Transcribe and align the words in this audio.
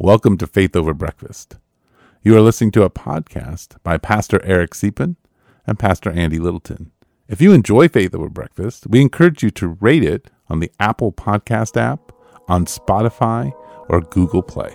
Welcome 0.00 0.38
to 0.38 0.46
Faith 0.46 0.76
Over 0.76 0.94
Breakfast. 0.94 1.56
You 2.22 2.36
are 2.36 2.40
listening 2.40 2.70
to 2.70 2.84
a 2.84 2.90
podcast 2.90 3.82
by 3.82 3.98
Pastor 3.98 4.40
Eric 4.44 4.70
Siepen 4.70 5.16
and 5.66 5.76
Pastor 5.76 6.12
Andy 6.12 6.38
Littleton. 6.38 6.92
If 7.26 7.40
you 7.40 7.52
enjoy 7.52 7.88
Faith 7.88 8.14
Over 8.14 8.28
Breakfast, 8.28 8.86
we 8.86 9.00
encourage 9.00 9.42
you 9.42 9.50
to 9.50 9.76
rate 9.80 10.04
it 10.04 10.30
on 10.48 10.60
the 10.60 10.70
Apple 10.78 11.10
Podcast 11.10 11.76
app, 11.76 12.12
on 12.46 12.66
Spotify, 12.66 13.52
or 13.88 14.00
Google 14.00 14.44
Play. 14.44 14.70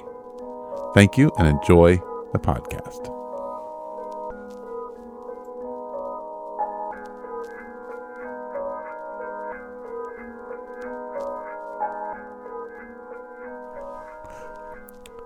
Thank 0.93 1.17
you 1.17 1.31
and 1.37 1.47
enjoy 1.47 1.95
the 2.33 2.39
podcast. 2.39 3.12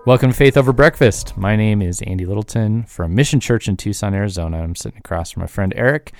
Welcome 0.08 0.30
to 0.30 0.36
Faith 0.38 0.56
Over 0.56 0.72
Breakfast. 0.72 1.36
My 1.36 1.54
name 1.54 1.82
is 1.82 2.00
Andy 2.00 2.24
Littleton 2.24 2.84
from 2.84 3.14
Mission 3.14 3.40
Church 3.40 3.68
in 3.68 3.76
Tucson, 3.76 4.14
Arizona. 4.14 4.62
I'm 4.62 4.74
sitting 4.74 5.00
across 5.00 5.32
from 5.32 5.42
my 5.42 5.46
friend 5.46 5.70
Eric 5.76 6.12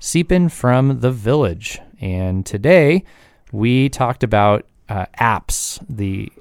Siepen 0.00 0.50
from 0.50 0.98
The 0.98 1.12
Village. 1.12 1.78
And 2.00 2.44
today 2.44 3.04
we 3.52 3.90
talked 3.90 4.24
about 4.24 4.66
uh, 4.88 5.06
apps, 5.20 5.78
the 5.88 6.32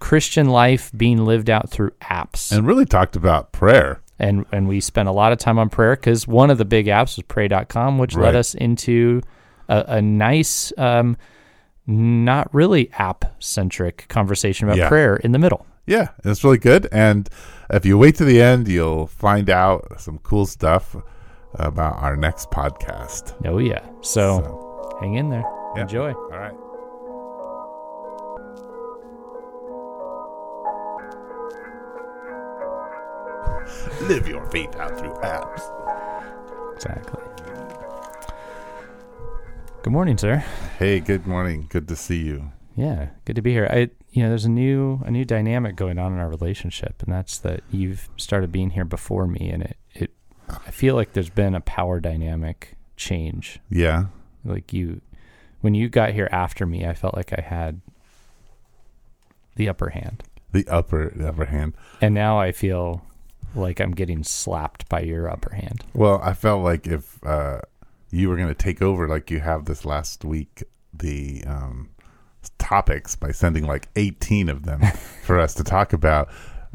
Christian 0.00 0.48
life 0.48 0.90
being 0.96 1.24
lived 1.24 1.50
out 1.50 1.70
through 1.70 1.92
apps. 2.02 2.50
And 2.50 2.66
really 2.66 2.84
talked 2.84 3.14
about 3.14 3.52
prayer. 3.52 4.00
And, 4.18 4.44
and 4.50 4.66
we 4.66 4.80
spent 4.80 5.08
a 5.08 5.12
lot 5.12 5.30
of 5.30 5.38
time 5.38 5.56
on 5.56 5.68
prayer 5.68 5.94
because 5.94 6.26
one 6.26 6.50
of 6.50 6.58
the 6.58 6.64
big 6.64 6.86
apps 6.86 7.16
was 7.16 7.22
pray.com, 7.28 7.96
which 7.98 8.16
Right. 8.16 8.24
led 8.24 8.34
us 8.34 8.56
into 8.56 9.22
a, 9.68 9.84
a 9.86 10.02
nice, 10.02 10.72
um, 10.76 11.16
not 11.86 12.52
really 12.52 12.90
app 12.94 13.36
centric 13.38 14.06
conversation 14.08 14.66
about 14.66 14.78
Yeah. 14.78 14.88
prayer 14.88 15.14
in 15.14 15.30
the 15.30 15.38
middle. 15.38 15.64
Yeah, 15.90 16.10
it's 16.24 16.44
really 16.44 16.58
good. 16.58 16.86
And 16.92 17.28
if 17.68 17.84
you 17.84 17.98
wait 17.98 18.14
to 18.16 18.24
the 18.24 18.40
end, 18.40 18.68
you'll 18.68 19.08
find 19.08 19.50
out 19.50 20.00
some 20.00 20.18
cool 20.18 20.46
stuff 20.46 20.94
about 21.54 22.00
our 22.00 22.16
next 22.16 22.52
podcast. 22.52 23.34
Oh, 23.44 23.58
yeah. 23.58 23.84
So, 24.00 24.38
So, 24.40 24.98
hang 25.00 25.14
in 25.14 25.30
there. 25.30 25.42
Yeah. 25.74 25.82
Enjoy. 25.82 26.12
all 26.12 26.28
right. 26.30 26.54
Live 34.08 34.28
your 34.28 34.44
faith 34.50 34.74
out 34.76 34.96
through 34.96 35.14
apps. 35.24 35.62
Exactly. 36.76 37.22
Good 39.82 39.92
morning, 39.92 40.18
sir. 40.18 40.36
Hey, 40.78 41.00
good 41.00 41.26
morning. 41.26 41.66
Good 41.68 41.88
to 41.88 41.96
see 41.96 42.18
you. 42.22 42.52
Yeah, 42.76 43.08
good 43.24 43.34
to 43.36 43.42
be 43.42 43.50
here. 43.50 43.66
I, 43.68 43.90
you 44.12 44.22
know, 44.22 44.28
there's 44.28 44.44
a 44.44 44.50
new 44.50 45.00
a 45.04 45.10
new 45.10 45.24
dynamic 45.24 45.76
going 45.76 45.98
on 45.98 46.12
in 46.12 46.18
our 46.18 46.28
relationship, 46.28 47.02
and 47.02 47.12
that's 47.12 47.38
that 47.38 47.62
you've 47.70 48.08
started 48.16 48.50
being 48.52 48.70
here 48.70 48.84
before 48.84 49.26
me, 49.26 49.50
and 49.50 49.62
it 49.62 49.76
it 49.94 50.10
I 50.48 50.70
feel 50.70 50.94
like 50.96 51.12
there's 51.12 51.30
been 51.30 51.54
a 51.54 51.60
power 51.60 52.00
dynamic 52.00 52.74
change. 52.96 53.60
Yeah. 53.70 54.06
Like 54.44 54.72
you, 54.72 55.00
when 55.60 55.74
you 55.74 55.88
got 55.88 56.12
here 56.12 56.28
after 56.32 56.66
me, 56.66 56.86
I 56.86 56.94
felt 56.94 57.14
like 57.14 57.32
I 57.32 57.40
had 57.42 57.80
the 59.56 59.68
upper 59.68 59.90
hand, 59.90 60.22
The 60.52 60.66
upper 60.68 61.10
the 61.14 61.28
upper 61.28 61.44
hand. 61.46 61.74
and 62.00 62.14
now 62.14 62.38
I 62.38 62.52
feel 62.52 63.02
like 63.54 63.80
I'm 63.80 63.92
getting 63.92 64.22
slapped 64.24 64.88
by 64.88 65.00
your 65.00 65.28
upper 65.28 65.54
hand. 65.54 65.84
Well, 65.94 66.20
I 66.22 66.34
felt 66.34 66.62
like 66.64 66.86
if 66.86 67.18
uh, 67.24 67.60
you 68.10 68.28
were 68.28 68.36
going 68.36 68.48
to 68.48 68.54
take 68.54 68.80
over, 68.80 69.06
like 69.08 69.30
you 69.30 69.40
have 69.40 69.64
this 69.66 69.84
last 69.84 70.24
week, 70.24 70.62
the 70.94 71.42
um, 71.46 71.89
topics 72.58 73.16
by 73.16 73.32
sending 73.32 73.64
like 73.66 73.88
18 73.96 74.48
of 74.48 74.64
them 74.64 74.80
for 75.24 75.38
us 75.38 75.54
to 75.54 75.64
talk 75.64 75.92
about, 75.92 76.28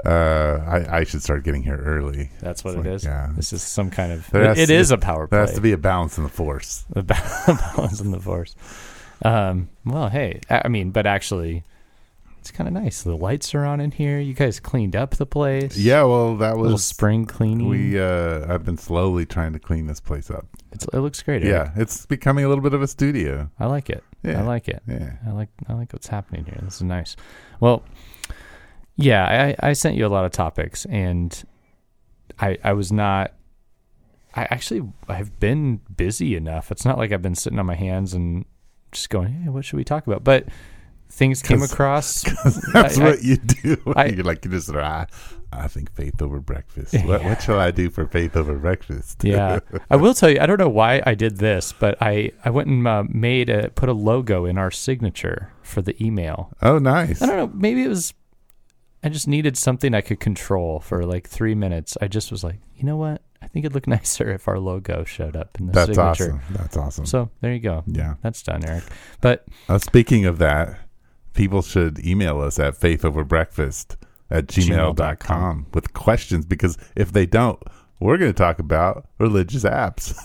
uh, 0.05 0.59
I, 0.67 0.97
I 0.99 1.03
should 1.05 1.21
start 1.23 1.43
getting 1.43 1.63
here 1.63 1.77
early. 1.77 2.29
That's 2.41 2.63
what 2.63 2.71
It's 2.75 2.85
it 2.85 2.89
like, 2.89 2.95
is. 2.95 3.03
yeah. 3.05 3.29
This 3.35 3.53
is 3.53 3.61
some 3.63 3.89
kind 3.89 4.11
of. 4.11 4.27
It 4.35 4.67
to 4.67 4.73
is 4.73 4.89
be- 4.89 4.95
a 4.95 4.97
power 4.97 5.27
There 5.27 5.39
has 5.39 5.53
to 5.53 5.61
be 5.61 5.71
a 5.71 5.77
balance 5.77 6.17
in 6.17 6.23
the 6.23 6.29
force. 6.29 6.85
ba- 6.93 7.03
balance 7.75 8.01
in 8.01 8.11
the 8.11 8.19
force. 8.19 8.55
Um, 9.23 9.69
well, 9.85 10.09
hey, 10.09 10.41
I 10.49 10.67
mean, 10.67 10.91
but 10.91 11.05
actually, 11.07 11.63
it's 12.39 12.51
kind 12.51 12.67
of 12.67 12.73
nice. 12.73 13.01
The 13.03 13.15
lights 13.15 13.55
are 13.55 13.63
on 13.63 13.79
in 13.79 13.91
here. 13.91 14.19
You 14.19 14.33
guys 14.33 14.59
cleaned 14.59 14.95
up 14.95 15.11
the 15.11 15.25
place. 15.25 15.77
Yeah, 15.77 16.03
well, 16.03 16.35
that 16.37 16.53
a 16.53 16.57
little 16.57 16.73
was 16.73 16.83
spring 16.83 17.25
cleaning. 17.25 17.69
we. 17.69 17.97
Uh, 17.99 18.53
I've 18.53 18.65
been 18.65 18.77
slowly 18.77 19.25
trying 19.25 19.53
to 19.53 19.59
clean 19.59 19.87
this 19.87 20.01
place 20.01 20.29
up. 20.29 20.45
it's, 20.73 20.85
it 20.91 20.99
looks 20.99 21.23
great. 21.23 21.43
Eric. 21.43 21.71
Yeah, 21.75 21.81
it's 21.81 22.05
becoming 22.05 22.43
a 22.43 22.49
little 22.49 22.61
bit 22.63 22.73
of 22.73 22.81
a 22.81 22.87
studio. 22.87 23.49
I 23.57 23.67
like 23.67 23.89
it. 23.89 24.03
Yeah, 24.25 24.39
I 24.39 24.43
like 24.43 24.67
it. 24.67 24.81
Yeah, 24.87 25.13
I 25.27 25.31
like 25.31 25.49
I 25.67 25.73
like 25.73 25.93
what's 25.93 26.07
happening 26.07 26.45
here. 26.45 26.59
This 26.63 26.75
is 26.75 26.83
nice. 26.83 27.15
Well, 27.59 27.83
yeah, 28.95 29.55
I, 29.61 29.69
I 29.69 29.73
sent 29.73 29.95
you 29.95 30.05
a 30.05 30.09
lot 30.09 30.25
of 30.25 30.31
topics, 30.31 30.85
and 30.85 31.43
I 32.39 32.57
I 32.63 32.73
was 32.73 32.91
not. 32.91 33.33
I 34.35 34.43
actually 34.49 34.81
I've 35.07 35.39
been 35.39 35.81
busy 35.95 36.35
enough. 36.35 36.71
It's 36.71 36.85
not 36.85 36.97
like 36.97 37.11
I've 37.11 37.21
been 37.21 37.35
sitting 37.35 37.59
on 37.59 37.65
my 37.65 37.75
hands 37.75 38.13
and 38.13 38.45
just 38.91 39.09
going, 39.09 39.27
hey, 39.43 39.49
what 39.49 39.63
should 39.63 39.77
we 39.77 39.83
talk 39.83 40.07
about? 40.07 40.23
But 40.23 40.47
things 41.09 41.41
came 41.41 41.61
across. 41.61 42.23
that's 42.73 42.97
I- 42.97 43.01
I- 43.01 43.09
what 43.09 43.23
you 43.23 43.37
do. 43.37 43.77
I- 43.95 44.05
You're 44.07 44.23
like 44.23 44.43
you 44.45 44.51
just. 44.51 44.69
I, 44.73 45.07
I 45.51 45.67
think 45.69 45.89
faith 45.93 46.21
over 46.21 46.39
breakfast. 46.41 46.93
Yeah. 46.93 47.05
What, 47.05 47.23
what 47.23 47.41
shall 47.41 47.59
I 47.59 47.71
do 47.71 47.89
for 47.89 48.05
faith 48.07 48.35
over 48.35 48.55
breakfast? 48.55 49.23
yeah, 49.23 49.59
I 49.89 49.95
will 49.95 50.13
tell 50.13 50.29
you. 50.29 50.39
I 50.41 50.45
don't 50.47 50.59
know 50.59 50.67
why 50.67 51.01
I 51.05 51.15
did 51.15 51.37
this, 51.37 51.71
but 51.71 51.97
I 52.01 52.31
I 52.43 52.49
went 52.49 52.67
and 52.67 52.85
uh, 52.85 53.03
made 53.07 53.49
a 53.49 53.69
put 53.69 53.87
a 53.87 53.93
logo 53.93 54.45
in 54.45 54.57
our 54.57 54.71
signature 54.71 55.51
for 55.61 55.81
the 55.81 55.95
email. 56.03 56.51
oh, 56.61 56.77
nice. 56.79 57.21
I 57.21 57.27
don't 57.27 57.37
know. 57.37 57.47
Maybe 57.53 57.83
it 57.83 57.87
was. 57.87 58.13
I 59.03 59.09
just 59.09 59.27
needed 59.27 59.55
something 59.55 59.93
I 59.93 60.01
could 60.01 60.19
control 60.19 60.79
for 60.79 61.05
like 61.05 61.29
three 61.29 61.53
minutes. 61.55 61.95
I 62.01 62.07
just 62.07 62.31
was 62.31 62.43
like, 62.43 62.57
you 62.75 62.83
know 62.85 62.97
what? 62.97 63.21
I 63.41 63.47
think 63.47 63.63
it'd 63.63 63.75
look 63.75 63.87
nicer 63.87 64.31
if 64.31 64.47
our 64.47 64.57
logo 64.59 65.03
showed 65.03 65.35
up 65.35 65.57
in 65.59 65.67
the 65.67 65.73
That's 65.73 65.89
signature. 65.95 66.33
awesome. 66.33 66.41
That's 66.49 66.75
awesome. 66.75 67.05
So 67.05 67.29
there 67.41 67.53
you 67.53 67.59
go. 67.59 67.83
yeah. 67.85 68.15
That's 68.23 68.41
done, 68.41 68.65
Eric. 68.65 68.83
But 69.21 69.45
Uh, 69.69 69.77
speaking 69.77 70.25
of 70.25 70.39
that, 70.39 70.79
people 71.35 71.61
should 71.61 72.03
email 72.05 72.41
us 72.41 72.57
at 72.59 72.73
faithoverbreakfast 72.79 73.95
at 74.31 74.47
gmail.com 74.47 74.95
Gmail.com. 74.95 75.67
with 75.73 75.93
questions 75.93 76.45
because 76.45 76.77
if 76.95 77.11
they 77.11 77.25
don't, 77.25 77.61
we're 77.99 78.17
going 78.17 78.31
to 78.33 78.37
talk 78.37 78.57
about 78.59 79.07
religious 79.19 79.63
apps. 79.63 80.17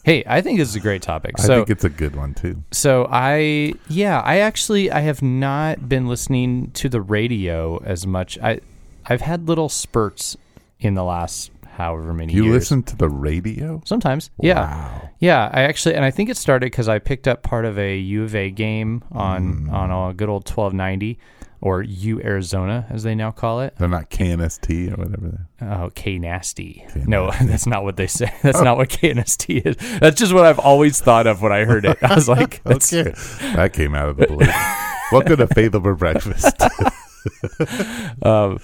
hey, 0.04 0.22
I 0.26 0.40
think 0.40 0.58
this 0.58 0.68
is 0.68 0.76
a 0.76 0.80
great 0.80 1.02
topic. 1.02 1.34
I 1.38 1.42
So 1.42 1.56
think 1.56 1.70
it's 1.70 1.84
a 1.84 1.88
good 1.90 2.14
one 2.16 2.34
too. 2.34 2.62
so 2.70 3.08
I 3.10 3.74
yeah, 3.88 4.20
I 4.20 4.38
actually 4.38 4.90
I 4.90 5.00
have 5.00 5.22
not 5.22 5.88
been 5.88 6.06
listening 6.06 6.70
to 6.72 6.88
the 6.88 7.00
radio 7.00 7.78
as 7.84 8.06
much. 8.06 8.38
I 8.38 8.60
I've 9.06 9.22
had 9.22 9.48
little 9.48 9.68
spurts 9.68 10.36
in 10.80 10.94
the 10.94 11.02
last 11.04 11.50
however 11.78 12.12
many 12.12 12.32
You 12.34 12.44
years. 12.44 12.54
listen 12.54 12.82
to 12.82 12.96
the 12.96 13.08
radio? 13.08 13.80
Sometimes. 13.86 14.30
Yeah. 14.42 14.60
Wow. 14.68 15.10
Yeah, 15.20 15.48
I 15.52 15.62
actually, 15.62 15.94
and 15.94 16.04
I 16.04 16.10
think 16.10 16.28
it 16.28 16.36
started 16.36 16.66
because 16.66 16.88
I 16.88 16.98
picked 16.98 17.26
up 17.26 17.42
part 17.42 17.64
of 17.64 17.78
a 17.78 17.96
U 17.96 18.24
of 18.24 18.34
A 18.34 18.50
game 18.50 19.02
on 19.12 19.66
Mm. 19.68 19.72
on 19.72 20.10
a 20.10 20.12
good 20.14 20.28
old 20.28 20.44
twelve 20.44 20.72
ninety, 20.74 21.18
or 21.60 21.82
U 21.82 22.20
Arizona 22.22 22.86
as 22.90 23.02
they 23.04 23.14
now 23.14 23.30
call 23.30 23.60
it. 23.60 23.74
They're 23.78 23.88
not 23.88 24.10
KNST 24.10 24.90
or 24.92 24.96
whatever. 25.02 25.46
they're- 25.60 25.68
Oh, 25.70 25.90
K 25.94 26.18
nasty. 26.18 26.84
No, 27.06 27.30
that's 27.42 27.66
not 27.66 27.82
what 27.84 27.96
they 27.96 28.06
say. 28.06 28.32
That's 28.42 28.60
not 28.60 28.76
what 28.76 28.88
KNST 28.90 29.66
is. 29.66 29.98
That's 30.00 30.18
just 30.20 30.32
what 30.32 30.44
I've 30.46 30.58
always 30.60 31.00
thought 31.00 31.26
of 31.26 31.42
when 31.42 31.50
I 31.52 31.64
heard 31.64 31.84
it. 31.84 31.96
I 32.02 32.14
was 32.14 32.28
like, 32.36 32.62
that's, 32.64 32.92
Okay. 32.92 33.12
that 33.54 33.72
came 33.72 33.94
out 33.94 34.08
of 34.10 34.16
the 34.18 34.26
blue. 34.28 34.46
Welcome 35.12 35.36
to 35.38 35.46
Faith 35.48 35.74
Over 35.74 35.94
Breakfast. 35.94 36.60
um, 38.22 38.58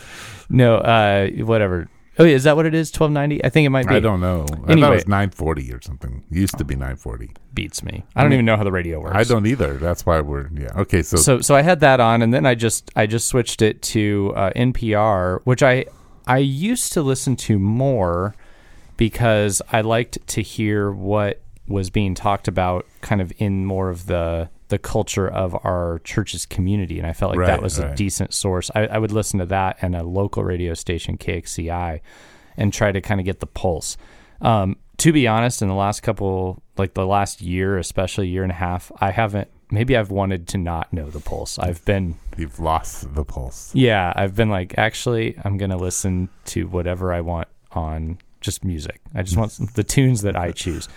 no, 0.48 0.76
uh, 0.76 1.28
whatever. 1.44 1.88
Oh, 2.19 2.25
yeah, 2.25 2.34
is 2.34 2.44
that 2.44 2.54
what 2.56 2.64
it 2.66 2.75
is? 2.75 2.91
Twelve 2.91 3.10
ninety? 3.12 3.44
I 3.44 3.48
think 3.48 3.66
it 3.66 3.70
might 3.70 3.88
be. 3.88 3.94
I 3.97 4.00
don't 4.00 4.20
know. 4.20 4.42
I 4.44 4.47
thought 4.47 4.70
Anyway. 4.70 4.88
it 4.88 4.94
was 4.94 5.08
940 5.08 5.72
or 5.72 5.80
something. 5.82 6.22
Used 6.30 6.56
to 6.58 6.64
be 6.64 6.75
940. 6.75 7.30
beats 7.54 7.82
me. 7.82 8.04
I 8.14 8.22
don't 8.22 8.32
even 8.32 8.44
know 8.44 8.56
how 8.56 8.62
the 8.64 8.70
radio 8.72 9.00
works. 9.00 9.16
I 9.16 9.25
don't 9.25 9.47
either. 9.47 9.75
That's 9.78 10.06
why 10.06 10.20
we're, 10.20 10.48
yeah. 10.54 10.70
Okay. 10.76 11.02
So, 11.02 11.16
so 11.16 11.41
so 11.41 11.54
I 11.56 11.62
had 11.62 11.80
that 11.80 11.98
on, 12.00 12.22
and 12.22 12.32
then 12.32 12.47
I 12.47 12.54
just 12.54 12.91
I 12.94 13.06
just 13.06 13.26
switched 13.28 13.62
it 13.62 13.82
to 13.82 14.32
uh, 14.36 14.50
NPR, 14.54 15.40
which 15.44 15.62
I 15.62 15.87
I 16.26 16.38
used 16.38 16.93
to 16.93 17.02
listen 17.02 17.37
to 17.37 17.58
more 17.58 18.34
because 18.96 19.61
I 19.72 19.81
liked 19.81 20.25
to 20.28 20.43
hear 20.43 20.90
what 20.93 21.40
was 21.66 21.90
being 21.90 22.14
talked 22.14 22.46
about, 22.46 22.87
kind 23.00 23.20
of 23.20 23.32
in 23.38 23.66
more 23.66 23.90
of 23.90 24.06
the 24.06 24.50
the 24.75 24.79
culture 24.79 25.29
of 25.29 25.55
our 25.65 26.00
church's 26.05 26.44
community, 26.47 26.99
and 26.99 27.06
I 27.06 27.12
felt 27.12 27.31
like 27.31 27.38
Right, 27.41 27.47
that 27.47 27.62
was 27.62 27.79
a 27.79 27.94
decent 27.94 28.35
source. 28.35 28.71
I, 28.75 28.87
I 28.88 28.99
would 28.99 29.12
listen 29.12 29.38
to 29.38 29.47
that 29.47 29.79
and 29.82 29.94
a 29.94 30.03
local 30.03 30.43
radio 30.43 30.75
station, 30.75 31.17
KXCI, 31.17 32.00
and 32.56 32.73
try 32.73 32.91
to 32.93 33.00
kind 33.00 33.21
of 33.21 33.25
get 33.25 33.38
the 33.41 33.47
pulse. 33.47 33.97
Um, 34.41 34.76
to 34.99 35.12
be 35.12 35.26
honest, 35.29 35.62
in 35.62 35.69
the 35.69 35.75
last 35.75 36.03
couple, 36.03 36.62
like 36.76 36.94
the 36.94 37.06
last 37.06 37.41
year, 37.41 37.79
especially 37.79 38.26
year 38.29 38.43
and 38.43 38.53
a 38.53 38.56
half, 38.56 38.91
I 39.00 39.11
haven't. 39.12 39.49
Maybe 39.71 39.97
I've 39.97 40.11
wanted 40.11 40.47
to 40.49 40.59
not 40.59 40.93
know 40.93 41.09
the 41.11 41.21
pulse. 41.21 41.59
I've 41.59 41.85
been, 41.85 42.17
you've 42.37 42.61
lost 42.61 43.15
the 43.15 43.25
pulse. 43.25 43.75
yeah, 43.75 44.12
I've 44.15 44.35
been 44.37 44.50
like, 44.50 44.75
actually, 44.76 45.37
I'm 45.44 45.56
gonna 45.56 45.76
listen 45.79 46.29
to 46.47 46.67
whatever 46.69 47.12
I 47.12 47.21
want 47.23 47.49
on 47.73 48.19
just 48.41 48.62
music. 48.65 49.00
I 49.15 49.23
just 49.23 49.37
want 49.37 49.53
some- 49.53 49.69
the 49.75 49.85
tunes 49.85 50.23
that 50.23 50.37
I 50.37 50.53
choose. 50.53 50.88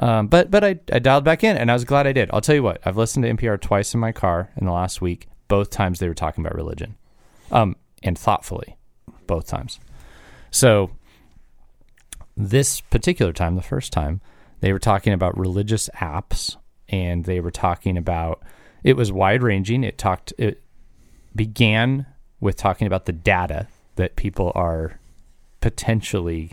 Um, 0.00 0.28
but 0.28 0.50
but 0.50 0.64
I, 0.64 0.80
I 0.92 0.98
dialed 0.98 1.24
back 1.24 1.44
in, 1.44 1.56
and 1.56 1.70
I 1.70 1.74
was 1.74 1.84
glad 1.84 2.06
I 2.06 2.12
did. 2.12 2.30
I'll 2.32 2.40
tell 2.40 2.54
you 2.54 2.62
what, 2.62 2.80
I've 2.84 2.96
listened 2.96 3.24
to 3.24 3.32
NPR 3.32 3.60
twice 3.60 3.92
in 3.94 4.00
my 4.00 4.12
car 4.12 4.50
in 4.56 4.64
the 4.66 4.72
last 4.72 5.00
week. 5.00 5.28
Both 5.46 5.70
times 5.70 5.98
they 5.98 6.08
were 6.08 6.14
talking 6.14 6.44
about 6.44 6.56
religion, 6.56 6.96
um, 7.52 7.76
and 8.02 8.18
thoughtfully. 8.18 8.76
both 9.26 9.46
times. 9.46 9.78
So 10.50 10.90
this 12.36 12.80
particular 12.80 13.32
time, 13.32 13.54
the 13.54 13.62
first 13.62 13.92
time, 13.92 14.20
they 14.60 14.72
were 14.72 14.78
talking 14.78 15.12
about 15.12 15.38
religious 15.38 15.88
apps 15.96 16.56
and 16.88 17.24
they 17.24 17.40
were 17.40 17.50
talking 17.50 17.96
about 17.96 18.42
it 18.82 18.96
was 18.96 19.12
wide 19.12 19.42
ranging. 19.42 19.84
It 19.84 19.98
talked 19.98 20.32
it 20.38 20.62
began 21.36 22.06
with 22.40 22.56
talking 22.56 22.86
about 22.86 23.04
the 23.04 23.12
data 23.12 23.68
that 23.96 24.16
people 24.16 24.50
are 24.54 24.98
potentially 25.60 26.52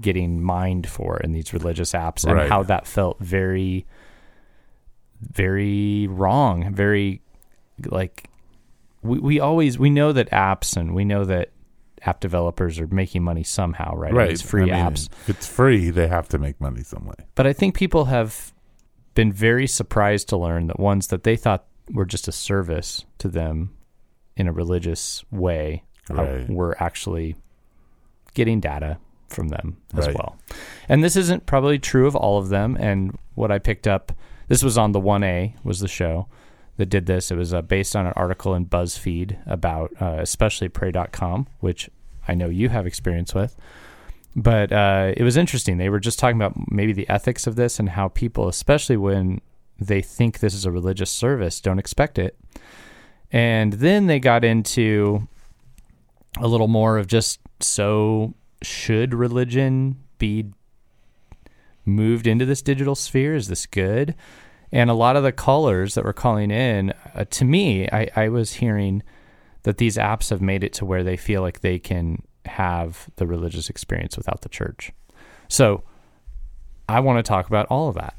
getting 0.00 0.42
mined 0.42 0.88
for 0.88 1.18
in 1.18 1.32
these 1.32 1.52
religious 1.52 1.92
apps 1.92 2.24
and 2.24 2.34
Right. 2.34 2.48
how 2.48 2.62
that 2.64 2.86
felt 2.86 3.18
very 3.20 3.86
very 5.20 6.06
wrong, 6.08 6.72
very 6.74 7.20
like 7.86 8.28
we, 9.02 9.18
we 9.18 9.40
always 9.40 9.78
we 9.78 9.90
know 9.90 10.12
that 10.12 10.30
apps 10.30 10.76
and 10.76 10.94
we 10.94 11.04
know 11.04 11.24
that 11.24 11.50
app 12.04 12.20
developers 12.20 12.80
are 12.80 12.88
making 12.88 13.22
money 13.22 13.44
somehow, 13.44 13.94
right? 13.94 14.12
Right. 14.12 14.30
It's 14.30 14.42
free 14.42 14.62
I 14.62 14.66
mean, 14.66 14.74
apps. 14.74 15.08
If 15.22 15.30
it's 15.30 15.46
free, 15.46 15.90
they 15.90 16.08
have 16.08 16.28
to 16.30 16.38
make 16.38 16.60
money 16.60 16.82
some 16.82 17.04
way. 17.06 17.14
But 17.36 17.46
I 17.46 17.52
think 17.52 17.76
people 17.76 18.06
have 18.06 18.52
been 19.14 19.32
very 19.32 19.66
surprised 19.66 20.28
to 20.30 20.36
learn 20.36 20.66
that 20.68 20.80
ones 20.80 21.08
that 21.08 21.22
they 21.22 21.36
thought 21.36 21.66
were 21.92 22.04
just 22.06 22.26
a 22.28 22.32
service 22.32 23.04
to 23.18 23.28
them 23.28 23.72
in 24.36 24.48
a 24.48 24.52
religious 24.52 25.24
way 25.30 25.84
Right. 26.10 26.48
were 26.50 26.76
actually 26.82 27.36
getting 28.34 28.58
data 28.58 28.98
from 29.32 29.48
them 29.48 29.76
as 29.96 30.06
Right. 30.06 30.16
well. 30.16 30.36
And 30.88 31.02
this 31.02 31.16
isn't 31.16 31.46
probably 31.46 31.78
true 31.78 32.06
of 32.06 32.14
all 32.16 32.38
of 32.38 32.48
them. 32.48 32.76
And 32.78 33.18
what 33.34 33.50
I 33.50 33.58
picked 33.58 33.86
up, 33.88 34.12
this 34.48 34.62
was 34.62 34.76
on 34.78 34.92
the 34.92 35.00
1A, 35.00 35.54
was 35.64 35.80
the 35.80 35.88
show 35.88 36.26
that 36.76 36.86
did 36.86 37.06
this. 37.06 37.30
It 37.30 37.36
was 37.36 37.52
uh, 37.52 37.62
based 37.62 37.94
on 37.96 38.06
an 38.06 38.12
article 38.16 38.54
in 38.54 38.66
BuzzFeed 38.66 39.36
about 39.46 39.92
uh, 40.00 40.16
especially 40.20 40.68
Pray.com, 40.68 41.46
which 41.60 41.90
I 42.28 42.34
know 42.34 42.48
you 42.48 42.68
have 42.68 42.86
experience 42.86 43.34
with. 43.34 43.56
But 44.34 44.72
uh, 44.72 45.12
it 45.16 45.22
was 45.22 45.36
interesting. 45.36 45.76
They 45.76 45.90
were 45.90 46.00
just 46.00 46.18
talking 46.18 46.36
about 46.36 46.54
maybe 46.70 46.92
the 46.94 47.08
ethics 47.08 47.46
of 47.46 47.56
this 47.56 47.78
and 47.78 47.90
how 47.90 48.08
people, 48.08 48.48
especially 48.48 48.96
when 48.96 49.40
they 49.78 50.00
think 50.00 50.38
this 50.38 50.54
is 50.54 50.64
a 50.64 50.70
religious 50.70 51.10
service, 51.10 51.60
don't 51.60 51.78
expect 51.78 52.18
it. 52.18 52.38
And 53.30 53.74
then 53.74 54.06
they 54.06 54.20
got 54.20 54.44
into 54.44 55.26
a 56.40 56.46
little 56.48 56.68
more 56.68 56.96
of 56.96 57.06
just 57.06 57.40
so 57.60 58.32
should 58.64 59.14
religion 59.14 59.96
be 60.18 60.46
moved 61.84 62.26
into 62.26 62.44
this 62.44 62.62
digital 62.62 62.94
sphere? 62.94 63.34
Is 63.34 63.48
this 63.48 63.66
good? 63.66 64.14
And 64.70 64.88
a 64.88 64.94
lot 64.94 65.16
of 65.16 65.22
the 65.22 65.32
callers 65.32 65.94
that 65.94 66.04
were 66.04 66.12
calling 66.12 66.50
in, 66.50 66.94
uh, 67.14 67.24
to 67.30 67.44
me, 67.44 67.88
I, 67.90 68.08
I 68.16 68.28
was 68.28 68.54
hearing 68.54 69.02
that 69.64 69.76
these 69.76 69.96
apps 69.96 70.30
have 70.30 70.40
made 70.40 70.64
it 70.64 70.72
to 70.74 70.84
where 70.84 71.04
they 71.04 71.16
feel 71.16 71.42
like 71.42 71.60
they 71.60 71.78
can 71.78 72.22
have 72.46 73.10
the 73.16 73.26
religious 73.26 73.68
experience 73.68 74.16
without 74.16 74.40
the 74.40 74.48
church. 74.48 74.92
So 75.48 75.84
I 76.88 77.00
want 77.00 77.18
to 77.18 77.28
talk 77.28 77.46
about 77.46 77.66
all 77.66 77.88
of 77.88 77.94
that. 77.96 78.16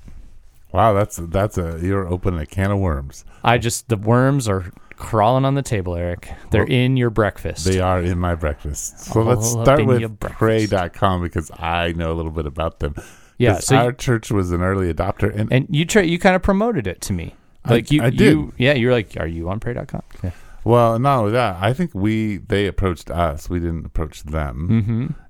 Wow, 0.71 0.93
that's 0.93 1.17
that's 1.17 1.57
a 1.57 1.79
you're 1.81 2.07
opening 2.07 2.39
a 2.39 2.45
can 2.45 2.71
of 2.71 2.79
worms. 2.79 3.25
I 3.43 3.57
just, 3.59 3.89
the 3.89 3.97
worms 3.97 4.47
are 4.47 4.71
crawling 4.97 5.45
on 5.45 5.55
the 5.55 5.61
table, 5.61 5.95
Eric. 5.95 6.29
They're 6.51 6.63
Well, 6.63 6.71
in 6.71 6.97
your 6.97 7.09
breakfast. 7.09 7.65
They 7.65 7.79
are 7.79 8.01
in 8.01 8.17
my 8.19 8.35
breakfast. 8.35 8.99
So 8.99 9.19
All 9.21 9.25
let's 9.27 9.49
start 9.49 9.85
with 9.85 10.19
pray.com 10.19 11.21
because 11.21 11.51
I 11.57 11.93
know 11.93 12.11
a 12.11 12.15
little 12.15 12.31
bit 12.31 12.45
about 12.45 12.79
them. 12.79 12.95
Yeah, 13.37 13.59
So 13.59 13.75
our 13.75 13.85
you, 13.87 13.91
church 13.93 14.31
was 14.31 14.51
an 14.51 14.61
early 14.61 14.93
adopter 14.93 15.33
and 15.35 15.51
and 15.51 15.67
you 15.69 15.85
try, 15.85 16.03
you 16.03 16.19
kind 16.19 16.35
of 16.35 16.41
promoted 16.43 16.87
it 16.87 17.01
to 17.01 17.13
me. 17.13 17.35
I- 17.65 17.69
Like 17.71 17.91
you, 17.91 18.01
I 18.03 18.09
did. 18.09 18.19
you, 18.21 18.53
yeah, 18.57 18.73
you're 18.73 18.91
like, 18.91 19.17
are 19.17 19.27
you 19.27 19.49
on 19.49 19.59
pray.com? 19.59 20.01
Yeah. 20.23 20.31
well, 20.63 20.99
not 20.99 21.19
only 21.19 21.31
that, 21.31 21.57
I 21.61 21.73
think 21.73 21.91
we 21.93 22.37
they 22.37 22.67
approached 22.67 23.09
us. 23.09 23.49
We 23.49 23.59
didn't 23.59 23.85
approach 23.85 24.23
them. 24.23 24.67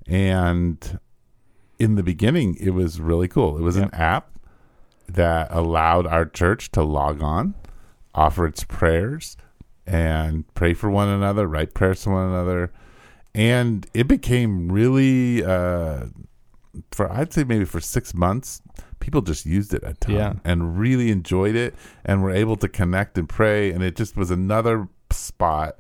Mm-hmm. 0.08 0.14
And 0.14 1.00
in 1.80 1.96
the 1.96 2.04
beginning, 2.04 2.56
it 2.60 2.72
was 2.72 3.00
really 3.00 3.28
cool. 3.28 3.58
It 3.58 3.62
was 3.62 3.78
Yep. 3.78 3.86
an 3.94 4.00
app 4.00 4.30
that 5.08 5.48
allowed 5.52 6.06
our 6.08 6.26
church 6.26 6.72
to 6.72 6.84
log 6.84 7.22
on, 7.22 7.56
offer 8.16 8.46
its 8.46 8.64
prayers, 8.64 9.38
and 9.86 10.52
pray 10.54 10.74
for 10.74 10.90
one 10.90 11.08
another, 11.10 11.48
write 11.48 11.74
prayers 11.74 12.04
to 12.04 12.10
one 12.10 12.28
another. 12.30 12.72
And 13.36 13.86
it 13.94 14.08
became 14.08 14.72
really, 14.72 15.44
uh, 15.44 16.06
for 16.92 17.12
I'd 17.12 17.34
say 17.34 17.44
maybe 17.44 17.66
for 17.66 17.80
six 17.80 18.14
months, 18.14 18.62
people 19.00 19.22
just 19.22 19.46
used 19.46 19.74
it 19.74 19.82
a 19.84 19.94
ton 19.96 20.16
Yeah. 20.16 20.34
and 20.46 20.78
really 20.78 21.10
enjoyed 21.12 21.56
it 21.56 21.76
and 22.06 22.22
were 22.24 22.32
able 22.32 22.56
to 22.58 22.68
connect 22.70 23.18
and 23.18 23.28
pray. 23.28 23.72
And 23.72 23.84
it 23.84 23.96
just 23.96 24.16
was 24.16 24.30
another 24.32 24.88
spot 25.12 25.78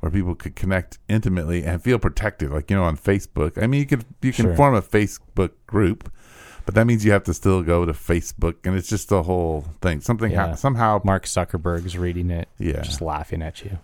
where 0.00 0.10
people 0.10 0.34
could 0.34 0.56
connect 0.56 0.98
intimately 1.08 1.64
and 1.64 1.82
feel 1.82 1.98
protected. 1.98 2.50
Like 2.50 2.70
you 2.70 2.76
know, 2.76 2.84
on 2.84 2.96
Facebook. 2.96 3.60
I 3.62 3.66
mean, 3.66 3.80
you 3.80 3.86
could 3.86 4.04
you 4.22 4.32
can 4.32 4.46
Sure. 4.46 4.56
form 4.56 4.74
a 4.74 4.82
Facebook 4.82 5.50
group, 5.66 6.10
but 6.64 6.74
that 6.74 6.86
means 6.86 7.04
you 7.04 7.12
have 7.12 7.24
to 7.24 7.34
still 7.34 7.62
go 7.62 7.84
to 7.84 7.92
Facebook, 7.92 8.56
and 8.64 8.76
it's 8.76 8.88
just 8.88 9.10
a 9.12 9.22
whole 9.22 9.66
thing. 9.80 10.00
Something 10.00 10.32
Yeah. 10.32 10.48
ha- 10.48 10.54
somehow, 10.54 11.00
Mark 11.04 11.24
Zuckerberg's 11.26 11.96
reading 11.98 12.30
it, 12.30 12.48
yeah. 12.58 12.80
just 12.82 13.00
laughing 13.00 13.42
at 13.42 13.64
you. 13.64 13.78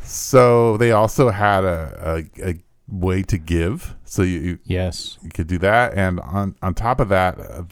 So 0.00 0.76
they 0.76 0.92
also 0.92 1.30
had 1.30 1.64
a, 1.64 2.24
a, 2.38 2.50
a 2.50 2.54
way 2.88 3.22
to 3.22 3.38
give, 3.38 3.94
so 4.04 4.22
you, 4.22 4.38
you 4.40 4.58
Yes. 4.64 5.18
you 5.22 5.30
could 5.30 5.46
do 5.46 5.58
that, 5.58 5.94
and 5.94 6.20
on 6.20 6.54
on 6.62 6.74
top 6.74 7.00
of 7.00 7.08
that. 7.08 7.38
Uh, 7.40 7.62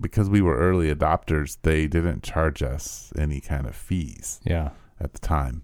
because 0.00 0.30
we 0.30 0.40
were 0.40 0.56
early 0.56 0.94
adopters, 0.94 1.58
they 1.60 1.86
didn't 1.86 2.22
charge 2.22 2.62
us 2.62 3.12
any 3.18 3.38
kind 3.38 3.66
of 3.66 3.76
fees. 3.76 4.40
Yeah. 4.44 4.70
at 4.98 5.12
the 5.12 5.18
time. 5.18 5.62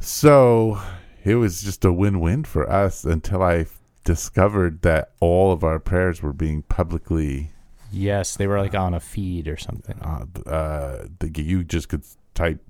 So 0.00 0.80
it 1.24 1.36
was 1.36 1.62
just 1.62 1.84
a 1.84 1.92
win 1.92 2.20
win 2.20 2.44
for 2.44 2.68
us 2.70 3.04
until 3.04 3.42
I 3.42 3.66
discovered 4.04 4.82
that 4.82 5.12
all 5.20 5.52
of 5.52 5.64
our 5.64 5.78
prayers 5.78 6.22
were 6.22 6.32
being 6.32 6.62
publicly. 6.62 7.50
Yes. 7.90 8.36
They 8.36 8.46
were 8.46 8.58
like 8.60 8.74
on 8.74 8.94
a 8.94 9.00
feed 9.00 9.48
or 9.48 9.56
something. 9.56 9.98
Uh, 10.00 10.26
uh, 10.48 11.06
the, 11.20 11.30
you 11.42 11.64
just 11.64 11.88
could 11.88 12.04
type 12.34 12.60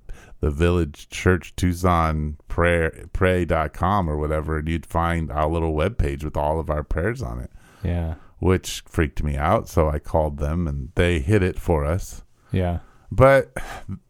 the 0.40 0.50
Village 0.50 1.08
Church 1.08 1.54
Tucson 1.56 2.36
prayer 2.48 3.06
pray.com 3.12 4.08
or 4.08 4.16
whatever, 4.16 4.58
and 4.58 4.68
you'd 4.68 4.86
find 4.86 5.30
our 5.30 5.48
little 5.48 5.72
web 5.72 5.96
page 5.98 6.22
with 6.24 6.36
all 6.36 6.60
of 6.60 6.68
our 6.70 6.84
prayers 6.84 7.22
on 7.22 7.40
it, 7.40 7.50
Yeah. 7.82 8.14
which 8.38 8.82
freaked 8.86 9.22
me 9.22 9.36
out. 9.36 9.68
So 9.68 9.88
I 9.88 9.98
called 9.98 10.38
them 10.38 10.68
and 10.68 10.90
they 10.94 11.20
hit 11.20 11.42
it 11.42 11.58
for 11.58 11.84
us. 11.84 12.22
Yeah. 12.52 12.80
But 13.10 13.56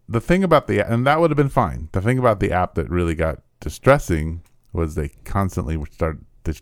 the 0.09 0.21
thing 0.21 0.43
about 0.45 0.67
the 0.67 0.81
and 0.81 1.07
that 1.07 1.21
would 1.21 1.31
have 1.31 1.37
been 1.37 1.49
fine. 1.49 1.89
The 1.93 2.01
thing 2.01 2.19
about 2.19 2.41
the 2.41 2.53
app 2.53 2.75
that 2.75 2.91
really 2.91 3.15
got 3.15 3.41
distressing 3.61 4.43
was 4.73 4.95
they 4.95 5.11
constantly 5.25 5.83
start 5.93 6.19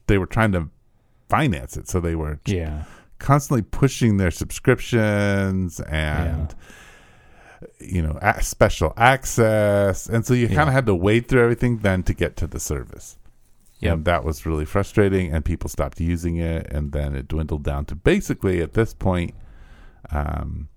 they 0.06 0.18
were 0.18 0.26
trying 0.26 0.52
to 0.52 0.68
finance 1.28 1.76
it, 1.76 1.88
so 1.88 2.00
they 2.00 2.14
were 2.14 2.38
Yeah. 2.46 2.84
constantly 3.18 3.62
pushing 3.62 4.16
their 4.16 4.30
subscriptions 4.30 5.80
and 5.80 6.54
you 7.78 8.02
know 8.02 8.18
a- 8.20 8.42
special 8.42 8.92
access, 8.96 10.08
and 10.08 10.26
so 10.26 10.34
you 10.34 10.48
kind 10.48 10.68
of 10.68 10.72
had 10.74 10.86
to 10.86 10.94
wade 10.94 11.28
through 11.28 11.42
everything 11.42 11.78
then 11.78 12.02
to 12.02 12.12
get 12.14 12.36
to 12.36 12.46
the 12.46 12.58
service. 12.60 13.18
Yep. 13.80 13.92
And 13.94 14.04
that 14.04 14.24
was 14.24 14.46
really 14.46 14.64
frustrating, 14.64 15.32
and 15.32 15.44
people 15.44 15.68
stopped 15.68 16.00
using 16.00 16.36
it, 16.36 16.66
and 16.72 16.92
then 16.92 17.14
it 17.16 17.28
dwindled 17.28 17.64
down 17.64 17.84
to 17.86 17.94
basically 17.96 18.60
at 18.60 18.74
this 18.74 18.94
point, 18.94 19.34
um, 20.10 20.68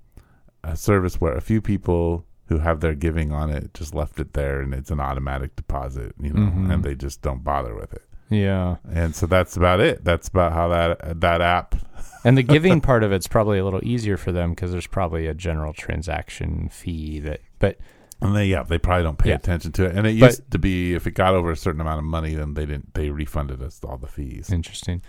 a 0.63 0.75
service 0.75 1.21
where 1.21 1.33
a 1.33 1.41
few 1.41 1.61
people 1.61 2.25
who 2.47 2.59
have 2.59 2.79
their 2.79 2.95
giving 2.95 3.31
on 3.31 3.49
it 3.51 3.73
just 3.73 3.93
left 3.93 4.19
it 4.19 4.33
there, 4.33 4.59
and 4.61 4.73
it's 4.73 4.89
an 4.91 4.99
automatic 4.99 5.55
deposit, 5.55 6.13
you 6.19 6.31
know, 6.33 6.49
Mhm. 6.51 6.71
and 6.73 6.83
they 6.83 6.95
just 6.95 7.21
don't 7.21 7.43
bother 7.43 7.75
with 7.75 7.93
it. 7.93 8.03
Yeah. 8.29 8.77
And 8.91 9.15
so 9.15 9.25
that's 9.27 9.55
about 9.55 9.79
it. 9.79 10.03
That's 10.03 10.27
about 10.27 10.51
how 10.53 10.67
that 10.69 11.21
that 11.21 11.41
app. 11.41 11.75
And 12.23 12.37
the 12.37 12.43
giving 12.55 12.81
part 12.81 13.03
of 13.03 13.11
it's 13.11 13.27
probably 13.27 13.59
a 13.59 13.63
little 13.63 13.81
easier 13.83 14.17
for 14.17 14.31
them 14.31 14.51
because 14.51 14.71
there's 14.71 14.87
probably 14.87 15.27
a 15.27 15.33
general 15.33 15.73
transaction 15.73 16.69
fee 16.69 17.19
that, 17.19 17.41
but 17.59 17.77
And 18.21 18.35
they 18.35 18.47
yeah, 18.47 18.63
they 18.63 18.77
probably 18.79 19.03
don't 19.03 19.17
pay 19.19 19.29
Yeah. 19.29 19.35
attention 19.35 19.71
to 19.73 19.85
it. 19.85 19.95
And 19.95 20.07
it 20.07 20.19
But- 20.19 20.25
used 20.31 20.51
to 20.51 20.57
be 20.59 20.93
if 20.95 21.05
it 21.05 21.11
got 21.11 21.35
over 21.35 21.51
a 21.51 21.55
certain 21.55 21.81
amount 21.81 21.99
of 21.99 22.05
money, 22.05 22.33
then 22.33 22.53
they 22.55 22.65
didn't 22.65 22.93
they 22.95 23.09
refunded 23.09 23.61
us 23.61 23.79
all 23.83 23.97
the 23.97 24.07
fees. 24.07 24.49
Interesting. 24.51 25.01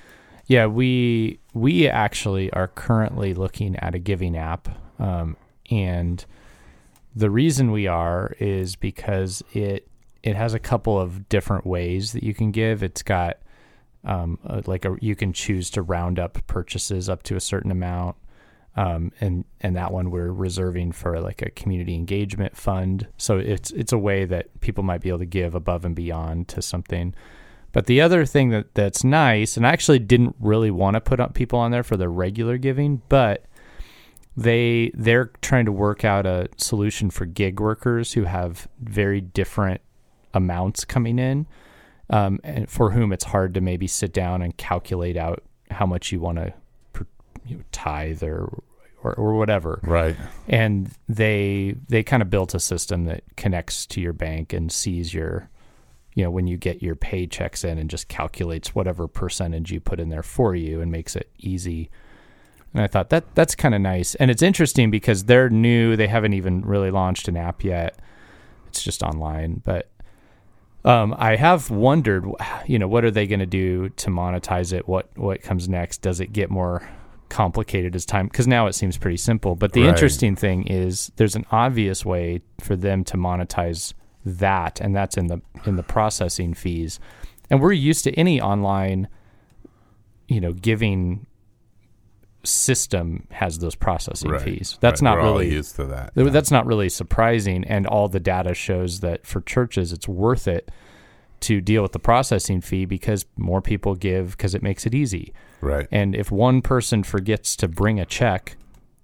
Yeah, 0.47 0.67
we 0.67 1.41
we 1.55 1.89
actually 1.89 2.53
are 2.53 2.69
currently 2.69 3.35
looking 3.35 3.77
at 3.77 3.95
a 3.97 3.99
giving 3.99 4.37
app, 4.37 4.69
um, 5.01 5.37
and 5.71 6.25
the 7.17 7.31
reason 7.31 7.73
we 7.73 7.87
are 7.89 8.35
is 8.39 8.77
because 8.77 9.43
it 9.55 9.89
it 10.27 10.35
has 10.35 10.55
a 10.55 10.59
couple 10.59 11.01
of 11.01 11.29
different 11.29 11.65
ways 11.65 12.13
that 12.13 12.25
you 12.25 12.35
can 12.35 12.51
give. 12.51 12.83
It's 12.83 13.03
got 13.03 13.39
um, 14.05 14.39
like 14.67 14.85
a, 14.85 14.97
you 15.01 15.15
can 15.15 15.33
choose 15.33 15.71
to 15.71 15.83
round 15.83 16.19
up 16.19 16.45
purchases 16.49 17.09
up 17.09 17.23
to 17.25 17.37
a 17.37 17.41
certain 17.41 17.71
amount, 17.71 18.17
um, 18.75 19.13
and 19.21 19.45
and 19.61 19.77
that 19.77 19.93
one 19.93 20.11
we're 20.11 20.33
reserving 20.33 20.93
for 20.93 21.21
like 21.21 21.43
a 21.43 21.51
community 21.51 21.95
engagement 21.95 22.57
fund. 22.57 23.07
So 23.19 23.39
it's 23.39 23.71
it's 23.71 23.93
a 23.93 23.99
way 23.99 24.25
that 24.25 24.61
people 24.61 24.83
might 24.83 25.01
be 25.01 25.11
able 25.11 25.21
to 25.21 25.27
give 25.27 25.55
above 25.55 25.85
and 25.85 25.95
beyond 25.95 26.49
to 26.49 26.61
something. 26.61 27.15
But 27.71 27.87
the 27.87 28.01
other 28.01 28.27
thing 28.27 28.51
that 28.51 28.75
that's 28.75 29.05
nice, 29.05 29.57
and 29.57 29.65
I 29.65 29.71
actually 29.71 30.01
didn't 30.01 30.35
really 30.41 30.73
want 30.73 30.95
to 30.95 31.01
put 31.01 31.21
up 31.21 31.35
people 31.35 31.61
on 31.61 31.71
there 31.71 31.85
for 31.85 31.97
the 31.97 32.09
regular 32.09 32.59
giving, 32.59 33.01
but 33.09 33.45
they 34.37 34.91
they're 34.95 35.31
trying 35.41 35.67
to 35.67 35.73
work 35.73 36.05
out 36.05 36.27
a 36.27 36.49
solution 36.57 37.11
for 37.11 37.27
gig 37.27 37.61
workers 37.61 38.15
who 38.15 38.25
have 38.25 38.67
very 38.81 39.21
different 39.21 39.81
amounts 40.37 40.85
coming 40.85 41.19
in 41.19 41.47
um, 42.11 42.39
and 42.45 42.71
for 42.71 42.93
whom 42.93 43.13
it's 43.13 43.25
hard 43.25 43.55
to 43.55 43.61
maybe 43.61 43.87
sit 43.87 44.13
down 44.13 44.43
and 44.43 44.57
calculate 44.57 45.17
out 45.17 45.43
how 45.71 45.87
much 45.87 46.13
you 46.13 46.21
want 46.21 46.39
to 46.39 46.53
you 47.47 47.57
know, 47.57 47.63
tithe 47.73 48.23
or, 48.23 48.63
or 49.03 49.15
or 49.15 49.35
whatever. 49.35 49.81
Right. 49.83 50.17
And 50.49 50.91
they 51.09 51.77
they 51.89 52.03
kind 52.03 52.23
of 52.23 52.31
built 52.31 52.55
a 52.55 52.61
system 52.61 53.05
that 53.05 53.23
connects 53.37 53.87
to 53.87 54.01
your 54.01 54.13
bank 54.13 54.53
and 54.53 54.71
sees 54.71 55.15
your 55.15 55.49
you 56.15 56.25
know 56.25 56.31
when 56.31 56.47
you 56.47 56.57
get 56.57 56.83
your 56.83 56.97
paychecks 56.97 57.65
in 57.65 57.79
and 57.79 57.91
just 57.91 58.09
calculates 58.09 58.75
whatever 58.75 59.07
percentage 59.07 59.73
you 59.73 59.81
put 59.81 60.01
in 60.01 60.09
there 60.09 60.23
for 60.23 60.55
you 60.55 60.81
and 60.81 60.91
makes 60.91 61.17
it 61.17 61.31
easy. 61.39 61.91
And 62.75 62.83
I 62.83 62.89
thought 62.89 63.11
that 63.11 63.35
that's 63.35 63.55
kind 63.55 63.75
of 63.75 63.81
nice. 63.81 64.15
And 64.17 64.31
it's 64.31 64.43
interesting 64.43 64.91
because 64.91 65.25
they're 65.25 65.49
new, 65.51 65.97
they 65.97 66.09
haven't 66.09 66.35
even 66.35 66.63
really 66.63 66.91
launched 66.91 67.29
an 67.29 67.37
app 67.37 67.65
yet. 67.65 67.99
It's 68.69 68.83
just 68.83 69.03
online, 69.03 69.63
but 69.65 69.89
um, 70.87 71.15
I 71.19 71.37
have 71.37 71.71
wondered, 71.71 72.25
you 72.67 72.79
know, 72.79 72.89
what 72.89 73.05
are 73.05 73.11
they 73.11 73.27
going 73.27 73.41
to 73.41 73.47
do 73.47 73.89
to 73.91 74.09
monetize 74.11 74.73
it? 74.73 74.89
What 74.89 75.11
what 75.17 75.43
comes 75.43 75.69
next? 75.69 76.01
Does 76.01 76.21
it 76.21 76.33
get 76.33 76.49
more 76.49 76.89
complicated 77.29 77.97
as 77.97 78.07
time? 78.07 78.29
Because 78.29 78.47
now 78.47 78.69
it 78.69 78.75
seems 78.75 78.97
pretty 78.97 79.17
simple. 79.17 79.57
But 79.57 79.73
the 79.73 79.83
Right. 79.83 79.89
interesting 79.91 80.37
thing 80.37 80.67
is, 80.69 81.11
there's 81.17 81.35
an 81.35 81.45
obvious 81.51 82.05
way 82.05 82.41
for 82.61 82.77
them 82.77 83.03
to 83.05 83.17
monetize 83.17 83.93
that, 84.25 84.81
and 84.81 84.95
that's 84.95 85.17
in 85.17 85.27
the 85.27 85.41
in 85.65 85.77
the 85.77 85.83
processing 85.83 86.55
fees. 86.55 87.01
And 87.51 87.61
we're 87.61 87.73
used 87.73 88.05
to 88.05 88.13
any 88.13 88.41
online, 88.41 89.09
you 90.29 90.41
know, 90.41 90.53
giving 90.53 91.26
system 92.47 93.27
has 93.31 93.59
those 93.59 93.75
processing 93.75 94.31
Right. 94.31 94.43
fees. 94.43 94.79
That's 94.81 95.03
Right. 95.03 95.11
not 95.11 95.19
We're 95.19 95.25
really 95.25 95.53
used 95.53 95.77
to 95.77 95.85
that. 95.87 96.13
Yeah. 96.15 96.25
That's 96.31 96.51
not 96.51 96.67
really 96.67 96.89
surprising, 96.89 97.65
and 97.65 97.87
all 97.87 98.09
the 98.09 98.21
data 98.21 98.55
shows 98.55 99.01
that 99.01 99.27
for 99.27 99.41
churches, 99.43 99.93
it's 99.93 100.09
worth 100.09 100.49
it 100.49 100.71
to 101.41 101.61
deal 101.61 101.83
with 101.83 101.93
the 101.93 101.99
processing 101.99 102.61
fee 102.63 102.87
because 102.87 103.27
more 103.37 103.61
people 103.61 103.95
give 103.95 104.31
because 104.37 104.55
it 104.55 104.63
makes 104.63 104.87
it 104.87 104.95
easy. 104.95 105.33
right. 105.61 105.87
And 105.91 106.15
if 106.15 106.31
one 106.31 106.61
person 106.63 107.03
forgets 107.03 107.57
to 107.57 107.67
bring 107.69 107.99
a 107.99 108.05
check 108.07 108.57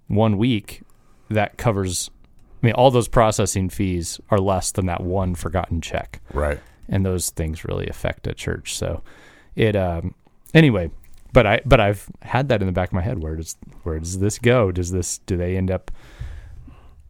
one 0.08 0.36
week, 0.38 0.82
that 1.30 1.56
covers. 1.56 2.10
I 2.62 2.66
mean, 2.66 2.74
all 2.74 2.90
those 2.90 3.08
processing 3.08 3.68
fees 3.70 4.20
are 4.30 4.38
less 4.38 4.70
than 4.70 4.86
that 4.86 5.02
one 5.02 5.34
forgotten 5.34 5.80
check, 5.80 6.20
Right. 6.32 6.60
and 6.88 7.04
those 7.04 7.30
things 7.30 7.64
really 7.64 7.88
affect 7.88 8.26
a 8.26 8.34
church. 8.34 8.74
So, 8.76 9.02
it 9.56 9.74
um, 9.76 10.14
anyway. 10.54 10.90
But 11.32 11.46
I 11.46 11.60
but 11.64 11.80
I've 11.80 12.08
had 12.22 12.48
that 12.48 12.60
in 12.60 12.66
the 12.66 12.72
back 12.72 12.90
of 12.90 12.94
my 12.94 13.02
head. 13.02 13.22
Where 13.22 13.36
does 13.36 13.56
where 13.82 13.98
does 13.98 14.18
this 14.18 14.38
go? 14.38 14.70
Does 14.72 14.90
this 14.90 15.18
do 15.18 15.36
they 15.36 15.56
end 15.56 15.70
up 15.70 15.90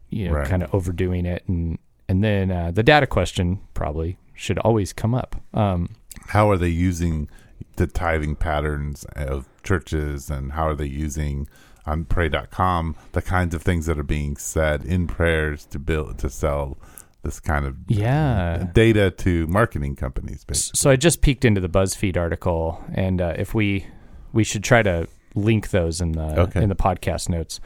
you 0.09 0.27
know, 0.27 0.35
Right. 0.35 0.47
kind 0.47 0.63
of 0.63 0.73
overdoing 0.73 1.25
it, 1.25 1.43
and 1.47 1.77
and 2.07 2.23
then 2.23 2.51
uh, 2.51 2.71
the 2.71 2.83
data 2.83 3.07
question 3.07 3.59
probably 3.73 4.17
should 4.35 4.59
always 4.59 4.93
come 4.93 5.13
up. 5.15 5.35
Um, 5.53 5.89
How 6.27 6.49
are 6.49 6.57
they 6.57 6.69
using 6.69 7.29
the 7.75 7.87
tithing 7.87 8.35
patterns 8.35 9.03
of 9.15 9.47
churches 9.63 10.29
and 10.29 10.51
how 10.51 10.67
are 10.67 10.75
they 10.75 10.85
using 10.85 11.47
on 11.85 12.05
pray.com 12.05 12.95
the 13.13 13.21
kinds 13.21 13.55
of 13.55 13.63
things 13.63 13.85
that 13.87 13.97
are 13.97 14.03
being 14.03 14.37
said 14.37 14.83
in 14.83 15.07
prayers 15.07 15.65
to 15.65 15.79
build 15.79 16.19
to 16.19 16.29
sell 16.29 16.77
this 17.23 17.39
kind 17.39 17.65
of 17.65 17.75
yeah. 17.87 18.67
data 18.73 19.09
to 19.09 19.47
marketing 19.47 19.95
companies 19.95 20.43
basically. 20.43 20.77
So 20.77 20.91
I 20.91 20.97
just 20.97 21.21
peeked 21.21 21.45
into 21.45 21.61
the 21.61 21.69
BuzzFeed 21.69 22.17
article, 22.17 22.83
and 22.93 23.21
uh, 23.21 23.33
if 23.37 23.53
we 23.53 23.87
we 24.33 24.43
should 24.43 24.63
try 24.63 24.83
to 24.83 25.07
link 25.35 25.69
those 25.69 26.01
in 26.01 26.11
the 26.13 26.39
Okay. 26.41 26.61
in 26.61 26.69
the 26.69 26.75
podcast 26.75 27.29
notes. 27.29 27.59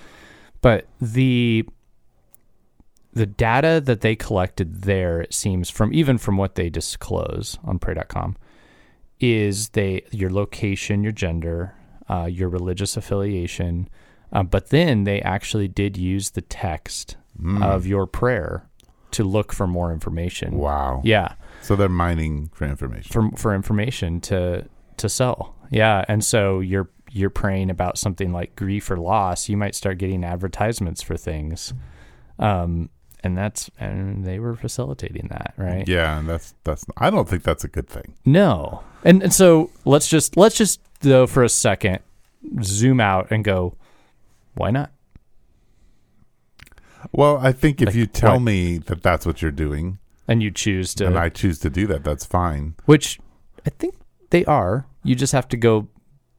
But 0.62 0.86
the 1.02 1.66
the 3.14 3.26
data 3.26 3.82
that 3.84 4.02
they 4.02 4.16
collected 4.16 4.84
there, 4.84 5.22
it 5.22 5.34
seems 5.34 5.70
from 5.70 5.94
even 5.94 6.18
from 6.18 6.38
what 6.38 6.56
they 6.56 6.70
disclose 6.70 7.58
on 7.64 7.80
Pray.com, 7.80 8.36
is 9.20 9.70
they 9.70 10.04
your 10.12 10.30
location, 10.30 11.02
your 11.04 11.12
gender, 11.12 11.74
uh, 12.10 12.26
your 12.26 12.50
religious 12.50 12.96
affiliation, 12.96 13.90
uh, 14.32 14.44
but 14.44 14.70
then 14.70 15.04
they 15.06 15.22
actually 15.22 15.68
did 15.68 15.98
use 15.98 16.32
the 16.32 16.42
text 16.42 17.18
Mm. 17.42 17.64
of 17.64 17.86
your 17.86 18.08
prayer 18.08 18.68
to 19.12 19.24
look 19.24 19.54
for 19.54 19.68
more 19.68 19.92
information. 19.94 20.58
wow. 20.58 21.02
Yeah 21.04 21.34
So 21.62 21.76
they're 21.76 21.88
mining 21.90 22.50
for 22.54 22.66
information. 22.66 23.12
for 23.12 23.38
for 23.38 23.54
information 23.56 24.20
to 24.22 24.66
to 24.98 25.08
sell. 25.10 25.54
Yeah, 25.70 26.04
and 26.08 26.24
so 26.24 26.60
you're 26.60 26.90
you're 27.12 27.30
praying 27.30 27.70
about 27.70 27.98
something 27.98 28.32
like 28.34 28.56
grief 28.56 28.92
or 28.92 28.98
loss, 28.98 29.48
you 29.50 29.58
might 29.58 29.76
start 29.76 29.98
getting 29.98 30.24
advertisements 30.24 31.02
for 31.02 31.16
things. 31.18 31.74
Um 32.40 32.90
and 33.24 33.36
that's 33.38 33.70
and 33.80 34.26
they 34.26 34.40
were 34.40 34.56
facilitating 34.56 35.28
that, 35.30 35.54
right? 35.58 35.88
yeah, 35.88 36.20
and 36.20 36.30
that's 36.30 36.54
that's 36.64 36.86
I 36.98 37.10
don't 37.10 37.28
think 37.28 37.44
that's 37.44 37.64
a 37.64 37.68
good 37.68 37.88
thing. 37.88 38.14
No. 38.26 38.84
And 39.04 39.24
and 39.24 39.34
so 39.34 39.72
let's 39.86 40.08
just 40.08 40.38
let's 40.38 40.56
just 40.56 40.80
though 41.02 41.26
for 41.28 41.44
a 41.44 41.50
second 41.50 42.00
zoom 42.64 43.00
out 43.00 43.28
and 43.32 43.44
go 43.44 43.76
why 44.56 44.72
not? 44.72 44.92
Well, 47.12 47.38
I 47.38 47.52
think 47.52 47.82
if 47.82 47.88
Like, 47.88 47.96
you 47.96 48.06
tell 48.06 48.34
what? 48.34 48.40
me 48.44 48.78
that 48.80 49.02
that's 49.04 49.26
what 49.26 49.42
you're 49.42 49.52
doing 49.52 50.00
And 50.28 50.42
you 50.44 50.52
choose 50.52 50.94
to 50.96 51.08
and 51.08 51.18
I 51.18 51.30
choose 51.30 51.60
to 51.60 51.70
do 51.70 51.88
that, 51.88 52.04
that's 52.04 52.26
fine. 52.26 52.76
which 52.86 53.20
I 53.66 53.70
think 53.70 53.96
they 54.30 54.44
are. 54.46 54.86
You 55.08 55.16
just 55.16 55.34
have 55.34 55.48
to 55.50 55.58
go 55.58 55.88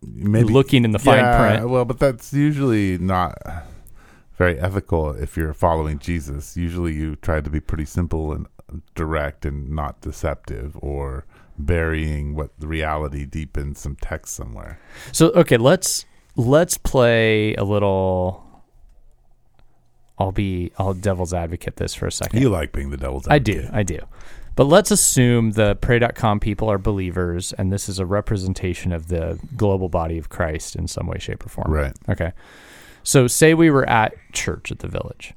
Maybe 0.02 0.52
looking 0.52 0.84
in 0.84 0.92
the 0.92 0.98
fine 0.98 1.18
yeah, 1.18 1.38
print. 1.38 1.70
Well, 1.70 1.84
but 1.84 1.98
that's 1.98 2.32
usually 2.32 2.98
not 2.98 3.36
very 4.36 4.58
ethical 4.58 5.10
if 5.10 5.36
you're 5.36 5.52
following 5.54 5.98
Jesus. 5.98 6.56
Usually 6.56 6.94
you 6.94 7.16
try 7.16 7.40
to 7.40 7.50
be 7.50 7.60
pretty 7.60 7.84
simple 7.84 8.32
and 8.32 8.46
direct 8.94 9.44
and 9.44 9.70
not 9.70 10.00
deceptive 10.00 10.76
or 10.80 11.26
burying 11.58 12.36
what 12.36 12.50
the 12.60 12.68
reality 12.68 13.24
deep 13.24 13.58
in 13.58 13.74
some 13.74 13.96
text 13.96 14.36
somewhere. 14.36 14.78
So 15.10 15.30
okay, 15.30 15.56
let's 15.56 16.04
let's 16.36 16.78
play 16.78 17.54
a 17.54 17.64
little. 17.64 18.44
I'll 20.16 20.32
be 20.32 20.70
I'll 20.78 20.94
devil's 20.94 21.34
advocate 21.34 21.76
this 21.76 21.94
for 21.94 22.06
a 22.06 22.12
second. 22.12 22.40
You 22.40 22.50
like 22.50 22.70
being 22.72 22.90
the 22.90 22.96
devil's 22.96 23.26
I 23.26 23.40
do, 23.40 23.68
I 23.72 23.82
do. 23.82 23.98
But 24.58 24.66
let's 24.66 24.90
assume 24.90 25.52
the 25.52 25.76
pray.com 25.76 26.40
people 26.40 26.68
are 26.68 26.78
believers 26.78 27.52
and 27.52 27.72
this 27.72 27.88
is 27.88 28.00
a 28.00 28.04
representation 28.04 28.90
of 28.90 29.06
the 29.06 29.38
global 29.56 29.88
body 29.88 30.18
of 30.18 30.30
Christ 30.30 30.74
in 30.74 30.88
some 30.88 31.06
way, 31.06 31.20
shape, 31.20 31.46
or 31.46 31.48
form. 31.48 31.70
Right. 31.70 31.92
Okay. 32.08 32.32
So 33.04 33.28
say 33.28 33.54
we 33.54 33.70
were 33.70 33.88
at 33.88 34.14
church 34.32 34.72
at 34.72 34.80
the 34.80 34.88
village 34.88 35.32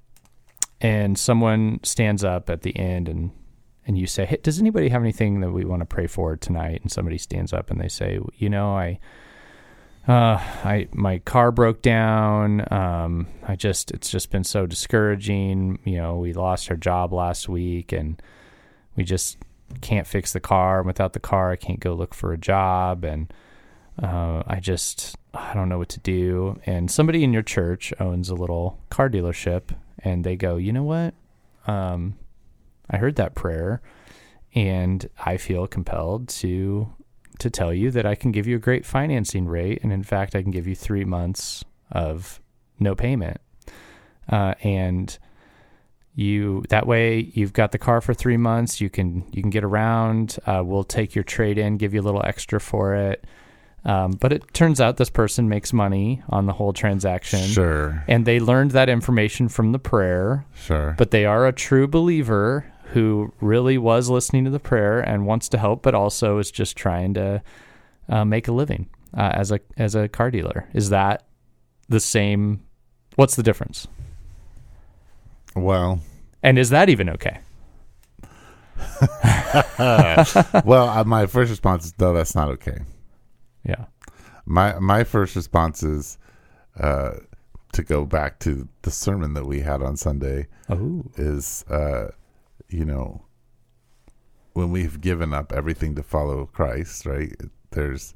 and 0.82 1.20
someone 1.20 1.82
stands 1.84 2.24
up 2.24 2.50
at 2.50 2.63
the 2.63 2.75
end 2.75 3.08
and 3.08 3.30
and 3.86 3.96
you 3.96 4.08
say, 4.08 4.25
"Hey, 4.25 4.40
does 4.42 4.60
anybody 4.60 4.90
have 4.90 5.04
anything 5.04 5.42
that 5.42 5.51
we 5.51 5.66
want 5.66 5.82
to 5.82 5.86
pray 5.86 6.08
for 6.08 6.36
tonight?" 6.36 6.80
And 6.82 6.92
somebody 6.92 7.20
stands 7.20 7.54
up 7.54 7.70
and 7.70 7.80
they 7.80 7.90
say, 7.90 8.18
"You 8.38 8.50
know, 8.50 8.75
I 8.75 9.00
uh 10.08 10.42
I 10.63 10.88
my 10.94 11.20
car 11.20 11.51
broke 11.51 11.84
down. 11.84 12.66
Um 12.74 13.28
I 13.48 13.56
just 13.56 13.92
it's 13.92 14.10
just 14.10 14.32
been 14.32 14.46
so 14.46 14.66
discouraging. 14.66 15.78
You 15.84 15.98
know, 15.98 16.16
we 16.16 16.34
lost 16.34 16.72
our 16.72 16.75
job 16.75 17.13
last 17.13 17.48
week 17.48 17.92
and 17.92 18.20
we 18.96 19.04
just 19.04 19.38
can't 19.82 20.08
fix 20.08 20.34
the 20.34 20.40
car. 20.40 20.80
And 20.80 20.88
without 20.88 21.14
the 21.14 21.20
car, 21.20 21.52
I 21.52 21.56
can't 21.56 21.80
go 21.80 21.94
look 21.94 22.14
for 22.14 22.34
a 22.34 22.38
job 22.38 23.04
and 23.04 23.32
uh, 24.02 24.44
I 24.48 24.60
just 24.60 25.16
I 25.34 25.54
don't 25.54 25.70
know 25.70 25.78
what 25.78 25.90
to 25.90 26.00
do. 26.00 26.60
And 26.66 26.90
somebody 26.90 27.24
in 27.24 27.34
your 27.34 27.42
church 27.42 27.94
owns 28.00 28.30
a 28.30 28.36
little 28.36 28.80
car 28.90 29.10
dealership, 29.10 29.76
and 30.00 30.24
they 30.24 30.36
go, 30.36 30.58
you 30.58 30.74
know 30.74 30.84
what? 30.84 31.14
Um, 31.68 32.18
I 32.90 32.98
heard 32.98 33.16
that 33.18 33.36
prayer, 33.36 33.82
and 34.54 35.08
I 35.24 35.38
feel 35.38 35.68
compelled 35.68 36.28
to 36.30 36.92
to 37.40 37.50
tell 37.50 37.74
you 37.74 37.90
that 37.92 38.06
I 38.06 38.16
can 38.16 38.32
give 38.32 38.46
you 38.46 38.56
a 38.56 38.60
great 38.60 38.86
financing 38.86 39.48
rate, 39.48 39.80
and 39.84 39.92
in 39.92 40.04
fact, 40.04 40.36
I 40.36 40.42
can 40.42 40.52
give 40.52 40.68
you 40.68 40.76
three 40.76 41.06
months 41.06 41.64
of 41.92 42.40
no 42.80 42.96
payment, 42.96 43.40
uh, 44.30 44.56
and 44.64 45.18
you 46.15 46.63
that 46.70 46.86
way 46.88 47.32
you've 47.34 47.53
got 47.53 47.72
the 47.72 47.77
car 47.77 48.01
for 48.01 48.13
three 48.13 48.38
months. 48.38 48.82
You 48.82 48.89
can 48.89 49.24
you 49.32 49.41
can 49.41 49.50
get 49.50 49.63
around. 49.63 50.38
Uh, 50.46 50.62
we'll 50.65 50.84
take 50.84 51.15
your 51.15 51.24
trade 51.24 51.58
in, 51.58 51.77
give 51.77 51.94
you 51.94 52.01
a 52.01 52.03
little 52.03 52.24
extra 52.25 52.60
for 52.60 52.96
it. 52.96 53.25
Um, 53.84 54.12
but 54.12 54.32
it 54.32 54.53
turns 54.53 54.80
out 54.80 54.98
this 54.98 55.10
person 55.10 55.50
makes 55.50 55.74
money 55.74 56.22
on 56.30 56.46
the 56.46 56.53
whole 56.53 56.72
transaction. 56.72 57.39
Sure. 57.39 58.03
And 58.08 58.25
they 58.27 58.39
learned 58.39 58.72
that 58.72 58.89
information 58.89 59.50
from 59.50 59.72
the 59.72 59.80
prayer, 59.80 60.46
Sure. 60.53 60.94
but 61.00 61.10
they 61.10 61.25
are 61.25 61.48
a 61.48 61.51
true 61.51 61.88
believer 61.88 62.72
who 62.94 63.34
really 63.41 63.80
was 63.80 64.08
listening 64.08 64.44
to 64.46 64.51
the 64.51 64.60
prayer 64.60 65.00
and 65.00 65.25
wants 65.25 65.50
to 65.50 65.58
help, 65.58 65.82
but 65.82 65.96
also 65.96 66.38
is 66.38 66.51
just 66.51 66.75
trying 66.77 67.15
to 67.15 67.41
uh, 68.08 68.24
make 68.24 68.48
a 68.48 68.51
living 68.51 68.88
uh, 69.18 69.32
as 69.34 69.51
a 69.51 69.60
as 69.77 69.96
a 69.96 70.08
car 70.08 70.30
dealer. 70.30 70.68
Is 70.74 70.89
that 70.89 71.24
the 71.89 72.00
same? 72.01 72.62
What's 73.15 73.36
the 73.36 73.44
difference? 73.44 73.88
Well, 75.55 76.00
And 76.43 76.58
is 76.58 76.70
that 76.70 76.89
even 76.89 77.10
okay? 77.10 77.39
well, 80.65 80.89
uh, 80.89 81.03
my 81.05 81.25
first 81.25 81.50
response 81.50 81.86
is 81.86 81.93
no, 82.00 82.13
that's 82.13 82.36
not 82.36 82.50
okay. 82.50 82.79
Yeah. 83.63 83.86
My 84.46 84.79
my 84.79 85.03
first 85.03 85.36
response 85.36 85.84
is 85.84 86.17
uh, 86.79 87.12
to 87.74 87.84
go 87.84 88.05
back 88.05 88.39
to 88.39 88.67
the 88.81 88.91
sermon 88.91 89.34
that 89.34 89.46
we 89.46 89.60
had 89.62 89.81
on 89.81 89.98
Sunday 89.98 90.48
Oh. 90.70 91.03
is 91.17 91.63
uh, 91.70 92.08
you 92.70 92.86
know 92.86 93.24
when 94.53 94.72
we've 94.72 95.00
given 95.00 95.34
up 95.34 95.53
everything 95.53 95.96
to 95.96 96.03
follow 96.03 96.46
Christ, 96.48 97.05
right? 97.05 97.34
There's 97.72 98.13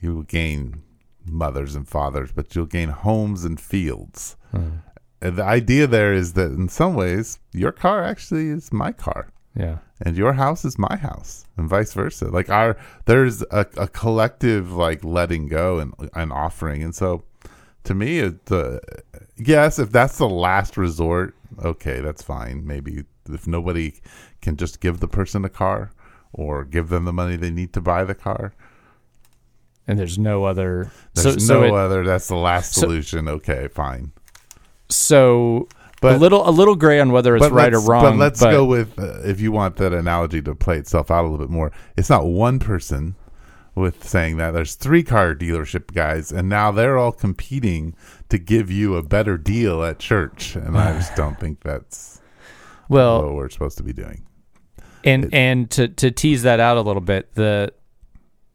you 0.00 0.14
will 0.16 0.22
gain 0.22 0.82
mothers 1.26 1.74
and 1.74 1.88
fathers, 1.88 2.30
but 2.32 2.54
you'll 2.54 2.66
gain 2.66 2.90
homes 2.90 3.44
and 3.44 3.58
fields. 3.58 4.36
And 4.52 4.82
the 5.30 5.44
idea 5.44 5.86
there 5.86 6.12
is 6.12 6.32
that 6.34 6.52
in 6.52 6.68
some 6.68 6.94
ways, 6.94 7.38
your 7.52 7.72
car 7.72 8.02
actually 8.04 8.48
is 8.48 8.72
my 8.72 8.92
car, 8.92 9.28
Yeah. 9.56 9.78
and 10.00 10.16
your 10.16 10.32
house 10.34 10.64
is 10.64 10.78
my 10.78 10.96
house, 10.96 11.46
and 11.56 11.68
vice 11.68 11.92
versa. 11.94 12.26
Like 12.26 12.50
our 12.50 12.76
there's 13.06 13.42
a, 13.50 13.66
a 13.76 13.88
collective 13.88 14.72
like 14.72 15.02
letting 15.04 15.48
go 15.48 15.78
and 15.78 15.92
and 16.14 16.32
offering, 16.32 16.82
and 16.82 16.94
so 16.94 17.24
to 17.84 17.94
me, 17.94 18.18
it, 18.20 18.50
uh, 18.50 18.78
yes, 19.36 19.78
if 19.78 19.90
that's 19.92 20.16
the 20.18 20.28
last 20.28 20.76
resort, 20.78 21.34
okay, 21.62 22.00
that's 22.00 22.22
fine. 22.22 22.66
Maybe 22.66 23.04
if 23.28 23.46
nobody 23.46 23.94
can 24.40 24.56
just 24.56 24.80
give 24.80 25.00
the 25.00 25.08
person 25.08 25.44
a 25.44 25.50
car 25.50 25.90
or 26.32 26.64
give 26.64 26.88
them 26.88 27.04
the 27.04 27.12
money 27.12 27.36
they 27.36 27.50
need 27.50 27.72
to 27.74 27.80
buy 27.82 28.04
the 28.04 28.14
car, 28.14 28.52
And 29.86 29.98
there's 29.98 30.18
no 30.18 30.44
other. 30.44 30.90
there's 31.14 31.34
so 31.34 31.38
so 31.38 31.60
no 31.60 31.66
it- 31.66 31.78
other. 31.78 32.04
That's 32.04 32.28
the 32.28 32.36
last 32.36 32.72
so- 32.74 32.80
solution. 32.82 33.28
okay, 33.28 33.68
fine. 33.68 34.12
So 34.88 35.68
but, 36.00 36.08
a 36.08 36.12
But- 36.14 36.20
little 36.20 36.48
a 36.48 36.50
little 36.50 36.76
gray 36.76 37.00
on 37.00 37.12
whether 37.12 37.34
it's 37.34 37.48
right 37.48 37.72
or 37.72 37.80
wrong. 37.80 38.02
But 38.02 38.16
let's 38.16 38.40
go 38.40 38.64
with 38.64 38.98
uh, 38.98 39.20
if 39.24 39.40
you 39.40 39.52
want 39.52 39.76
that 39.76 39.92
analogy 39.92 40.42
to 40.42 40.54
play 40.54 40.76
itself 40.76 41.10
out 41.10 41.22
a 41.22 41.28
little 41.28 41.38
bit 41.38 41.50
more. 41.50 41.72
It's 41.96 42.10
not 42.10 42.26
one 42.26 42.58
person 42.58 43.14
with 43.74 44.06
saying 44.06 44.36
that. 44.36 44.50
There's 44.50 44.74
three 44.74 45.02
car 45.02 45.34
dealership 45.34 45.94
guys, 45.94 46.30
and 46.30 46.48
now 46.48 46.70
they're 46.70 46.98
all 46.98 47.12
competing 47.12 47.94
to 48.28 48.38
give 48.38 48.70
you 48.70 48.96
a 48.96 49.02
better 49.02 49.38
deal 49.38 49.82
at 49.82 49.98
church. 49.98 50.56
And 50.56 50.76
I 50.76 50.92
just 50.92 51.16
don't 51.16 51.40
think 51.40 51.62
that's 51.62 52.20
well, 52.88 53.24
what 53.24 53.34
we're 53.34 53.48
supposed 53.48 53.78
to 53.78 53.82
be 53.82 53.92
doing. 53.92 54.26
and 55.04 55.32
and 55.32 55.70
to 55.70 55.88
to 55.88 56.10
tease 56.10 56.42
that 56.42 56.60
out 56.60 56.76
a 56.76 56.82
little 56.82 57.00
bit, 57.00 57.34
the 57.34 57.72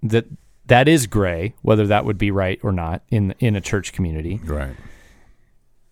that 0.04 0.26
that 0.68 0.88
is 0.88 1.08
gray, 1.08 1.56
whether 1.64 1.88
that 1.88 2.06
would 2.06 2.18
be 2.18 2.30
right 2.32 2.60
or 2.64 2.72
not 2.72 3.02
in 3.10 3.34
in 3.40 3.56
a 3.56 3.62
church 3.62 3.92
community. 3.92 4.40
Right. 4.44 4.76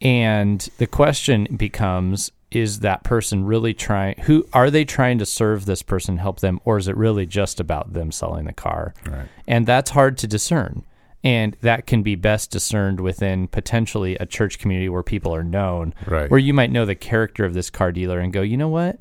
And 0.02 0.62
the 0.78 0.88
question 0.88 1.48
becomes 1.58 2.32
is 2.52 2.80
that 2.80 3.04
person 3.04 3.44
really 3.46 3.74
trying 3.74 4.16
who 4.22 4.46
are 4.54 4.72
they 4.72 4.86
trying 4.86 5.18
to 5.18 5.26
serve 5.26 5.66
this 5.66 5.82
person 5.82 6.16
help 6.18 6.40
them 6.40 6.60
or 6.64 6.78
is 6.78 6.88
it 6.88 6.96
really 6.96 7.26
just 7.26 7.60
about 7.60 7.92
them 7.92 8.10
selling 8.10 8.46
the 8.46 8.54
car 8.54 8.94
Right. 9.06 9.28
and 9.46 9.66
that's 9.68 9.92
hard 9.92 10.18
to 10.20 10.28
discern 10.28 10.86
and 11.26 11.58
that 11.60 11.86
can 11.86 12.04
be 12.04 12.16
best 12.16 12.50
discerned 12.50 13.02
within 13.02 13.50
potentially 13.50 14.16
a 14.16 14.26
church 14.26 14.60
community 14.60 14.88
where 14.88 15.04
people 15.04 15.36
are 15.36 15.44
known 15.44 15.94
Right. 16.06 16.32
where 16.32 16.40
you 16.40 16.54
might 16.54 16.72
know 16.72 16.86
the 16.86 16.96
character 16.96 17.44
of 17.44 17.54
this 17.54 17.70
car 17.70 17.92
dealer 17.92 18.20
and 18.20 18.32
go 18.32 18.42
you 18.42 18.56
know 18.56 18.70
what 18.70 18.98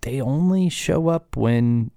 they 0.00 0.20
only 0.20 0.68
show 0.68 1.06
up 1.10 1.36
when 1.36 1.92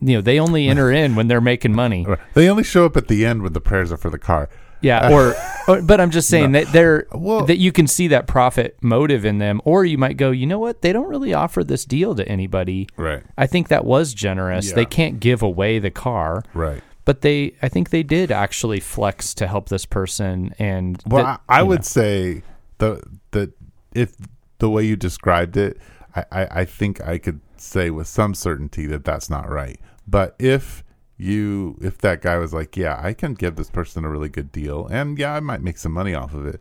you 0.00 0.16
know 0.16 0.20
they 0.22 0.40
only 0.40 0.66
enter 0.66 0.90
in 0.90 1.14
when 1.14 1.28
they're 1.28 1.40
making 1.40 1.72
money 1.72 2.04
They 2.34 2.48
only 2.50 2.64
show 2.64 2.84
up 2.84 2.96
at 2.96 3.06
the 3.06 3.24
end 3.24 3.42
when 3.42 3.52
the 3.52 3.60
prayers 3.60 3.92
are 3.92 3.96
for 3.96 4.10
the 4.10 4.18
car. 4.18 4.48
Yeah, 4.84 5.08
uh, 5.08 5.12
or, 5.12 5.34
or 5.66 5.82
but 5.82 6.00
I'm 6.00 6.10
just 6.10 6.28
saying 6.28 6.52
that 6.52 6.68
they're 6.72 7.06
Well- 7.12 7.46
that 7.46 7.56
you 7.58 7.72
can 7.72 7.86
see 7.86 8.08
that 8.08 8.26
profit 8.26 8.76
motive 8.82 9.24
in 9.24 9.38
them, 9.38 9.60
or 9.64 9.84
you 9.84 9.98
might 9.98 10.16
go, 10.16 10.30
you 10.30 10.46
know 10.46 10.58
what, 10.58 10.82
they 10.82 10.92
don't 10.92 11.08
really 11.08 11.34
offer 11.34 11.64
this 11.64 11.84
deal 11.84 12.14
to 12.14 12.28
anybody. 12.28 12.86
Right. 12.96 13.22
I 13.36 13.46
think 13.46 13.68
that 13.68 13.84
was 13.84 14.14
generous. 14.14 14.68
Yeah. 14.68 14.74
They 14.76 14.84
can't 14.84 15.18
give 15.20 15.42
away 15.42 15.78
the 15.78 15.90
car, 15.90 16.42
Right. 16.54 16.82
but 17.04 17.22
they, 17.22 17.54
I 17.62 17.68
think 17.68 17.90
they 17.90 18.02
did 18.02 18.30
actually 18.30 18.80
flex 18.80 19.34
to 19.34 19.46
help 19.46 19.68
this 19.70 19.86
person. 19.86 20.54
And 20.58 21.02
Well, 21.06 21.24
that- 21.24 21.40
I, 21.48 21.60
I 21.60 21.62
would 21.62 21.80
know, 21.80 21.84
say 21.84 22.42
the 22.78 23.02
that 23.32 23.52
if 23.94 24.14
the 24.58 24.68
way 24.70 24.84
you 24.84 24.96
described 24.96 25.56
it, 25.56 25.78
I, 26.14 26.24
I, 26.30 26.46
I 26.60 26.64
think 26.64 27.00
I 27.00 27.18
could 27.18 27.40
say 27.56 27.88
with 27.90 28.06
some 28.06 28.34
certainty 28.34 28.86
that 28.86 29.04
that's 29.04 29.28
not 29.30 29.48
right. 29.50 29.80
But 30.06 30.36
if 30.38 30.83
you 31.16 31.78
if 31.80 31.98
that 31.98 32.20
guy 32.22 32.38
was 32.38 32.52
like, 32.52 32.76
yeah, 32.76 32.98
I 33.02 33.12
can 33.12 33.34
give 33.34 33.56
this 33.56 33.70
person 33.70 34.04
a 34.04 34.08
really 34.08 34.28
good 34.28 34.50
deal, 34.52 34.86
and 34.88 35.18
yeah, 35.18 35.34
I 35.34 35.40
might 35.40 35.62
make 35.62 35.78
some 35.78 35.92
money 35.92 36.14
off 36.14 36.34
of 36.34 36.46
it. 36.46 36.60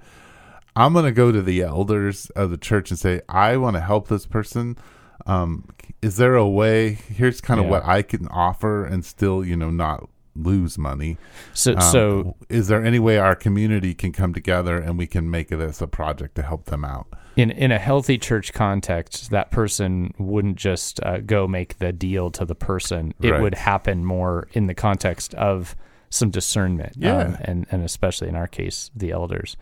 I'm 0.75 0.93
gonna 0.93 1.11
go 1.11 1.31
to 1.31 1.41
the 1.41 1.61
elders 1.61 2.29
of 2.31 2.49
the 2.51 2.57
church 2.57 2.89
and 2.89 2.99
say, 2.99 3.21
I 3.29 3.57
want 3.57 3.75
to 3.75 3.81
help 3.81 4.07
this 4.07 4.25
person. 4.25 4.77
Um, 5.25 5.69
is 6.01 6.17
there 6.17 6.35
a 6.35 6.47
way? 6.47 6.93
Here's 6.93 7.39
kind 7.41 7.59
of 7.59 7.65
Yeah. 7.67 7.71
what 7.71 7.85
I 7.85 8.01
can 8.01 8.27
offer 8.29 8.83
and 8.85 9.05
still, 9.05 9.45
you 9.45 9.55
know, 9.55 9.69
not 9.69 10.09
lose 10.35 10.77
money. 10.77 11.17
so 11.53 11.73
Um, 11.73 11.81
so 11.81 12.35
is 12.49 12.67
there 12.67 12.83
any 12.83 12.99
way 12.99 13.17
our 13.17 13.35
community 13.35 13.93
can 13.93 14.11
come 14.11 14.33
together 14.33 14.77
and 14.77 14.97
we 14.97 15.07
can 15.07 15.29
make 15.29 15.49
this 15.49 15.81
a 15.81 15.87
project 15.87 16.35
to 16.35 16.41
help 16.41 16.65
them 16.65 16.83
out? 16.85 17.07
in 17.35 17.49
in 17.49 17.71
a 17.71 17.79
healthy 17.79 18.17
church 18.19 18.53
context, 18.53 19.31
that 19.31 19.49
person 19.49 20.13
wouldn't 20.19 20.55
just 20.55 21.01
uh, 21.03 21.17
go 21.19 21.47
make 21.47 21.79
the 21.79 21.91
deal 21.91 22.29
to 22.29 22.45
the 22.45 22.53
person. 22.55 23.11
It 23.21 23.31
Right. 23.31 23.41
would 23.41 23.55
happen 23.55 24.05
more 24.05 24.47
in 24.53 24.67
the 24.67 24.75
context 24.75 25.33
of 25.33 25.75
some 26.11 26.29
discernment, 26.29 26.93
Yeah. 26.95 27.17
um, 27.17 27.37
and 27.41 27.65
and 27.71 27.83
especially 27.83 28.27
in 28.29 28.35
our 28.35 28.45
case, 28.47 28.91
the 28.95 29.09
elders. 29.11 29.57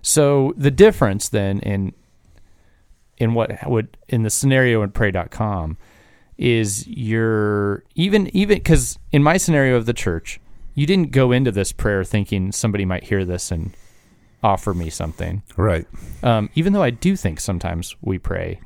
So 0.00 0.54
the 0.56 0.70
difference 0.70 1.28
then 1.28 1.58
in 1.58 1.92
in 3.16 3.34
what 3.34 3.50
would 3.68 3.96
in 4.08 4.22
the 4.22 4.30
scenario 4.30 4.82
in 4.82 4.90
pray.com 4.92 5.76
is 6.38 6.86
you're 6.86 7.82
even 7.96 8.34
even 8.34 8.56
because 8.58 8.98
in 9.12 9.22
my 9.22 9.36
scenario 9.36 9.76
of 9.76 9.86
the 9.86 9.92
church, 9.92 10.40
you 10.74 10.86
didn't 10.86 11.10
go 11.10 11.32
into 11.32 11.50
this 11.50 11.72
prayer 11.72 12.04
thinking 12.04 12.52
somebody 12.52 12.84
might 12.84 13.04
hear 13.04 13.24
this 13.24 13.50
and 13.50 13.74
offer 14.42 14.72
me 14.72 14.88
something. 14.88 15.42
Right. 15.56 15.86
Um, 16.22 16.48
even 16.54 16.72
though 16.72 16.82
I 16.82 16.90
do 16.90 17.16
think 17.16 17.40
sometimes 17.40 17.96
we 18.00 18.18
pray 18.18 18.60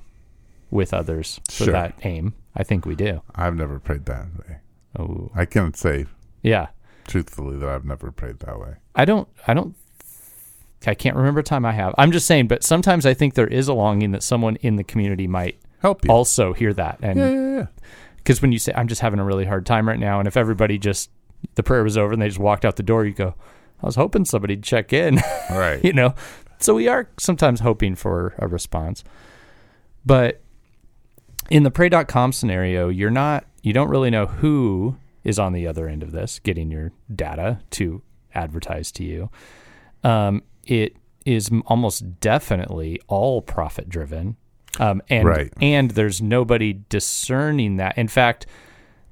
with 0.70 0.92
others 0.92 1.40
for 1.48 1.64
Sure. 1.64 1.72
that 1.72 1.94
aim. 2.02 2.35
I 2.54 2.62
think 2.62 2.85
we 2.85 2.94
do. 2.94 3.22
I've 3.35 3.56
never 3.56 3.78
prayed 3.78 4.04
that 4.06 4.26
way. 4.38 4.58
Oh, 4.98 5.30
I 5.35 5.46
can't 5.46 5.74
say 5.74 6.04
yeah. 6.42 6.66
truthfully 7.06 7.56
that 7.56 7.68
I've 7.68 7.87
never 7.87 8.12
prayed 8.12 8.40
that 8.40 8.61
way. 8.61 8.74
I 8.94 9.06
don't. 9.06 9.26
I 9.46 9.54
don't. 9.54 9.74
I 10.87 10.94
can't 10.94 11.16
remember 11.16 11.40
a 11.40 11.44
time 11.44 11.64
I 11.64 11.72
have. 11.72 11.94
I'm 11.96 12.12
just 12.12 12.26
saying, 12.26 12.48
but 12.48 12.62
sometimes 12.64 13.06
I 13.06 13.14
think 13.14 13.35
there 13.35 13.46
is 13.46 13.68
a 13.68 13.72
longing 13.72 14.11
that 14.11 14.22
someone 14.22 14.56
in 14.56 14.76
the 14.76 14.85
community 14.85 15.26
might 15.28 15.58
Help 15.83 16.05
you. 16.05 16.11
also 16.11 16.53
hear 16.55 16.73
that, 16.73 16.99
and 17.03 17.18
yeah, 17.18 17.31
yeah. 17.31 17.66
because 18.16 18.40
when 18.40 18.53
you 18.53 18.59
say 18.59 18.73
I'm 18.75 18.88
just 18.88 19.01
having 19.03 19.21
a 19.21 19.25
really 19.25 19.45
hard 19.45 19.66
time 19.66 19.87
right 19.87 19.99
now, 19.99 20.18
and 20.18 20.27
if 20.27 20.37
everybody 20.37 20.79
just 20.79 21.11
the 21.57 21.62
prayer 21.62 21.83
was 21.83 21.99
over 21.99 22.12
and 22.12 22.23
they 22.23 22.29
just 22.29 22.38
walked 22.38 22.64
out 22.64 22.77
the 22.77 22.83
door, 22.83 23.05
you 23.05 23.12
go, 23.12 23.35
I 23.83 23.87
was 23.87 23.97
hoping 23.97 24.25
somebody'd 24.25 24.62
check 24.62 24.92
in. 24.92 25.21
Right. 25.51 25.85
you 25.85 25.92
know 25.92 26.14
so 26.61 26.75
we 26.75 26.88
are 26.88 27.11
sometimes 27.18 27.61
hoping 27.61 27.95
for 27.95 28.35
a 28.38 28.47
response 28.47 29.05
but 30.07 30.40
in 31.51 31.62
the 31.62 31.71
pray.com 31.71 32.33
scenario 32.33 32.88
you're 32.88 33.11
not 33.11 33.45
you 33.62 33.73
don't 33.75 33.90
really 33.90 34.09
know 34.09 34.27
who 34.27 34.97
is 35.25 35.38
on 35.38 35.53
the 35.53 35.66
other 35.66 35.88
end 35.88 36.03
of 36.03 36.12
this 36.12 36.38
getting 36.38 36.71
your 36.71 36.92
data 37.14 37.59
to 37.71 38.01
advertise 38.35 38.90
to 38.92 39.05
you 39.05 39.31
um, 40.05 40.42
it 40.64 40.97
is 41.27 41.51
almost 41.66 42.18
definitely 42.21 42.99
all 43.09 43.42
profit 43.42 43.88
driven 43.90 44.37
um, 44.80 45.02
and 45.08 45.26
Right. 45.26 45.52
and 45.61 45.90
there's 45.92 46.20
nobody 46.22 46.72
discerning 46.88 47.76
that 47.76 47.96
in 47.98 48.08
fact 48.08 48.46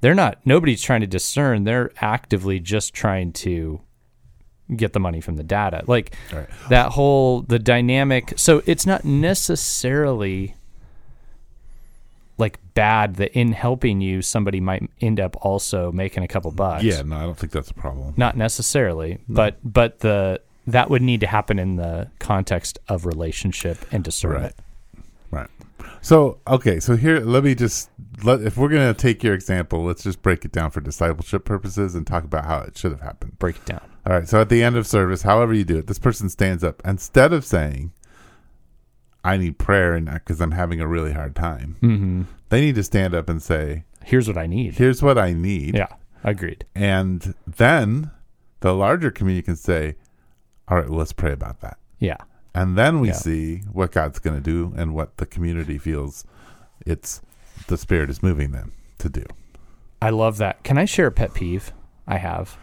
they're 0.01 0.15
not 0.15 0.39
nobody's 0.45 0.81
trying 0.81 1.01
to 1.01 1.07
discern 1.07 1.63
they're 1.63 1.91
actively 2.01 2.59
just 2.59 2.93
trying 2.93 3.31
to 3.33 3.81
get 4.75 4.93
the 4.93 4.99
money 4.99 5.21
from 5.21 5.35
the 5.35 5.43
data 5.43 5.83
like 5.87 6.15
Right. 6.33 6.47
that 6.69 6.93
whole 6.93 7.41
the 7.41 7.59
dynamic 7.59 8.33
so 8.37 8.63
it's 8.65 8.85
not 8.85 9.03
necessarily 9.05 10.55
like 12.37 12.57
bad 12.73 13.15
that 13.17 13.37
in 13.37 13.51
helping 13.51 14.01
you 14.01 14.21
somebody 14.21 14.59
might 14.59 14.89
end 15.01 15.19
up 15.19 15.35
also 15.45 15.91
making 15.91 16.23
a 16.23 16.27
couple 16.27 16.49
bucks 16.51 16.83
Yeah, 16.83 17.01
no, 17.03 17.17
I 17.17 17.21
don't 17.21 17.37
think 17.37 17.51
that's 17.51 17.69
a 17.69 17.73
problem. 17.73 18.13
not 18.17 18.35
necessarily 18.35 19.19
but 19.29 19.57
but 19.63 19.99
the 19.99 20.41
that 20.67 20.89
would 20.89 21.01
need 21.01 21.19
to 21.21 21.27
happen 21.27 21.59
in 21.59 21.75
the 21.75 22.09
context 22.19 22.79
of 22.87 23.05
relationship 23.05 23.77
and 23.91 24.03
discernment 24.03 24.43
Right. 24.43 24.53
So, 26.01 26.39
okay, 26.47 26.79
so 26.79 26.95
here, 26.95 27.19
let 27.19 27.43
me 27.43 27.53
just 27.53 27.89
let 28.23 28.41
if 28.41 28.57
we're 28.57 28.69
gonna 28.69 28.93
take 28.93 29.23
your 29.23 29.33
example, 29.33 29.83
let's 29.83 30.03
just 30.03 30.21
break 30.21 30.43
it 30.45 30.51
down 30.51 30.71
for 30.71 30.81
discipleship 30.81 31.45
purposes 31.45 31.93
and 31.95 32.05
talk 32.05 32.23
about 32.23 32.45
how 32.45 32.59
it 32.59 32.77
should 32.77 32.91
have 32.91 33.01
happened. 33.01 33.37
break 33.37 33.57
it 33.57 33.65
down. 33.65 33.81
All 34.05 34.13
right. 34.13 34.27
So 34.27 34.41
at 34.41 34.49
the 34.49 34.63
end 34.63 34.75
of 34.75 34.87
service, 34.87 35.21
however 35.21 35.53
you 35.53 35.63
do 35.63 35.77
it, 35.77 35.87
this 35.87 35.99
person 35.99 36.29
stands 36.29 36.63
up. 36.63 36.81
Instead 36.83 37.33
of 37.33 37.45
saying, 37.45 37.91
"I 39.23 39.37
need 39.37 39.59
prayer," 39.59 39.93
and 39.93 40.11
because 40.11 40.41
I'm 40.41 40.51
having 40.51 40.81
a 40.81 40.87
really 40.87 41.13
hard 41.13 41.35
time, 41.35 41.77
mm-hmm. 41.81 42.23
they 42.49 42.61
need 42.61 42.75
to 42.75 42.83
stand 42.83 43.13
up 43.13 43.29
and 43.29 43.41
say, 43.41 43.83
here's 44.03 44.27
what 44.27 44.37
i 44.37 44.47
need. 44.47 44.75
"Here's 44.75 45.03
what 45.03 45.19
I 45.19 45.33
need," 45.33 45.75
yeah 45.75 45.87
agreed. 46.23 46.65
And 46.73 47.35
then 47.45 48.11
the 48.61 48.73
larger 48.73 49.11
community 49.11 49.43
can 49.43 49.55
say, 49.55 49.95
"All 50.67 50.77
right, 50.77 50.89
well, 50.89 50.99
let's 50.99 51.13
pray 51.13 51.31
about 51.31 51.61
that," 51.61 51.77
yeah 51.99 52.17
and 52.53 52.77
then 52.77 52.99
we 52.99 53.09
Yeah. 53.09 53.13
see 53.13 53.57
what 53.71 53.91
God's 53.91 54.19
going 54.19 54.35
to 54.35 54.41
do 54.41 54.73
and 54.75 54.93
what 54.93 55.17
the 55.17 55.25
community 55.25 55.77
feels 55.77 56.25
it's 56.85 57.21
the 57.67 57.77
Spirit 57.77 58.09
is 58.09 58.21
moving 58.23 58.51
them 58.51 58.71
to 58.99 59.07
do. 59.09 59.23
i 60.01 60.09
love 60.09 60.37
that 60.37 60.63
can 60.63 60.77
i 60.77 60.85
share 60.85 61.07
a 61.07 61.11
pet 61.11 61.33
peeve 61.33 61.71
i 62.07 62.17
have 62.17 62.57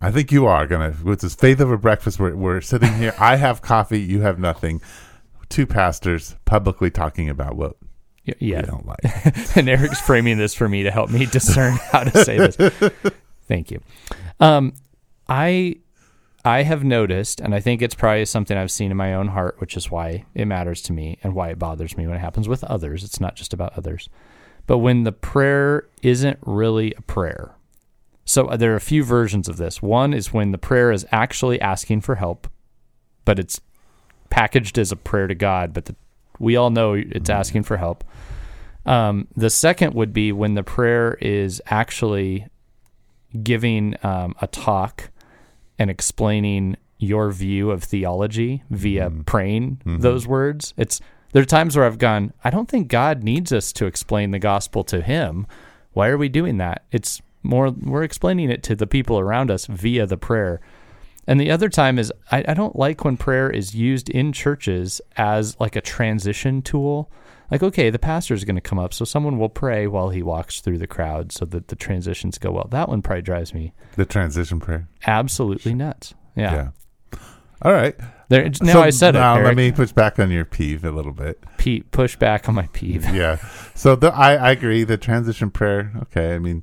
I 0.00 0.12
think 0.12 0.30
you 0.30 0.46
are 0.46 0.66
gonna 0.68 0.94
with 1.02 1.20
this 1.20 1.34
faith 1.34 1.60
over 1.60 1.76
breakfast. 1.76 2.20
We're, 2.20 2.36
we're 2.36 2.60
sitting 2.60 2.92
here. 2.94 3.12
I 3.18 3.34
have 3.34 3.60
coffee. 3.60 3.98
You 4.00 4.20
have 4.20 4.38
nothing. 4.38 4.80
Two 5.48 5.66
pastors 5.66 6.36
publicly 6.44 6.92
talking 6.92 7.28
about 7.28 7.56
what 7.56 7.74
Y- 8.24 8.34
Yeah. 8.38 8.62
don't 8.62 8.86
like. 8.86 9.00
and 9.56 9.68
Eric's 9.68 10.00
framing 10.00 10.38
this 10.38 10.54
for 10.54 10.68
me 10.68 10.84
to 10.84 10.92
help 10.92 11.10
me 11.10 11.26
discern 11.38 11.72
how 11.90 12.04
to 12.04 12.24
say 12.24 12.38
this. 12.38 12.56
Thank 13.48 13.72
you. 13.72 13.80
Um, 14.38 14.74
I 15.28 15.78
I 16.44 16.62
have 16.62 16.84
noticed, 16.84 17.40
and 17.40 17.54
I 17.54 17.60
think 17.60 17.82
it's 17.82 17.94
probably 17.94 18.24
something 18.24 18.56
I've 18.56 18.70
seen 18.70 18.90
in 18.90 18.96
my 18.96 19.14
own 19.14 19.28
heart, 19.28 19.56
which 19.58 19.76
is 19.76 19.90
why 19.90 20.24
it 20.34 20.46
matters 20.46 20.80
to 20.82 20.92
me 20.92 21.18
and 21.22 21.34
why 21.34 21.50
it 21.50 21.58
bothers 21.58 21.96
me 21.96 22.06
when 22.06 22.16
it 22.16 22.20
happens 22.20 22.48
with 22.48 22.64
others. 22.64 23.04
It's 23.04 23.20
not 23.20 23.36
just 23.36 23.52
about 23.52 23.76
others, 23.76 24.08
but 24.66 24.78
when 24.78 25.02
the 25.02 25.12
prayer 25.12 25.86
isn't 26.02 26.38
really 26.46 26.94
a 26.94 27.02
prayer. 27.02 27.54
So 28.24 28.46
uh, 28.46 28.56
there 28.56 28.72
are 28.72 28.76
a 28.76 28.80
few 28.80 29.04
versions 29.04 29.48
of 29.48 29.58
this. 29.58 29.82
One 29.82 30.14
is 30.14 30.32
when 30.32 30.52
the 30.52 30.58
prayer 30.58 30.92
is 30.92 31.06
actually 31.12 31.60
asking 31.60 32.00
for 32.02 32.14
help, 32.14 32.48
but 33.24 33.38
it's 33.38 33.60
packaged 34.30 34.78
as 34.78 34.92
a 34.92 34.96
prayer 34.96 35.26
to 35.26 35.34
God, 35.34 35.74
but 35.74 35.86
the, 35.86 35.96
we 36.38 36.56
all 36.56 36.70
know 36.70 36.94
it's 36.94 37.28
asking 37.28 37.64
for 37.64 37.76
help. 37.76 38.02
Um, 38.86 39.28
the 39.36 39.50
second 39.50 39.94
would 39.94 40.14
be 40.14 40.32
when 40.32 40.54
the 40.54 40.62
prayer 40.62 41.18
is 41.20 41.60
actually 41.66 42.46
giving 43.42 43.94
um, 44.02 44.34
a 44.40 44.46
talk 44.46 45.10
and 45.80 45.90
explaining 45.90 46.76
your 46.98 47.32
view 47.32 47.70
of 47.70 47.82
theology 47.82 48.62
via 48.70 49.08
mm-hmm. 49.08 49.22
praying 49.22 49.80
mm-hmm. 49.84 49.98
those 50.00 50.26
words. 50.26 50.74
It's 50.76 51.00
there 51.32 51.42
are 51.42 51.46
times 51.46 51.76
where 51.76 51.86
I've 51.86 51.98
gone, 51.98 52.32
I 52.44 52.50
don't 52.50 52.68
think 52.68 52.88
God 52.88 53.24
needs 53.24 53.50
us 53.50 53.72
to 53.74 53.86
explain 53.86 54.30
the 54.30 54.38
gospel 54.38 54.84
to 54.84 55.00
him. 55.00 55.46
Why 55.92 56.08
are 56.08 56.18
we 56.18 56.28
doing 56.28 56.58
that? 56.58 56.84
It's 56.92 57.22
more 57.42 57.70
we're 57.70 58.02
explaining 58.02 58.50
it 58.50 58.62
to 58.64 58.76
the 58.76 58.86
people 58.86 59.18
around 59.18 59.50
us 59.50 59.66
via 59.66 60.06
the 60.06 60.18
prayer. 60.18 60.60
And 61.26 61.40
the 61.40 61.50
other 61.50 61.70
time 61.70 61.98
is 61.98 62.12
I, 62.30 62.44
I 62.46 62.54
don't 62.54 62.76
like 62.76 63.04
when 63.04 63.16
prayer 63.16 63.48
is 63.48 63.74
used 63.74 64.10
in 64.10 64.32
churches 64.32 65.00
as 65.16 65.58
like 65.58 65.76
a 65.76 65.80
transition 65.80 66.60
tool. 66.60 67.10
Like, 67.50 67.62
okay, 67.62 67.90
the 67.90 67.98
pastor 67.98 68.34
is 68.34 68.44
going 68.44 68.54
to 68.56 68.60
come 68.60 68.78
up, 68.78 68.94
so 68.94 69.04
someone 69.04 69.38
will 69.38 69.48
pray 69.48 69.86
while 69.86 70.10
he 70.10 70.22
walks 70.22 70.60
through 70.60 70.78
the 70.78 70.86
crowd 70.86 71.32
so 71.32 71.44
that 71.46 71.68
the 71.68 71.76
transitions 71.76 72.38
go 72.38 72.52
well. 72.52 72.68
That 72.70 72.88
one 72.88 73.02
probably 73.02 73.22
drives 73.22 73.52
me 73.52 73.72
The 73.96 74.04
transition 74.04 74.60
prayer. 74.60 74.88
absolutely 75.06 75.74
nuts. 75.74 76.14
Yeah. 76.36 76.70
Yeah. 77.12 77.18
All 77.62 77.72
right. 77.72 77.94
There, 78.28 78.48
now 78.62 78.72
So 78.74 78.82
I 78.82 78.90
said 78.90 79.14
now 79.14 79.38
it. 79.40 79.42
Let 79.42 79.56
me 79.56 79.72
push 79.72 79.90
back 79.92 80.18
on 80.20 80.30
your 80.30 80.44
peeve 80.44 80.84
a 80.84 80.92
little 80.92 81.12
bit. 81.12 81.42
Pete, 81.58 81.90
push 81.90 82.14
back 82.16 82.48
on 82.48 82.54
my 82.54 82.68
peeve. 82.72 83.04
yeah. 83.14 83.36
So 83.74 83.96
the, 83.96 84.14
I, 84.14 84.34
I 84.36 84.50
agree. 84.52 84.84
The 84.84 84.96
transition 84.96 85.50
prayer. 85.50 85.92
Okay. 86.02 86.34
I 86.34 86.38
mean, 86.38 86.62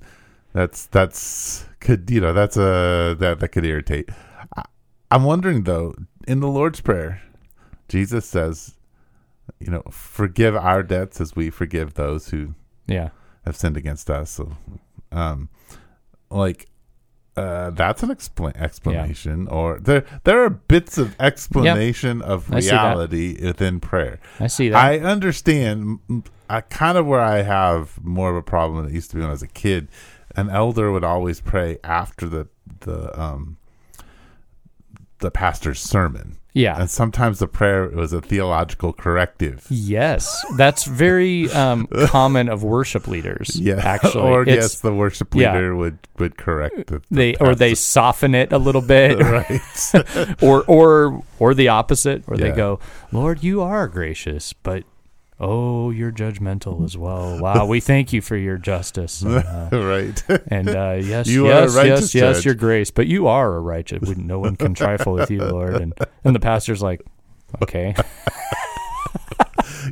that's 0.53 0.85
that's 0.87 1.65
could 1.81 2.09
you 2.09 2.21
know 2.21 2.31
that's 2.33 2.55
a 2.57 3.15
that 3.19 3.39
that 3.41 3.49
could 3.49 3.65
irritate. 3.65 4.09
I, 4.55 4.63
I'm 5.11 5.23
wondering 5.23 5.63
though. 5.63 5.93
In 6.27 6.39
the 6.39 6.47
Lord's 6.47 6.81
prayer, 6.81 7.21
Jesus 7.89 8.25
says, 8.25 8.75
you 9.59 9.71
know, 9.71 9.83
forgive 9.91 10.55
our 10.55 10.83
debts 10.83 11.19
as 11.21 11.35
we 11.35 11.49
forgive 11.49 11.93
those 11.95 12.29
who 12.29 12.53
Yeah. 12.87 13.09
have 13.45 13.55
sinned 13.55 13.77
against 13.77 14.09
us. 14.09 14.31
So, 14.31 14.57
um, 15.11 15.49
like. 16.29 16.67
Uh, 17.35 17.69
that's 17.69 18.01
an 18.01 18.09
expla- 18.09 18.55
explanation, 18.57 19.47
or 19.49 19.77
there 19.79 20.03
there 20.23 20.43
are 20.43 20.49
bits 20.49 20.97
of 20.97 21.15
explanation 21.19 22.19
of 22.23 22.45
see 22.45 22.51
that. 22.51 22.61
reality 22.71 23.37
within 23.45 23.79
prayer. 23.79 24.19
I 24.39 24.47
see 24.47 24.69
that. 24.69 24.83
I 24.83 24.97
understand. 24.97 25.99
I 26.49 26.61
kind 26.61 26.97
of 26.97 27.05
where 27.05 27.21
I 27.21 27.43
have 27.43 28.03
more 28.03 28.31
of 28.31 28.35
a 28.37 28.41
problem 28.41 28.81
than 28.81 28.91
it 28.91 28.95
used 28.95 29.11
to 29.11 29.17
be 29.17 29.19
when 29.19 29.29
I 29.29 29.33
was 29.33 29.43
a 29.43 29.47
kid. 29.47 29.87
An 30.35 30.49
elder 30.49 30.91
would 30.91 31.03
always 31.03 31.39
pray 31.39 31.77
after 31.83 32.27
the 32.27 32.47
the 32.79 33.21
um 33.21 33.57
the 35.19 35.29
pastor's 35.29 35.79
sermon, 35.79 36.37
yeah. 36.57 36.79
and 36.81 36.89
sometimes 36.89 37.39
the 37.39 37.47
prayer 37.47 37.89
was 37.89 38.13
a 38.13 38.21
theological 38.21 38.93
corrective. 38.93 39.65
Yes. 39.69 40.43
That's 40.57 40.85
very 40.85 41.49
um, 41.51 41.87
common 42.07 42.49
of 42.49 42.63
worship 42.63 43.07
leaders. 43.07 43.55
Yeah, 43.67 43.81
Actually. 43.83 44.23
or 44.23 44.41
It's- 44.43 44.55
yes, 44.55 44.79
the 44.79 44.93
worship 44.93 45.35
yeah. 45.35 45.53
leader 45.53 45.75
would 45.75 45.97
would 46.19 46.37
correct 46.37 46.87
the, 46.87 46.99
the 46.99 47.01
they 47.11 47.35
or 47.35 47.53
they 47.53 47.75
soften 47.75 48.33
it 48.33 48.51
a 48.53 48.57
little 48.57 48.81
bit 48.81 49.19
right. 49.37 50.37
or 50.41 50.63
or 50.67 51.23
or 51.39 51.53
the 51.53 51.67
opposite 51.67 52.23
or 52.27 52.37
they 52.37 52.51
go 52.51 52.79
lord 53.11 53.43
you 53.43 53.61
are 53.61 53.87
gracious 53.87 54.53
but 54.53 54.83
oh 55.39 55.91
you're 55.91 56.11
judgmental 56.11 56.83
as 56.83 56.97
well 56.97 57.39
wow 57.39 57.65
we 57.65 57.79
thank 57.79 58.11
you 58.11 58.21
for 58.21 58.35
your 58.35 58.57
justice 58.57 59.21
and, 59.21 59.35
uh, 59.35 59.69
right. 59.71 60.23
and 60.47 60.67
uh, 60.69 60.97
yes 60.99 61.27
You 61.27 61.45
are 61.47 61.61
yes 61.63 61.75
righteous 61.75 62.15
yes 62.15 62.15
yes 62.15 62.35
judge. 62.37 62.45
your 62.45 62.55
grace 62.55 62.89
but 62.91 63.05
you 63.07 63.27
are 63.27 63.55
a 63.55 63.59
righteous 63.59 64.17
no 64.17 64.39
one 64.39 64.55
can 64.55 64.73
trifle 64.73 65.13
with 65.13 65.29
you 65.29 65.43
lord 65.43 65.75
and 65.75 65.93
and 66.23 66.35
the 66.35 66.39
pastor's 66.39 66.81
like 66.81 67.01
okay 67.61 67.93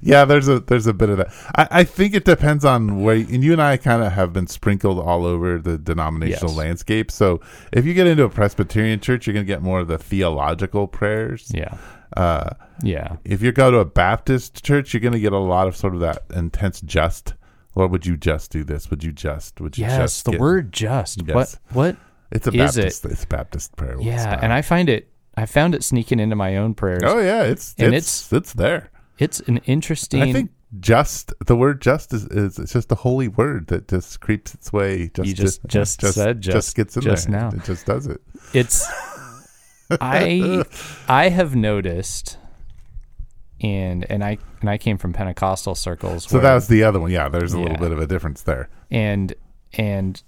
yeah, 0.02 0.26
there's 0.26 0.48
a 0.48 0.60
there's 0.60 0.88
a 0.88 0.94
bit 0.94 1.10
of 1.10 1.18
that. 1.18 1.28
I, 1.56 1.68
I 1.80 1.84
think 1.84 2.14
it 2.14 2.26
depends 2.26 2.66
on 2.66 3.02
where, 3.02 3.16
and 3.16 3.44
you 3.44 3.54
and 3.54 3.62
I 3.62 3.78
kind 3.78 4.04
of 4.04 4.12
have 4.14 4.34
been 4.34 4.48
sprinkled 4.48 5.00
all 5.00 5.26
over 5.26 5.58
the 5.60 5.78
denominational 5.78 6.52
Yes. 6.52 6.58
landscape. 6.58 7.12
So 7.12 7.40
if 7.72 7.86
you 7.86 7.94
get 7.94 8.08
into 8.08 8.24
a 8.24 8.30
Presbyterian 8.30 9.00
church, 9.00 9.26
you're 9.28 9.34
going 9.34 9.46
to 9.46 9.52
get 9.52 9.62
more 9.62 9.80
of 9.80 9.88
the 9.88 9.98
theological 9.98 10.88
prayers. 10.88 11.52
yeah 11.54 11.78
Uh, 12.16 12.50
yeah 12.84 13.18
if 13.24 13.42
you 13.42 13.52
go 13.52 13.72
to 13.72 13.78
a 13.78 13.86
Baptist 13.86 14.64
church, 14.64 14.94
you're 14.94 15.02
going 15.02 15.14
to 15.14 15.20
get 15.20 15.34
a 15.34 15.38
lot 15.40 15.68
of 15.68 15.76
sort 15.76 15.94
of 15.96 16.02
that 16.02 16.24
intense 16.36 16.82
just. 16.82 17.34
Lord, 17.78 17.92
would 17.92 18.06
you 18.06 18.16
just 18.16 18.52
do 18.52 18.64
this? 18.64 18.90
Would 18.90 19.04
you 19.04 19.12
just? 19.12 19.60
Would 19.60 19.78
you 19.78 19.84
yes 19.86 19.98
just? 19.98 20.26
the 20.26 20.32
get-" 20.32 20.40
word 20.40 20.72
just 20.72 21.22
Yes. 21.28 21.36
what 21.36 21.58
what 21.76 21.96
It's 22.32 22.48
a 22.48 22.52
is 22.52 22.76
Baptist. 22.76 23.06
It's 23.06 23.24
a 23.24 23.28
Baptist 23.28 23.76
prayer. 23.76 23.98
yeah 24.00 24.40
and 24.42 24.52
i 24.54 24.62
find 24.62 24.88
it 24.90 25.10
i 25.36 25.46
found 25.46 25.76
it 25.76 25.84
sneaking 25.84 26.20
into 26.20 26.36
my 26.36 26.56
own 26.58 26.74
prayers 26.74 27.02
Oh 27.04 27.20
yeah, 27.20 27.44
it's 27.44 27.76
And 27.78 27.94
it's 27.94 28.32
it's 28.32 28.54
there. 28.54 28.90
it's 29.18 29.40
an 29.42 29.58
interesting 29.66 30.22
I 30.22 30.32
think 30.34 30.52
just 30.80 31.34
the 31.46 31.56
word 31.56 31.82
just 31.82 32.14
is, 32.14 32.26
is 32.28 32.60
it's 32.60 32.74
just 32.74 32.92
a 32.92 32.96
holy 32.96 33.28
word 33.30 33.68
that 33.68 33.88
just 33.88 34.20
creeps 34.20 34.54
its 34.54 34.74
way. 34.74 35.10
Just 35.14 35.28
You 35.30 35.34
just- 35.34 35.62
just 35.68 36.02
said 36.02 36.42
just- 36.42 36.76
gets 36.76 36.96
in 36.98 37.02
just 37.04 37.30
there. 37.30 37.40
now. 37.42 37.48
It 37.50 37.64
just 37.64 37.86
does 37.86 38.08
it. 38.08 38.20
it's 38.54 38.86
i 40.02 40.64
i 41.08 41.30
have 41.30 41.56
noticed 41.56 42.38
and 43.62 44.10
and 44.12 44.24
i 44.24 44.38
and 44.62 44.70
i 44.70 44.78
came 44.78 44.98
from 44.98 45.14
pentecostal 45.14 45.76
circles 45.76 46.26
So 46.26 46.36
where- 46.38 46.44
that 46.44 46.54
was 46.56 46.68
the 46.68 46.84
other 46.84 47.00
one. 47.00 47.12
Yeah, 47.12 47.30
there's 47.30 47.54
a 47.54 47.60
little 47.60 47.78
bit 47.78 47.92
of 47.92 48.00
a 48.00 48.08
difference 48.08 48.42
there. 48.42 48.70
and 48.92 49.34
and 49.74 50.22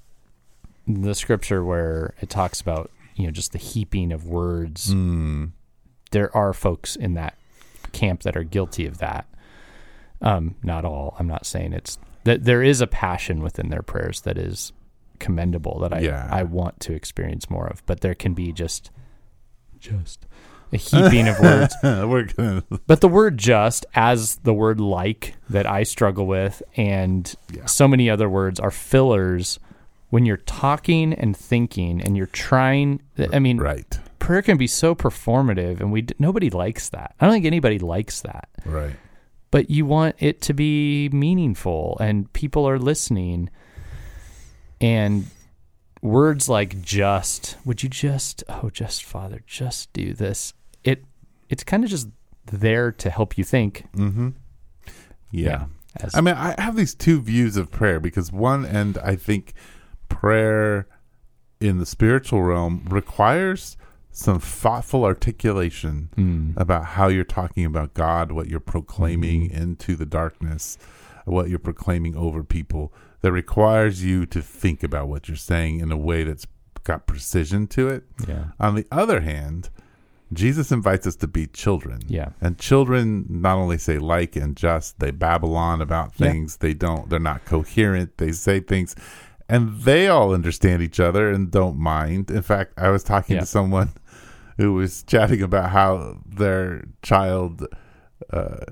the 0.87 1.13
scripture 1.15 1.63
where 1.63 2.13
it 2.21 2.29
talks 2.29 2.61
about 2.61 2.89
you 3.15 3.25
know 3.25 3.31
just 3.31 3.51
the 3.51 3.57
heaping 3.57 4.11
of 4.11 4.25
words 4.27 4.93
Mm, 4.93 5.51
there 6.11 6.35
are 6.35 6.53
folks 6.53 6.95
in 6.95 7.15
that 7.15 7.35
camp 7.91 8.23
that 8.23 8.37
are 8.37 8.43
guilty 8.43 8.85
of 8.85 8.99
that 8.99 9.25
um 10.21 10.55
not 10.63 10.85
all 10.85 11.15
i'm 11.19 11.27
not 11.27 11.45
saying 11.45 11.73
it's 11.73 11.97
that 12.25 12.43
there 12.43 12.61
is 12.63 12.79
a 12.81 12.87
passion 12.87 13.41
within 13.41 13.69
their 13.69 13.81
prayers 13.81 14.21
that 14.21 14.37
is 14.37 14.71
commendable 15.19 15.79
that 15.79 15.93
i 15.93 15.99
Yeah. 15.99 16.27
i 16.31 16.43
want 16.43 16.79
to 16.81 16.93
experience 16.93 17.49
more 17.49 17.67
of 17.67 17.83
but 17.85 18.01
there 18.01 18.15
can 18.15 18.33
be 18.33 18.51
just 18.51 18.91
just 19.79 20.25
a 20.73 20.77
heaping 20.77 21.27
of 21.27 21.39
words 21.39 21.73
We're 21.83 22.23
gonna 22.25 22.63
but 22.87 22.99
the 23.01 23.07
word 23.07 23.37
just, 23.37 23.85
as 23.95 24.35
the 24.37 24.53
word 24.53 24.79
like 24.81 25.35
that 25.49 25.65
I 25.65 25.83
struggle 25.83 26.27
with, 26.27 26.61
and 26.75 27.33
Yeah. 27.53 27.65
so 27.65 27.87
many 27.87 28.09
other 28.09 28.29
words 28.29 28.59
are 28.59 28.71
fillers 28.71 29.59
when 30.09 30.25
you're 30.25 30.37
talking 30.37 31.13
and 31.13 31.35
thinking 31.35 32.01
and 32.01 32.15
you're 32.17 32.25
trying. 32.27 33.01
I 33.33 33.39
mean, 33.39 33.57
right, 33.59 33.97
prayer 34.19 34.41
can 34.41 34.57
be 34.57 34.67
so 34.67 34.93
performative, 34.95 35.79
and 35.79 35.91
we 35.91 36.01
d- 36.01 36.15
nobody 36.19 36.49
likes 36.49 36.89
that. 36.89 37.15
I 37.19 37.25
don't 37.25 37.33
think 37.35 37.45
anybody 37.45 37.79
likes 37.79 38.21
that. 38.21 38.49
right. 38.65 38.95
But 39.51 39.69
you 39.69 39.85
want 39.85 40.17
it 40.19 40.41
to 40.41 40.53
be 40.53 41.07
meaningful, 41.13 41.97
and 42.01 42.31
people 42.33 42.67
are 42.67 42.77
listening. 42.77 43.49
And 44.81 45.25
words 46.01 46.47
like 46.49 46.81
just, 46.81 47.57
would 47.65 47.83
you 47.83 47.89
just, 47.89 48.43
oh, 48.49 48.69
just 48.69 49.03
Father, 49.03 49.41
just 49.45 49.91
do 49.93 50.13
this. 50.13 50.53
It, 50.83 51.03
it's 51.49 51.63
kind 51.63 51.83
of 51.83 51.89
just 51.89 52.07
there 52.45 52.91
to 52.91 53.09
help 53.09 53.37
you 53.37 53.43
think. 53.43 53.85
Mm-hmm. 53.95 54.29
Yeah. 55.31 55.65
As, 55.95 56.15
I 56.15 56.21
mean, 56.21 56.35
I 56.35 56.59
have 56.61 56.75
these 56.75 56.93
two 56.93 57.21
views 57.21 57.57
of 57.57 57.71
prayer 57.71 57.99
because 57.99 58.31
one 58.31 58.65
end, 58.65 58.97
I 59.03 59.15
think 59.15 59.53
prayer 60.09 60.87
in 61.59 61.79
the 61.79 61.85
spiritual 61.85 62.43
realm 62.43 62.85
requires 62.89 63.77
some 64.11 64.39
thoughtful 64.39 65.03
articulation 65.03 66.09
Mm. 66.15 66.53
about 66.57 66.85
how 66.85 67.07
you're 67.07 67.23
talking 67.23 67.65
about 67.65 67.93
God, 67.93 68.31
what 68.31 68.47
you're 68.47 68.59
proclaiming 68.59 69.49
into 69.49 69.95
the 69.95 70.05
darkness, 70.05 70.77
what 71.25 71.49
you're 71.49 71.59
proclaiming 71.59 72.15
over 72.15 72.43
people 72.43 72.93
that 73.21 73.31
requires 73.31 74.03
you 74.03 74.25
to 74.27 74.41
think 74.41 74.83
about 74.83 75.07
what 75.07 75.27
you're 75.27 75.37
saying 75.37 75.79
in 75.79 75.91
a 75.91 75.97
way 75.97 76.23
that's 76.23 76.45
got 76.83 77.07
precision 77.07 77.67
to 77.67 77.87
it. 77.89 78.03
yeah. 78.27 78.45
On 78.59 78.75
the 78.75 78.85
other 78.91 79.21
hand, 79.21 79.69
Jesus 80.33 80.71
invites 80.71 81.07
us 81.07 81.15
to 81.17 81.27
be 81.27 81.47
children. 81.47 81.99
Yeah. 82.07 82.29
And 82.41 82.57
children 82.57 83.25
not 83.29 83.57
only 83.57 83.77
say 83.77 83.97
like 83.97 84.35
and 84.35 84.55
just, 84.55 84.99
they 84.99 85.11
babble 85.11 85.55
on 85.55 85.81
about 85.81 86.11
Yeah. 86.17 86.31
things. 86.31 86.57
They 86.57 86.73
don't, 86.73 87.09
they're 87.09 87.19
not 87.19 87.45
coherent. 87.45 88.17
They 88.17 88.31
say 88.31 88.59
things 88.59 88.95
and 89.49 89.79
they 89.81 90.07
all 90.09 90.33
understand 90.33 90.81
each 90.81 90.99
other 90.99 91.31
and 91.31 91.49
don't 91.49 91.77
mind. 91.77 92.29
In 92.29 92.41
fact, 92.41 92.73
I 92.77 92.89
was 92.89 93.03
talking 93.03 93.35
Yeah. 93.35 93.41
to 93.41 93.45
someone 93.45 93.89
who 94.57 94.73
was 94.73 95.03
chatting 95.03 95.41
about 95.41 95.69
how 95.71 96.19
their 96.25 96.83
child, 97.01 97.65
uh, 98.31 98.65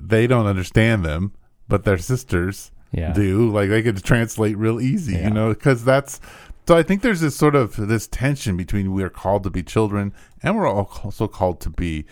they 0.00 0.26
don't 0.26 0.46
understand 0.46 1.04
them, 1.04 1.32
but 1.68 1.84
their 1.84 1.98
sisters 1.98 2.70
Yeah. 2.96 3.12
do. 3.12 3.50
Like 3.50 3.68
they 3.68 3.82
could 3.82 4.02
translate 4.02 4.56
real 4.56 4.80
easy, 4.80 5.12
Yeah. 5.14 5.24
you 5.28 5.30
know, 5.30 5.48
because 5.50 5.84
that's. 5.84 6.20
So 6.66 6.76
I 6.76 6.82
think 6.82 7.02
there's 7.02 7.20
this 7.20 7.36
sort 7.36 7.54
of 7.54 7.76
this 7.76 8.08
tension 8.08 8.56
between 8.56 8.92
we 8.92 9.02
are 9.04 9.08
called 9.10 9.44
to 9.44 9.50
be 9.50 9.62
children 9.62 10.12
and 10.42 10.56
we're 10.56 10.68
also 10.68 11.28
called 11.28 11.60
to 11.60 11.70
be 11.70 12.06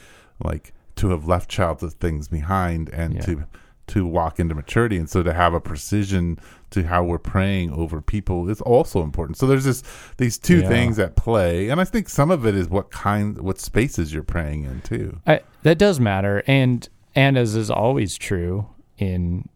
like 0.45 0.73
to 0.97 1.09
have 1.11 1.27
left 1.27 1.51
childhood 1.51 1.95
things 1.95 2.29
behind 2.29 2.89
and 2.91 3.15
Yeah. 3.15 3.21
to 3.23 3.45
to 3.89 4.07
walk 4.07 4.39
into 4.39 4.55
maturity 4.55 4.97
and 4.97 5.11
so 5.11 5.23
to 5.25 5.35
have 5.35 5.53
a 5.55 5.61
precision 5.61 6.39
to 6.71 6.85
how 6.85 7.03
we're 7.05 7.19
praying 7.19 7.71
over 7.73 8.01
people 8.01 8.49
is 8.49 8.61
also 8.63 9.03
important. 9.03 9.37
So 9.39 9.47
there's 9.49 9.65
this 9.65 9.83
these 10.19 10.39
two 10.39 10.61
Yeah. 10.61 10.69
things 10.69 10.99
at 11.01 11.17
play 11.17 11.69
and 11.69 11.81
I 11.81 11.85
think 11.85 12.09
some 12.09 12.31
of 12.31 12.47
it 12.47 12.55
is 12.55 12.69
what 12.69 12.91
kind 12.93 13.37
what 13.41 13.59
spaces 13.59 14.15
you're 14.15 14.23
praying 14.23 14.63
in 14.65 14.83
too. 14.83 15.21
I, 15.27 15.41
that 15.65 15.79
does 15.79 15.99
matter, 15.99 16.45
and 16.47 16.89
and 17.17 17.37
as 17.37 17.57
is 17.57 17.71
always 17.71 18.17
true 18.17 18.67
in 18.99 19.49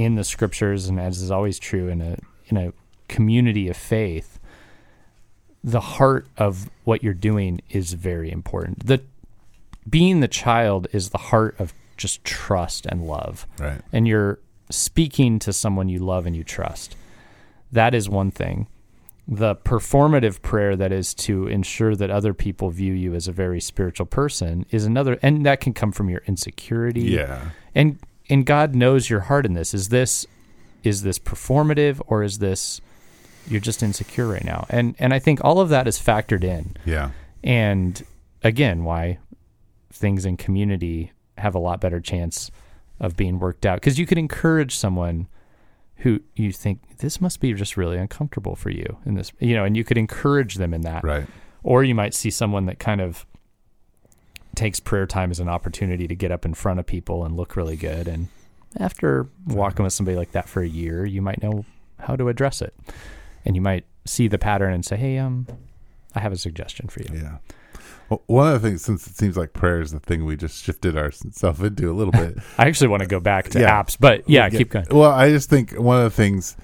in 0.00 0.14
the 0.14 0.24
scriptures, 0.24 0.88
and 0.88 0.98
as 0.98 1.20
is 1.20 1.30
always 1.30 1.58
true 1.58 1.88
in 1.88 2.00
a 2.00 2.16
in 2.46 2.56
a 2.56 2.72
community 3.08 3.68
of 3.68 3.76
faith, 3.76 4.38
the 5.62 5.80
heart 5.80 6.26
of 6.38 6.70
what 6.84 7.02
you're 7.02 7.12
doing 7.14 7.60
is 7.68 7.92
very 7.92 8.30
important. 8.32 8.86
The 8.86 9.02
being 9.88 10.20
the 10.20 10.28
child 10.28 10.86
is 10.92 11.10
the 11.10 11.18
heart 11.18 11.54
of 11.58 11.74
just 11.96 12.24
trust 12.24 12.86
and 12.86 13.06
love 13.06 13.46
Right. 13.58 13.80
and 13.92 14.08
you're 14.08 14.38
speaking 14.70 15.38
to 15.40 15.52
someone 15.52 15.88
you 15.88 15.98
love 15.98 16.24
and 16.26 16.34
you 16.34 16.44
trust. 16.44 16.96
That 17.72 17.94
is 17.94 18.08
one 18.08 18.30
thing. 18.30 18.68
The 19.28 19.54
performative 19.54 20.40
prayer 20.42 20.76
that 20.76 20.92
is 20.92 21.12
to 21.26 21.46
ensure 21.46 21.94
that 21.94 22.10
other 22.10 22.32
people 22.34 22.70
view 22.70 22.94
you 22.94 23.14
as 23.14 23.28
a 23.28 23.32
very 23.32 23.60
spiritual 23.60 24.06
person 24.06 24.64
is 24.70 24.84
another 24.86 25.18
and 25.22 25.44
that 25.44 25.60
can 25.60 25.72
come 25.74 25.92
from 25.92 26.08
your 26.08 26.22
insecurity. 26.26 27.02
Yeah. 27.02 27.50
And 27.74 27.98
and 28.30 28.46
God 28.46 28.74
knows 28.74 29.10
your 29.10 29.20
heart 29.20 29.44
in 29.44 29.54
this. 29.54 29.74
Is 29.74 29.88
this 29.88 30.26
is 30.82 31.02
this 31.02 31.18
performative 31.18 32.00
or 32.06 32.22
is 32.22 32.38
this 32.38 32.80
you're 33.48 33.60
just 33.60 33.82
insecure 33.82 34.28
right 34.28 34.44
now? 34.44 34.66
And 34.70 34.94
and 34.98 35.12
I 35.12 35.18
think 35.18 35.44
all 35.44 35.60
of 35.60 35.68
that 35.68 35.86
is 35.86 35.98
factored 35.98 36.44
in. 36.44 36.76
Yeah. 36.84 37.10
And 37.42 38.02
again, 38.42 38.84
why 38.84 39.18
things 39.92 40.24
in 40.24 40.36
community 40.36 41.12
have 41.36 41.54
a 41.54 41.58
lot 41.58 41.80
better 41.80 42.00
chance 42.00 42.50
of 43.00 43.16
being 43.16 43.38
worked 43.38 43.66
out 43.66 43.76
because 43.76 43.98
you 43.98 44.06
could 44.06 44.18
encourage 44.18 44.76
someone 44.76 45.26
who 45.96 46.20
you 46.34 46.52
think 46.52 46.98
this 46.98 47.20
must 47.20 47.40
be 47.40 47.52
just 47.52 47.76
really 47.76 47.98
uncomfortable 47.98 48.56
for 48.56 48.70
you 48.70 48.98
in 49.04 49.14
this, 49.14 49.32
you 49.38 49.54
know, 49.54 49.64
and 49.64 49.76
you 49.76 49.84
could 49.84 49.98
encourage 49.98 50.54
them 50.54 50.72
in 50.72 50.82
that. 50.82 51.04
Right. 51.04 51.26
Or 51.62 51.84
you 51.84 51.94
might 51.94 52.14
see 52.14 52.30
someone 52.30 52.64
that 52.66 52.78
kind 52.78 53.02
of 53.02 53.26
takes 54.54 54.80
prayer 54.80 55.06
time 55.06 55.30
as 55.30 55.40
an 55.40 55.48
opportunity 55.48 56.06
to 56.08 56.14
get 56.14 56.30
up 56.30 56.44
in 56.44 56.54
front 56.54 56.80
of 56.80 56.86
people 56.86 57.24
and 57.24 57.36
look 57.36 57.56
really 57.56 57.76
good. 57.76 58.08
And 58.08 58.28
after 58.78 59.28
walking 59.46 59.84
with 59.84 59.92
somebody 59.92 60.16
like 60.16 60.32
that 60.32 60.48
for 60.48 60.62
a 60.62 60.68
year, 60.68 61.04
you 61.06 61.22
might 61.22 61.42
know 61.42 61.64
how 61.98 62.16
to 62.16 62.28
address 62.28 62.60
it. 62.62 62.74
And 63.44 63.54
you 63.56 63.62
might 63.62 63.84
see 64.04 64.28
the 64.28 64.38
pattern 64.38 64.72
and 64.72 64.84
say, 64.84 64.96
Hey, 64.96 65.18
um, 65.18 65.46
I 66.14 66.20
have 66.20 66.32
a 66.32 66.36
suggestion 66.36 66.88
for 66.88 67.00
you. 67.00 67.08
Yeah. 67.14 67.38
Well, 68.08 68.22
one 68.26 68.52
of 68.52 68.60
the 68.60 68.68
things, 68.68 68.82
since 68.82 69.06
it 69.06 69.16
seems 69.16 69.36
like 69.36 69.52
prayer 69.52 69.80
is 69.80 69.92
the 69.92 70.00
thing 70.00 70.24
we 70.24 70.36
just 70.36 70.62
shifted 70.64 70.96
ourselves 70.96 71.60
into 71.60 71.90
a 71.90 71.94
little 71.94 72.10
bit. 72.12 72.38
I 72.58 72.66
actually 72.66 72.88
want 72.88 73.02
to 73.02 73.08
go 73.08 73.20
back 73.20 73.48
to 73.50 73.60
Yeah. 73.60 73.80
apps, 73.82 73.96
but 73.98 74.28
yeah, 74.28 74.48
get- 74.48 74.58
keep 74.58 74.70
going. 74.70 74.86
Well, 74.90 75.12
I 75.12 75.30
just 75.30 75.48
think 75.48 75.72
one 75.78 75.98
of 75.98 76.04
the 76.04 76.10
things 76.10 76.56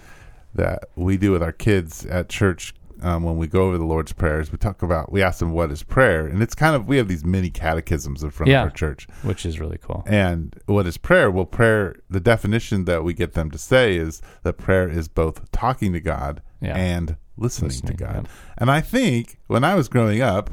that 0.56 0.84
we 0.96 1.16
do 1.16 1.30
with 1.32 1.42
our 1.42 1.52
kids 1.52 2.04
at 2.06 2.28
church 2.28 2.74
um, 3.02 3.22
when 3.22 3.36
we 3.36 3.46
go 3.46 3.62
over 3.68 3.78
the 3.78 3.84
Lord's 3.84 4.12
prayers, 4.12 4.50
we 4.52 4.58
talk 4.58 4.82
about 4.82 5.12
we 5.12 5.22
ask 5.22 5.38
them 5.38 5.52
what 5.52 5.70
is 5.70 5.82
prayer, 5.82 6.26
and 6.26 6.42
it's 6.42 6.54
kind 6.54 6.74
of 6.76 6.86
we 6.88 6.96
have 6.96 7.08
these 7.08 7.24
mini 7.24 7.50
catechisms 7.50 8.22
in 8.22 8.30
front 8.30 8.50
Yeah. 8.50 8.62
of 8.62 8.64
our 8.66 8.70
church. 8.70 9.06
Which 9.22 9.44
is 9.46 9.58
really 9.60 9.78
cool. 9.80 10.02
And 10.06 10.54
what 10.66 10.86
is 10.86 10.96
prayer? 10.96 11.30
Well, 11.30 11.44
prayer, 11.46 11.96
the 12.10 12.20
definition 12.20 12.84
that 12.86 13.04
we 13.04 13.14
get 13.14 13.34
them 13.34 13.50
to 13.50 13.58
say 13.58 13.96
is 13.96 14.22
that 14.42 14.54
prayer 14.54 14.88
is 14.88 15.08
both 15.08 15.50
talking 15.52 15.92
to 15.92 16.00
God 16.00 16.42
Yeah. 16.60 16.76
and 16.76 17.16
listening, 17.36 17.68
Listening, 17.68 17.96
to 17.96 18.04
God. 18.04 18.14
yeah. 18.24 18.30
And 18.58 18.70
I 18.70 18.80
think 18.80 19.38
when 19.46 19.62
I 19.64 19.74
was 19.74 19.88
growing 19.88 20.22
up, 20.22 20.48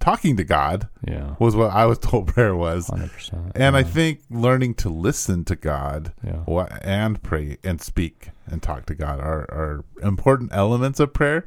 talking 0.00 0.36
to 0.36 0.42
God 0.44 0.88
Yeah. 1.06 1.34
was 1.38 1.54
what 1.54 1.70
I 1.72 1.84
was 1.86 1.98
told 2.10 2.26
prayer 2.26 2.56
was. 2.56 2.88
100%. 2.90 3.52
And 3.54 3.76
I 3.76 3.82
think 3.84 4.20
learning 4.30 4.74
to 4.76 4.88
listen 4.88 5.44
to 5.44 5.54
God 5.54 6.12
Yeah. 6.24 6.40
and 6.82 7.22
pray 7.22 7.58
and 7.62 7.80
speak 7.80 8.30
and 8.46 8.60
talk 8.62 8.86
to 8.86 8.94
God 8.96 9.20
are, 9.20 9.42
are 9.52 9.84
important 10.02 10.50
elements 10.52 10.98
of 10.98 11.12
prayer. 11.12 11.44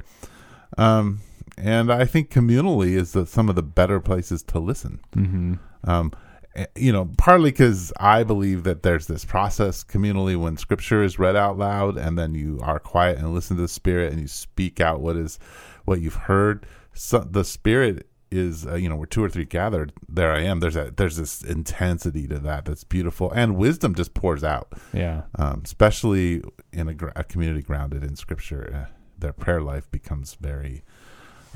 Um, 0.78 1.20
and 1.56 1.90
I 1.92 2.04
think 2.04 2.30
communally 2.30 2.92
is 2.96 3.12
the, 3.12 3.26
some 3.26 3.48
of 3.48 3.54
the 3.56 3.62
better 3.62 4.00
places 4.00 4.42
to 4.44 4.58
listen. 4.58 5.00
Mm-hmm. 5.16 5.54
Um, 5.84 6.12
eh, 6.54 6.66
you 6.76 6.92
know, 6.92 7.08
partly 7.16 7.50
because 7.50 7.92
I 7.98 8.24
believe 8.24 8.64
that 8.64 8.82
there's 8.82 9.06
this 9.06 9.24
process 9.24 9.82
communally 9.82 10.36
when 10.38 10.56
Scripture 10.58 11.02
is 11.02 11.18
read 11.18 11.36
out 11.36 11.56
loud, 11.56 11.96
and 11.96 12.18
then 12.18 12.34
you 12.34 12.60
are 12.62 12.78
quiet 12.78 13.18
and 13.18 13.32
listen 13.32 13.56
to 13.56 13.62
the 13.62 13.68
Spirit, 13.68 14.12
and 14.12 14.20
you 14.20 14.28
speak 14.28 14.80
out 14.80 15.00
what 15.00 15.16
is 15.16 15.38
what 15.84 16.00
you've 16.00 16.14
heard. 16.14 16.66
So 16.92 17.20
the 17.20 17.44
Spirit 17.44 18.06
is, 18.30 18.66
uh, 18.66 18.74
you 18.74 18.88
know, 18.88 18.96
where 18.96 19.06
two 19.06 19.22
or 19.22 19.30
three 19.30 19.44
gathered, 19.44 19.92
there 20.08 20.32
I 20.32 20.42
am. 20.42 20.60
There's 20.60 20.76
a 20.76 20.92
there's 20.96 21.16
this 21.16 21.42
intensity 21.42 22.26
to 22.26 22.38
that 22.40 22.64
that's 22.66 22.84
beautiful, 22.84 23.30
and 23.30 23.56
wisdom 23.56 23.94
just 23.94 24.12
pours 24.14 24.42
out, 24.44 24.72
Yeah. 24.92 25.22
um, 25.36 25.62
especially 25.64 26.42
in 26.72 26.88
a, 26.88 26.96
a 27.14 27.24
community 27.24 27.62
grounded 27.62 28.02
in 28.02 28.16
Scripture. 28.16 28.88
Their 29.18 29.32
prayer 29.32 29.60
life 29.62 29.90
becomes 29.90 30.34
very 30.40 30.82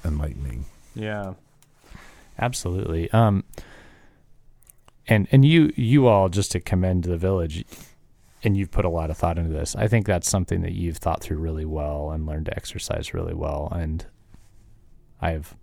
enlightening. 0.04 0.66
Yeah. 0.94 1.34
Absolutely. 2.38 3.10
Um 3.12 3.44
and 5.06 5.28
and 5.32 5.44
you 5.44 5.72
you 5.76 6.06
all 6.06 6.28
just 6.28 6.52
to 6.52 6.60
commend 6.60 7.04
the 7.04 7.16
village 7.16 7.64
and 8.42 8.56
you've 8.56 8.70
put 8.70 8.84
a 8.84 8.88
lot 8.88 9.10
of 9.10 9.16
thought 9.18 9.36
into 9.38 9.52
this. 9.52 9.76
I 9.76 9.86
think 9.88 10.06
that's 10.06 10.28
something 10.28 10.62
that 10.62 10.72
you've 10.72 10.96
thought 10.96 11.22
through 11.22 11.36
really 11.38 11.66
well 11.66 12.10
and 12.10 12.26
learned 12.26 12.46
to 12.46 12.56
exercise 12.56 13.12
really 13.12 13.34
well 13.34 13.68
and 13.74 14.06
I've 15.20 15.54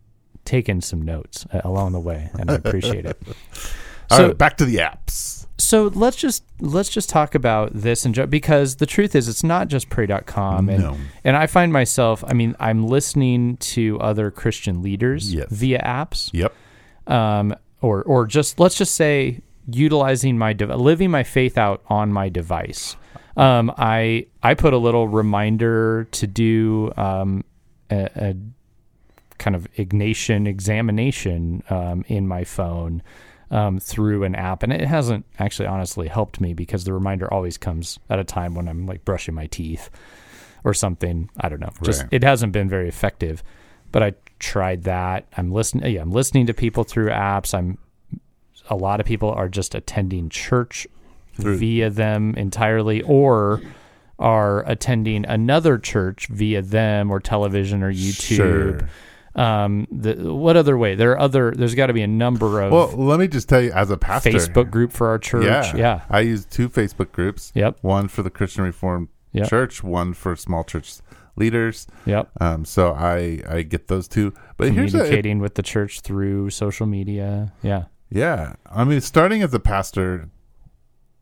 taken 0.46 0.82
some 0.82 1.02
notes 1.02 1.46
uh, 1.52 1.62
along 1.64 1.92
the 1.94 2.00
way 2.00 2.30
and 2.38 2.50
I 2.52 2.56
appreciate 2.56 3.06
it. 3.06 3.18
All 4.12 4.18
So- 4.18 4.28
right, 4.28 4.38
back 4.38 4.58
to 4.58 4.66
the 4.66 4.78
apps. 4.78 5.37
So 5.60 5.88
let's 5.88 6.18
just 6.18 6.44
let's 6.60 6.90
just 6.90 7.10
talk 7.10 7.34
about 7.34 7.72
this 7.74 8.06
and 8.06 8.14
ju- 8.14 8.28
because 8.28 8.76
the 8.76 8.86
truth 8.86 9.16
is 9.16 9.28
it's 9.28 9.44
not 9.44 9.68
just 9.70 9.90
pray.com 9.90 10.70
and 10.70 10.84
No. 10.84 10.98
and 11.24 11.36
I 11.36 11.48
find 11.48 11.74
myself 11.74 12.24
I 12.28 12.34
mean 12.34 12.56
I'm 12.60 12.86
listening 12.86 13.58
to 13.58 14.00
other 14.00 14.30
Christian 14.30 14.84
leaders 14.84 15.34
Yes. 15.34 15.48
via 15.52 15.80
apps 15.80 16.30
Yep. 16.32 16.54
um, 17.08 17.56
or 17.82 18.04
or 18.04 18.28
just 18.28 18.60
let's 18.60 18.76
just 18.78 18.94
say 18.96 19.42
utilizing 19.70 20.38
my 20.38 20.54
dev- 20.54 20.70
living 20.80 21.10
my 21.12 21.24
faith 21.24 21.58
out 21.58 21.82
on 21.88 22.14
my 22.14 22.30
device. 22.30 22.96
Um, 23.36 23.72
I 23.78 24.28
I 24.44 24.54
put 24.54 24.74
a 24.74 24.78
little 24.78 25.08
reminder 25.08 26.08
to 26.12 26.28
do 26.28 26.92
um, 26.98 27.44
a, 27.90 28.10
a 28.16 28.36
kind 29.40 29.56
of 29.56 29.68
Ignatian 29.74 30.48
examination 30.48 31.62
um, 31.70 32.04
in 32.08 32.28
my 32.28 32.44
phone 32.44 33.02
um, 33.52 33.80
through 33.80 34.24
an 34.24 34.36
app, 34.36 34.64
and 34.64 34.74
it 34.74 34.82
hasn't 34.88 35.26
actually 35.40 35.68
honestly 35.68 36.08
helped 36.08 36.42
me 36.42 36.54
because 36.54 36.84
the 36.84 36.94
reminder 36.94 37.32
always 37.34 37.58
comes 37.58 37.98
at 38.10 38.20
a 38.20 38.24
time 38.24 38.56
when 38.56 38.68
I'm 38.68 38.86
like 38.86 39.06
brushing 39.06 39.36
my 39.36 39.48
teeth 39.48 39.90
or 40.64 40.74
something. 40.74 41.30
I 41.40 41.50
don't 41.50 41.60
know. 41.62 41.72
Just 41.84 42.02
Right. 42.04 42.10
it 42.14 42.24
hasn't 42.24 42.52
been 42.54 42.68
very 42.70 42.88
effective. 42.90 43.44
But 43.92 44.04
I 44.04 44.14
tried 44.40 44.84
that. 44.84 45.26
I'm 45.38 45.52
listening. 45.52 45.94
Yeah, 45.94 46.02
I'm 46.02 46.12
listening 46.12 46.46
to 46.48 46.54
people 46.54 46.84
through 46.84 47.08
apps. 47.10 47.54
I'm. 47.58 47.78
A 48.70 48.76
lot 48.76 49.00
of 49.00 49.06
people 49.06 49.32
are 49.32 49.48
just 49.48 49.74
attending 49.76 50.28
church 50.28 50.86
Through- 51.36 51.58
via 51.58 51.90
them 51.90 52.36
entirely, 52.36 53.02
or 53.04 53.62
are 54.20 54.64
attending 54.70 55.26
another 55.26 55.78
church 55.78 56.28
via 56.28 56.62
them 56.62 57.10
or 57.12 57.22
television 57.22 57.82
or 57.82 57.94
YouTube. 57.94 58.36
Sure. 58.36 58.90
Um, 59.38 59.88
the, 59.92 60.34
what 60.34 60.58
other 60.58 60.78
way? 60.78 60.96
There 60.96 61.12
are 61.12 61.20
other. 61.20 61.52
There's 61.52 61.76
got 61.76 61.88
to 61.88 61.94
be 61.94 62.02
a 62.02 62.08
number 62.08 62.62
of 62.62 62.72
Well, 62.72 62.88
let 62.88 63.20
me 63.20 63.28
just 63.28 63.48
tell 63.48 63.62
you, 63.62 63.72
as 63.72 63.92
a 63.92 63.98
pastor, 63.98 64.32
Facebook 64.32 64.72
group 64.72 64.92
for 64.92 65.08
our 65.08 65.20
church. 65.20 65.44
Yeah, 65.46 65.76
Yeah. 65.76 66.02
I 66.10 66.22
use 66.22 66.46
two 66.46 66.70
Facebook 66.70 67.12
groups. 67.12 67.52
Yep. 67.56 67.78
One 67.82 68.08
for 68.08 68.24
the 68.24 68.30
Christian 68.32 68.64
Reformed 68.64 69.10
Yep. 69.34 69.48
Church, 69.50 69.84
one 69.84 70.14
for 70.14 70.36
small 70.36 70.64
church 70.64 70.96
leaders. 71.36 71.86
Yep. 72.06 72.32
Um, 72.42 72.66
so 72.66 72.94
I 72.94 73.42
I 73.48 73.62
get 73.62 73.88
those 73.88 74.08
two. 74.08 74.34
But 74.58 74.72
here's 74.72 74.96
a, 74.96 75.00
Communicating 75.00 75.40
with 75.40 75.54
the 75.56 75.64
church 75.64 76.00
through 76.02 76.50
social 76.50 76.88
media. 76.88 77.54
Yeah. 77.62 77.84
yeah. 78.10 78.56
I 78.66 78.84
mean, 78.86 79.02
starting 79.02 79.44
as 79.44 79.54
a 79.54 79.60
pastor, 79.60 80.30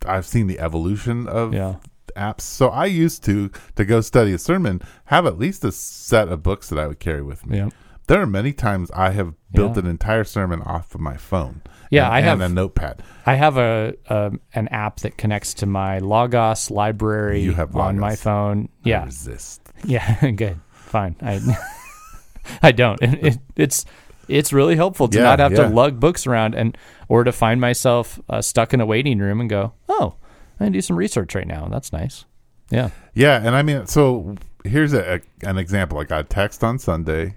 I've 0.06 0.25
seen 0.25 0.47
the 0.47 0.60
evolution 0.60 1.28
of 1.28 1.54
Yeah. 1.54 1.75
apps. 2.15 2.41
So 2.41 2.69
I 2.69 2.86
used 2.86 3.25
to 3.25 3.51
to 3.75 3.84
go 3.84 3.99
study 3.99 4.32
a 4.32 4.38
sermon, 4.38 4.82
have 5.06 5.25
at 5.25 5.38
least 5.38 5.65
a 5.65 5.71
set 5.73 6.30
of 6.30 6.41
books 6.43 6.69
that 6.69 6.80
I 6.80 6.88
would 6.88 6.99
carry 6.99 7.21
with 7.21 7.45
me. 7.45 7.58
Yep. 7.58 7.73
There 8.08 8.22
are 8.22 8.28
many 8.28 8.54
times 8.54 8.91
I 8.91 9.12
have 9.12 9.34
built 9.52 9.76
Yeah. 9.76 9.84
an 9.84 9.88
entire 9.88 10.24
sermon 10.24 10.62
off 10.62 10.94
of 10.94 11.02
my 11.02 11.18
phone. 11.18 11.62
Yeah, 11.89 12.06
and, 12.06 12.13
I 12.13 12.22
have- 12.22 12.41
and 12.41 12.52
a 12.52 12.56
notepad. 12.56 13.02
I 13.26 13.36
have 13.36 13.58
a, 13.58 13.94
a 14.08 14.32
an 14.54 14.68
app 14.70 14.98
that 15.02 15.18
connects 15.18 15.54
to 15.56 15.65
my 15.65 16.00
Logos 16.00 16.70
library 16.72 17.41
You 17.41 17.54
have 17.54 17.76
on 17.76 17.98
my 18.00 18.10
Logos. 18.10 18.22
phone. 18.22 18.70
I 18.86 18.89
Yeah. 18.89 19.06
resist. 19.06 19.62
Yeah, 19.84 20.32
good. 20.36 20.60
Fine. 20.72 21.15
I 21.22 21.39
I 22.62 22.72
don't. 22.72 23.02
It, 23.02 23.26
it, 23.26 23.38
it's 23.56 23.86
it's 24.28 24.52
really 24.54 24.76
helpful 24.76 25.08
to 25.08 25.18
Yeah, 25.18 25.24
not 25.24 25.39
have 25.39 25.52
yeah. 25.54 25.63
to 25.63 25.70
lug 25.70 26.00
books 26.00 26.28
around 26.28 26.56
and 26.56 26.78
or 27.08 27.24
to 27.24 27.32
find 27.32 27.60
myself 27.62 28.20
uh, 28.30 28.41
stuck 28.41 28.74
in 28.74 28.82
a 28.82 28.86
waiting 28.86 29.20
room 29.20 29.39
and 29.39 29.50
go, 29.50 29.74
"Oh, 29.89 30.15
I 30.60 30.65
can 30.65 30.74
do 30.74 30.82
some 30.82 30.96
research 30.96 31.34
right 31.36 31.48
now. 31.48 31.68
That's 31.72 31.91
nice. 31.94 32.26
Yeah. 32.70 32.89
Yeah, 33.13 33.38
and 33.44 33.56
I 33.56 33.62
mean, 33.62 33.86
so 33.88 34.36
here's 34.63 34.94
a, 34.94 35.15
a 35.44 35.48
an 35.48 35.58
example. 35.58 36.00
I 36.00 36.04
got 36.06 36.22
a 36.22 36.24
text 36.24 36.63
on 36.63 36.78
Sunday 36.80 37.36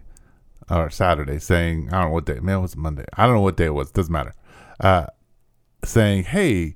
or 0.71 0.91
Saturday 0.91 1.39
saying, 1.39 1.89
I 1.93 2.01
don't 2.01 2.09
know 2.11 2.15
what 2.15 2.27
day. 2.27 2.41
Man, 2.41 2.59
it 2.59 2.63
was 2.63 2.77
Monday. 2.77 3.05
I 3.15 3.25
don't 3.27 3.35
know 3.37 3.41
what 3.41 3.57
day 3.57 3.67
it 3.67 3.75
was. 3.75 3.91
Doesn't 3.91 4.13
matter. 4.13 4.35
Uh, 4.81 5.07
saying, 5.85 6.25
hey, 6.25 6.75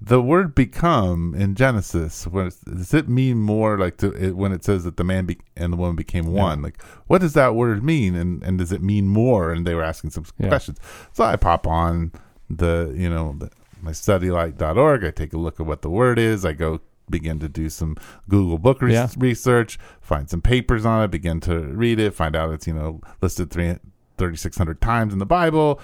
the 0.00 0.20
word 0.20 0.54
"become" 0.54 1.34
in 1.36 1.54
Genesis, 1.54 2.24
does 2.24 2.92
it 2.92 3.08
mean 3.08 3.38
more 3.38 3.78
like 3.78 3.96
to, 3.98 4.12
it, 4.12 4.36
when 4.36 4.52
it 4.52 4.62
says 4.64 4.84
that 4.84 4.96
the 4.96 5.04
man 5.04 5.24
be, 5.24 5.38
and 5.56 5.72
the 5.72 5.76
woman 5.76 5.96
became 5.96 6.26
one? 6.26 6.60
Like, 6.62 6.82
what 7.06 7.20
does 7.20 7.32
that 7.34 7.54
word 7.54 7.82
mean, 7.82 8.14
and 8.14 8.42
and 8.42 8.58
does 8.58 8.70
it 8.72 8.82
mean 8.82 9.06
more? 9.08 9.50
And 9.52 9.66
they 9.66 9.74
were 9.74 9.82
asking 9.84 10.10
some 10.10 10.26
Yeah. 10.38 10.48
questions. 10.48 10.78
So 11.12 11.24
I 11.24 11.36
pop 11.36 11.66
on 11.66 12.12
the 12.50 12.92
you 12.94 13.08
know 13.08 13.34
the, 13.38 13.50
my 13.80 13.92
studylight.org. 13.92 15.04
I 15.04 15.10
take 15.10 15.32
a 15.32 15.38
look 15.38 15.58
at 15.58 15.66
what 15.66 15.80
the 15.82 15.90
word 15.90 16.18
is. 16.18 16.44
I 16.44 16.52
go 16.52 16.80
begin 17.08 17.38
to 17.40 17.48
do 17.48 17.68
some 17.68 17.96
Google 18.28 18.58
book 18.58 18.82
re- 18.82 18.92
Yeah. 18.92 19.08
research, 19.16 19.78
find 20.00 20.28
some 20.28 20.40
papers 20.40 20.84
on 20.84 21.02
it, 21.02 21.10
begin 21.10 21.40
to 21.40 21.60
read 21.60 21.98
it, 21.98 22.14
find 22.14 22.34
out 22.36 22.52
it's 22.52 22.66
you 22.66 22.74
know 22.74 23.00
listed 23.20 23.50
three. 23.50 23.76
3600 24.16 24.80
times 24.80 25.12
in 25.12 25.18
the 25.18 25.26
Bible 25.26 25.80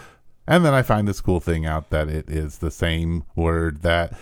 and 0.46 0.64
then 0.64 0.74
I 0.74 0.82
find 0.82 1.06
this 1.06 1.20
cool 1.20 1.38
thing 1.38 1.64
out 1.64 1.90
that 1.90 2.08
it 2.08 2.28
is 2.28 2.58
the 2.58 2.72
same 2.72 3.24
word 3.36 3.82
that 3.82 4.12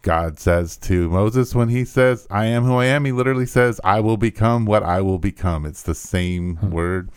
God 0.00 0.38
says 0.38 0.78
to 0.78 1.10
Moses 1.10 1.54
when 1.54 1.68
he 1.68 1.84
says, 1.84 2.26
I 2.30 2.46
am 2.46 2.64
who 2.64 2.76
I 2.76 2.86
am. 2.86 3.04
He 3.04 3.12
literally 3.12 3.44
says, 3.44 3.78
I 3.84 4.00
will 4.00 4.16
become 4.16 4.64
what 4.64 4.82
I 4.82 5.02
will 5.02 5.18
become. 5.18 5.66
It's 5.66 5.82
the 5.82 5.94
same 5.94 6.56
hmm. 6.56 6.70
word 6.70 7.10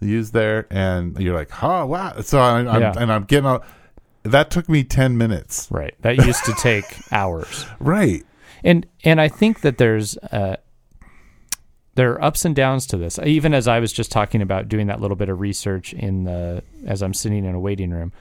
used 0.00 0.32
there. 0.32 0.66
And 0.70 1.18
you're 1.18 1.34
like, 1.34 1.62
oh, 1.62 1.84
wow. 1.84 2.20
So 2.22 2.38
I, 2.38 2.60
I'm, 2.60 2.80
Yeah. 2.80 2.94
and 2.96 3.12
I'm 3.12 3.24
getting 3.24 3.46
out. 3.46 3.66
That 4.22 4.50
took 4.50 4.70
me 4.70 4.84
10 4.84 5.18
minutes. 5.18 5.68
Right. 5.70 5.94
That 6.00 6.16
used 6.16 6.46
to 6.46 6.54
take 6.54 6.86
hours. 7.12 7.66
Right. 7.78 8.24
And 8.64 8.86
and 9.04 9.20
I 9.20 9.28
think 9.28 9.60
that 9.60 9.78
there's 9.78 10.16
uh, 10.16 10.56
there 11.94 12.12
are 12.12 12.24
ups 12.24 12.44
and 12.44 12.56
downs 12.56 12.86
to 12.88 12.96
this. 12.96 13.18
Even 13.24 13.54
as 13.54 13.68
I 13.68 13.78
was 13.78 13.92
just 13.92 14.10
talking 14.10 14.42
about 14.42 14.68
doing 14.68 14.88
that 14.88 15.00
little 15.00 15.16
bit 15.16 15.28
of 15.28 15.38
research 15.38 15.92
in 15.92 16.24
the 16.24 16.64
as 16.86 17.02
I'm 17.02 17.14
sitting 17.14 17.44
in 17.44 17.54
a 17.54 17.60
waiting 17.60 17.90
room. 17.90 18.12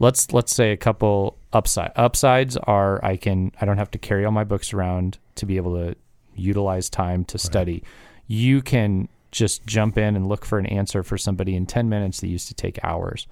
Let's 0.00 0.32
let's 0.32 0.52
say 0.52 0.72
a 0.72 0.76
couple 0.76 1.36
upside 1.52 1.92
upsides 1.94 2.56
are 2.56 3.04
I 3.04 3.16
can 3.16 3.52
I 3.60 3.66
don't 3.66 3.78
have 3.78 3.90
to 3.92 3.98
carry 3.98 4.24
all 4.24 4.32
my 4.32 4.44
books 4.44 4.72
around 4.72 5.18
to 5.36 5.46
be 5.46 5.58
able 5.58 5.74
to 5.76 5.94
utilize 6.34 6.88
time 6.88 7.24
to 7.26 7.38
study. 7.38 7.84
You 8.26 8.62
can 8.62 9.08
just 9.30 9.66
jump 9.66 9.98
in 9.98 10.16
and 10.16 10.28
look 10.28 10.44
for 10.44 10.58
an 10.58 10.66
answer 10.66 11.02
for 11.02 11.16
somebody 11.16 11.54
in 11.54 11.66
10 11.66 11.88
minutes 11.88 12.20
that 12.20 12.28
used 12.28 12.48
to 12.48 12.54
take 12.54 12.82
hours. 12.82 13.26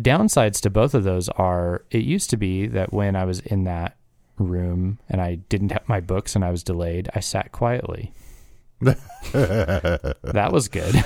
Downsides 0.00 0.60
to 0.60 0.70
both 0.70 0.94
of 0.94 1.04
those 1.04 1.28
are 1.30 1.84
it 1.90 2.02
used 2.02 2.30
to 2.30 2.36
be 2.36 2.66
that 2.66 2.92
when 2.92 3.14
I 3.14 3.24
was 3.24 3.40
in 3.40 3.64
that 3.64 3.96
room 4.38 4.98
and 5.08 5.20
I 5.20 5.36
didn't 5.36 5.72
have 5.72 5.88
my 5.88 6.00
books 6.00 6.34
and 6.34 6.44
I 6.44 6.50
was 6.50 6.62
delayed, 6.62 7.08
I 7.14 7.20
sat 7.20 7.52
quietly. 7.52 8.12
that 9.32 10.50
was 10.52 10.68
good. 10.68 11.04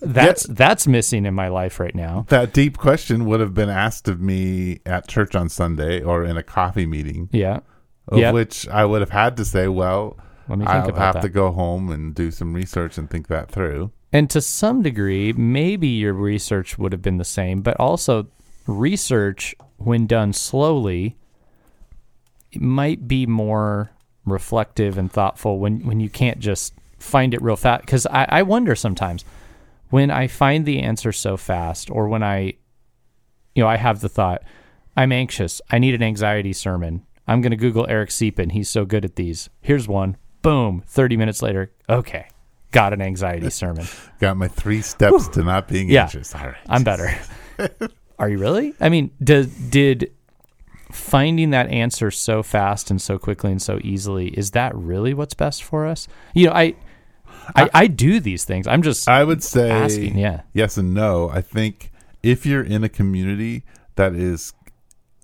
That's 0.00 0.44
that's 0.44 0.86
missing 0.86 1.26
in 1.26 1.34
my 1.34 1.48
life 1.48 1.80
right 1.80 1.94
now. 1.94 2.26
That 2.28 2.52
deep 2.52 2.78
question 2.78 3.26
would 3.26 3.40
have 3.40 3.54
been 3.54 3.68
asked 3.68 4.08
of 4.08 4.20
me 4.20 4.80
at 4.86 5.08
church 5.08 5.34
on 5.34 5.48
Sunday 5.48 6.00
or 6.02 6.24
in 6.24 6.36
a 6.36 6.42
coffee 6.42 6.86
meeting, 6.86 7.28
Yeah. 7.32 7.60
of 8.08 8.18
Yep. 8.18 8.34
which 8.34 8.68
I 8.68 8.84
would 8.84 9.00
have 9.00 9.10
had 9.10 9.36
to 9.38 9.44
say, 9.44 9.66
well, 9.68 10.16
Let 10.48 10.58
me 10.58 10.64
think 10.64 10.76
I'll 10.76 10.94
have 10.94 11.14
that. 11.14 11.22
to 11.22 11.28
go 11.28 11.50
home 11.52 11.90
and 11.90 12.14
do 12.14 12.30
some 12.30 12.54
research 12.54 12.96
and 12.98 13.10
think 13.10 13.26
that 13.28 13.50
through. 13.50 13.90
And 14.12 14.30
to 14.30 14.40
some 14.40 14.80
degree, 14.82 15.32
maybe 15.32 15.88
your 15.88 16.12
research 16.12 16.78
would 16.78 16.92
have 16.92 17.02
been 17.02 17.16
the 17.18 17.24
same, 17.24 17.62
but 17.62 17.78
also 17.80 18.28
research, 18.68 19.56
when 19.76 20.06
done 20.06 20.32
slowly, 20.32 21.16
might 22.60 23.06
be 23.08 23.26
more 23.26 23.90
reflective 24.24 24.96
and 24.98 25.10
thoughtful 25.12 25.58
when, 25.58 25.80
when 25.86 26.00
you 26.00 26.08
can't 26.08 26.38
just 26.38 26.74
find 26.98 27.34
it 27.34 27.42
real 27.42 27.56
fast. 27.56 27.82
Because 27.82 28.06
I, 28.06 28.26
I 28.28 28.42
wonder 28.42 28.74
sometimes 28.74 29.24
when 29.90 30.10
I 30.10 30.26
find 30.26 30.64
the 30.64 30.80
answer 30.80 31.12
so 31.12 31.36
fast, 31.36 31.90
or 31.90 32.08
when 32.08 32.22
I, 32.22 32.54
you 33.54 33.62
know, 33.62 33.68
I 33.68 33.76
have 33.76 34.00
the 34.00 34.08
thought, 34.08 34.42
I'm 34.96 35.12
anxious, 35.12 35.60
I 35.70 35.78
need 35.78 35.94
an 35.94 36.02
anxiety 36.02 36.52
sermon. 36.52 37.04
I'm 37.26 37.40
going 37.40 37.50
to 37.52 37.56
Google 37.56 37.86
Eric 37.88 38.10
Siepin. 38.10 38.52
He's 38.52 38.68
so 38.68 38.84
good 38.84 39.04
at 39.04 39.16
these. 39.16 39.48
Here's 39.60 39.88
one. 39.88 40.16
Boom. 40.42 40.82
30 40.86 41.16
minutes 41.16 41.40
later, 41.42 41.72
okay, 41.88 42.28
got 42.70 42.92
an 42.92 43.00
anxiety 43.00 43.48
sermon. 43.62 43.86
Got 44.20 44.36
my 44.36 44.48
three 44.48 44.82
steps 44.82 45.28
to 45.28 45.42
not 45.42 45.68
being 45.68 45.88
Yeah. 45.88 46.02
anxious. 46.02 46.34
All 46.34 46.42
right. 46.46 46.56
I'm 46.68 46.84
better. 46.84 47.10
Are 48.18 48.28
you 48.28 48.38
really? 48.38 48.74
I 48.80 48.88
mean, 48.90 49.10
did 49.22 49.70
did 49.70 50.12
finding 50.94 51.50
that 51.50 51.68
answer 51.68 52.10
so 52.10 52.42
fast 52.42 52.90
and 52.90 53.00
so 53.02 53.18
quickly 53.18 53.50
and 53.50 53.60
so 53.60 53.78
easily 53.82 54.28
is 54.28 54.52
that 54.52 54.74
really 54.74 55.12
what's 55.14 55.34
best 55.34 55.62
for 55.64 55.86
us? 55.86 56.06
You 56.34 56.46
know, 56.46 56.52
I 56.52 56.74
I, 57.56 57.68
I 57.74 57.86
do 57.88 58.20
these 58.20 58.44
things. 58.44 58.66
I'm 58.66 58.82
just 58.82 59.08
I 59.08 59.24
would 59.24 59.42
say 59.42 59.70
asking. 59.70 60.16
Yeah, 60.18 60.42
yes 60.52 60.76
and 60.76 60.94
no. 60.94 61.28
I 61.28 61.40
think 61.40 61.90
if 62.22 62.46
you're 62.46 62.62
in 62.62 62.84
a 62.84 62.88
community 62.88 63.64
that 63.96 64.14
is 64.14 64.52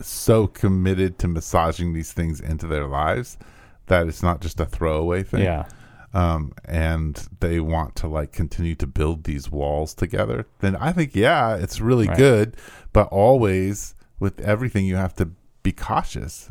so 0.03 0.47
committed 0.47 1.19
to 1.21 1.29
massaging 1.29 1.93
these 1.93 2.13
things 2.13 2.41
into 2.41 2.67
their 2.67 2.87
lives 2.87 3.39
that 3.87 4.07
it's 4.07 4.23
not 4.23 4.41
just 4.41 4.61
a 4.61 4.65
throwaway 4.67 5.23
thing. 5.23 5.43
yeah, 5.43 5.67
Um, 6.15 6.53
and 6.65 7.27
they 7.41 7.61
want 7.61 7.97
to 7.97 8.09
like 8.09 8.33
continue 8.33 8.75
to 8.77 8.87
build 8.87 9.25
these 9.25 9.51
walls 9.51 9.95
together, 9.95 10.47
then 10.61 10.77
I 10.77 10.93
think 10.93 11.15
yeah, 11.15 11.57
it's 11.57 11.81
really 11.81 12.07
Right. 12.09 12.17
good. 12.17 12.57
But 12.93 13.09
always 13.09 13.95
with 14.19 14.41
everything, 14.41 14.85
you 14.87 14.97
have 14.97 15.15
to 15.17 15.31
be 15.63 15.73
cautious. 15.73 16.51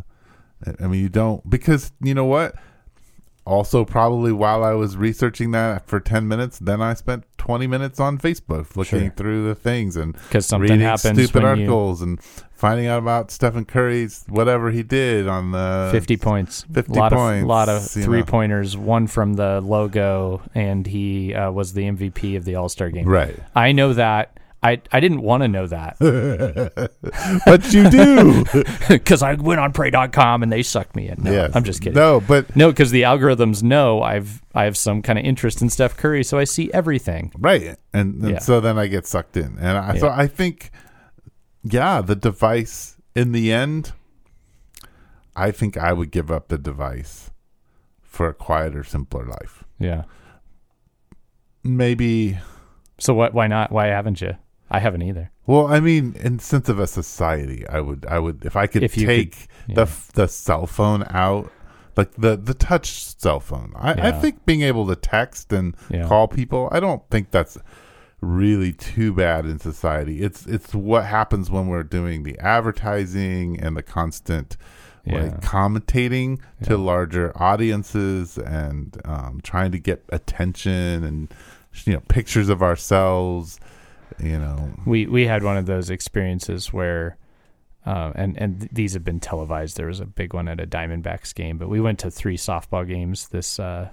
I- 0.66 0.88
mean, 0.88 1.02
you 1.02 1.10
don't 1.10 1.48
because 1.50 1.92
you 2.02 2.14
know 2.14 2.26
what. 2.26 2.56
Also, 3.46 3.84
probably 3.84 4.32
while 4.32 4.64
I 4.64 4.74
was 4.74 4.96
researching 4.96 5.50
that 5.52 5.88
for 5.88 6.00
ten 6.00 6.28
minutes, 6.28 6.60
then 6.60 6.82
I 6.84 6.94
spent 6.94 7.24
twenty 7.40 7.66
minutes 7.66 8.00
on 8.00 8.20
Facebook 8.20 8.76
looking 8.76 9.00
Sure. 9.00 9.10
through 9.16 9.48
the 9.48 9.56
things 9.56 9.96
and 9.96 10.14
because 10.14 10.46
something 10.46 10.70
reading 10.70 10.82
happens 10.86 11.18
stupid 11.18 11.42
when 11.42 11.58
you 11.58 11.64
articles 11.64 12.04
and 12.04 12.22
finding 12.54 12.86
out 12.86 13.00
about 13.00 13.32
Stephen 13.32 13.66
Curry's 13.66 14.24
whatever 14.30 14.70
he 14.70 14.84
did 14.84 15.28
on 15.28 15.50
the 15.52 15.90
50 15.92 16.18
points, 16.18 16.66
50 16.72 16.94
lot 16.94 17.12
points, 17.12 17.42
of 17.42 17.48
lot 17.48 17.70
of 17.70 17.90
you 17.96 18.02
know. 18.02 18.06
three 18.06 18.22
pointers, 18.24 18.78
one 18.78 19.08
from 19.08 19.34
the 19.34 19.62
logo, 19.62 20.44
and 20.54 20.86
he 20.86 21.34
uh, 21.34 21.50
was 21.50 21.74
the 21.74 21.86
MVP 21.90 22.36
of 22.38 22.46
the 22.46 22.54
All 22.54 22.70
Star 22.70 22.92
game. 22.92 23.08
right. 23.08 23.36
I 23.56 23.72
know 23.72 23.94
that. 23.94 24.38
I 24.62 24.82
I 24.92 25.00
didn't 25.00 25.22
want 25.22 25.44
to 25.44 25.48
know 25.48 25.68
that. 25.68 25.98
but 27.46 27.74
you 27.74 27.90
do. 27.90 28.44
because 28.90 29.24
I 29.24 29.34
went 29.36 29.60
on 29.62 29.72
pray.com 29.72 30.44
and 30.44 30.52
they 30.52 30.64
sucked 30.64 30.96
me 30.96 31.08
in. 31.08 31.24
No, 31.24 31.32
yes. 31.32 31.52
I'm 31.56 31.64
just 31.64 31.82
kidding. 31.82 31.96
No, 31.96 32.20
but 32.20 32.56
No, 32.56 32.70
because 32.70 32.92
the 32.92 33.04
algorithms 33.04 33.64
know 33.64 34.02
I've 34.02 34.42
I 34.54 34.66
have 34.66 34.76
some 34.76 35.02
kind 35.02 35.18
of 35.18 35.24
interest 35.26 35.62
in 35.62 35.70
Steph 35.70 35.96
Curry, 35.96 36.24
so 36.24 36.38
I 36.38 36.44
see 36.44 36.72
everything. 36.74 37.32
right, 37.38 37.78
and, 37.94 38.22
and 38.22 38.30
Yeah. 38.32 38.40
so 38.40 38.60
then 38.60 38.78
I 38.78 38.88
get 38.88 39.06
sucked 39.08 39.38
in, 39.38 39.58
and 39.60 39.78
I, 39.78 39.98
so 39.98 40.10
I 40.10 40.28
think, 40.28 40.72
yeah, 41.64 42.02
the 42.02 42.16
device 42.16 42.98
in 43.16 43.32
the 43.32 43.54
end, 43.54 43.94
I 45.36 45.52
think 45.52 45.78
I 45.78 45.94
would 45.94 46.12
give 46.12 46.30
up 46.32 46.50
the 46.50 46.58
device 46.58 47.32
for 48.02 48.28
a 48.28 48.34
quieter, 48.34 48.84
simpler 48.84 49.26
life. 49.26 49.64
Yeah. 49.80 50.04
Maybe. 51.64 52.38
So 53.00 53.14
what? 53.14 53.34
Why 53.34 53.48
not? 53.48 53.72
Why 53.72 53.88
haven't 53.88 54.20
you? 54.20 54.34
I 54.72 54.80
haven't 54.80 55.02
either. 55.02 55.32
Well, 55.48 55.68
I 55.68 55.80
mean, 55.80 56.16
in 56.20 56.40
sense 56.40 56.70
of 56.70 56.78
a 56.80 56.86
society, 56.88 57.68
I 57.68 57.80
would, 57.82 58.06
I 58.08 58.20
would, 58.20 58.46
if 58.46 58.56
I 58.56 58.68
could 58.68 58.84
If 58.84 58.94
take 58.94 59.32
could- 59.68 59.76
the 59.76 59.82
yeah. 59.86 59.90
the 60.14 60.28
cell 60.28 60.66
phone 60.68 61.04
out, 61.10 61.52
like 61.98 62.12
the 62.14 62.36
the 62.38 62.54
touch 62.54 62.92
cell 63.18 63.40
phone. 63.40 63.74
I, 63.76 64.10
I 64.10 64.12
think 64.12 64.46
being 64.46 64.62
able 64.62 64.86
to 64.88 64.96
text 64.96 65.52
and 65.52 65.76
Yeah. 65.90 66.08
call 66.08 66.28
people, 66.28 66.70
I 66.72 66.80
don't 66.80 67.02
think 67.10 67.32
that's 67.32 67.58
really 68.22 68.74
too 68.74 69.14
bad 69.14 69.46
in 69.46 69.60
society. 69.60 70.22
It's 70.22 70.46
it's 70.46 70.76
what 70.76 71.06
happens 71.06 71.50
when 71.50 71.68
we're 71.68 71.84
doing 71.84 72.24
the 72.24 72.38
advertising 72.40 73.60
and 73.60 73.76
the 73.76 73.84
constant 73.84 74.56
Yeah. 75.06 75.24
like 75.24 75.42
commentating 75.42 76.40
to 76.64 76.78
larger 76.78 77.32
audiences 77.42 78.38
and 78.38 79.00
um, 79.06 79.40
trying 79.42 79.72
to 79.72 79.80
get 79.80 80.04
attention 80.10 81.04
and 81.04 81.34
you 81.86 81.94
know 81.94 82.02
pictures 82.08 82.50
of 82.50 82.62
ourselves. 82.62 83.60
You 84.22 84.40
know, 84.40 84.74
We 84.86 85.06
we 85.06 85.28
had 85.28 85.44
one 85.44 85.58
of 85.58 85.66
those 85.66 85.90
experiences 85.90 86.74
where, 86.74 87.18
uh, 87.86 88.12
and 88.16 88.38
and 88.38 88.60
th- 88.62 88.72
these 88.72 88.94
have 88.94 89.04
been 89.04 89.20
televised. 89.20 89.78
There 89.78 89.88
was 89.88 90.00
a 90.00 90.06
big 90.06 90.34
one 90.34 90.48
at 90.48 90.60
a 90.60 90.68
Diamondbacks 90.68 91.34
game, 91.34 91.58
but 91.58 91.70
we 91.70 91.80
went 91.80 92.00
to 92.00 92.12
three 92.12 92.38
softball 92.38 92.88
games 92.88 93.30
this 93.30 93.60
uh, 93.60 93.90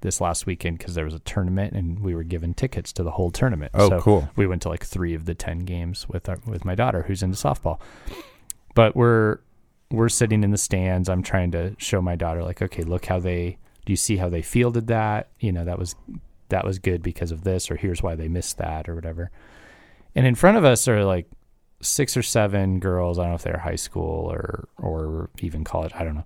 this 0.00 0.20
last 0.20 0.46
weekend 0.46 0.78
because 0.78 0.94
there 0.94 1.04
was 1.04 1.14
a 1.14 1.18
tournament 1.20 1.72
and 1.72 2.00
we 2.00 2.14
were 2.14 2.22
given 2.22 2.54
tickets 2.54 2.92
to 2.92 3.02
the 3.02 3.12
whole 3.12 3.30
tournament. 3.30 3.72
Oh, 3.74 3.88
so 3.88 4.00
cool. 4.00 4.28
We 4.36 4.46
went 4.46 4.62
to 4.62 4.68
like 4.68 4.84
three 4.84 5.14
of 5.14 5.24
the 5.24 5.34
ten 5.34 5.60
games 5.60 6.08
with 6.08 6.28
our, 6.28 6.38
with 6.46 6.64
my 6.64 6.74
daughter 6.74 7.02
who's 7.02 7.22
into 7.22 7.36
softball. 7.36 7.80
But 8.74 8.94
we're 8.94 9.38
we're 9.90 10.08
sitting 10.08 10.44
in 10.44 10.50
the 10.50 10.58
stands. 10.58 11.08
I'm 11.08 11.22
trying 11.22 11.50
to 11.52 11.74
show 11.78 12.02
my 12.02 12.16
daughter 12.16 12.42
like, 12.42 12.62
okay, 12.62 12.82
look 12.82 13.06
how 13.06 13.18
they. 13.18 13.58
Do 13.84 13.92
you 13.92 13.96
see 13.96 14.16
how 14.16 14.28
they 14.28 14.42
fielded 14.42 14.88
that? 14.88 15.28
You 15.38 15.52
know, 15.52 15.64
that 15.64 15.78
was 15.78 15.94
that 16.48 16.64
was 16.64 16.78
good 16.78 17.02
because 17.02 17.32
of 17.32 17.44
this, 17.44 17.70
or 17.70 17.76
here's 17.76 18.02
why 18.02 18.14
they 18.14 18.28
missed 18.28 18.58
that, 18.58 18.88
or 18.88 18.94
whatever. 18.94 19.30
And 20.14 20.26
in 20.26 20.34
front 20.34 20.56
of 20.56 20.64
us 20.64 20.88
are 20.88 21.04
like 21.04 21.26
six 21.80 22.16
or 22.16 22.22
seven 22.22 22.80
girls. 22.80 23.18
I 23.18 23.22
don't 23.22 23.30
know 23.32 23.34
if 23.36 23.42
they're 23.42 23.58
high 23.58 23.76
school 23.76 24.30
or 24.32 24.68
or 24.78 25.30
even 25.40 25.62
college. 25.64 25.92
I 25.94 26.04
don't 26.04 26.14
know. 26.14 26.24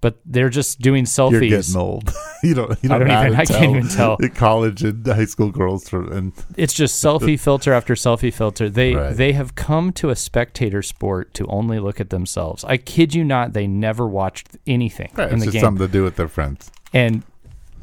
but 0.00 0.18
they're 0.24 0.48
just 0.48 0.80
doing 0.80 1.04
selfies. 1.04 1.32
You're 1.32 1.58
getting 1.58 1.76
old. 1.76 2.12
you 2.44 2.54
don't. 2.54 2.70
You 2.84 2.90
I 2.90 2.98
don't, 2.98 3.00
don't 3.00 3.08
know 3.08 3.14
how 3.14 3.26
even- 3.26 3.40
I 3.40 3.44
can't 3.44 3.70
even 3.76 3.88
tell. 3.88 4.16
College 4.36 4.84
and 4.84 5.04
high 5.04 5.24
school 5.24 5.50
girls 5.50 5.88
from 5.88 6.12
and 6.12 6.32
It's 6.56 6.72
just 6.72 7.02
selfie 7.04 7.38
filter 7.46 7.72
after 7.72 7.94
selfie 7.94 8.32
filter. 8.32 8.70
They 8.70 8.94
Right. 8.94 9.16
they 9.16 9.32
have 9.32 9.56
come 9.56 9.90
to 9.94 10.10
a 10.10 10.14
spectator 10.16 10.82
sport 10.82 11.34
to 11.34 11.46
only 11.48 11.80
look 11.80 11.98
at 12.00 12.10
themselves. 12.10 12.62
I 12.64 12.76
kid 12.76 13.12
you 13.16 13.24
not, 13.24 13.54
they 13.54 13.66
never 13.66 14.06
watched 14.06 14.56
anything 14.68 15.10
right, 15.16 15.28
in 15.32 15.34
it's 15.38 15.40
the 15.40 15.46
just 15.46 15.52
game. 15.54 15.60
something 15.62 15.86
to 15.88 15.92
do 15.92 16.04
with 16.04 16.14
their 16.14 16.28
friends. 16.28 16.70
and 16.94 17.24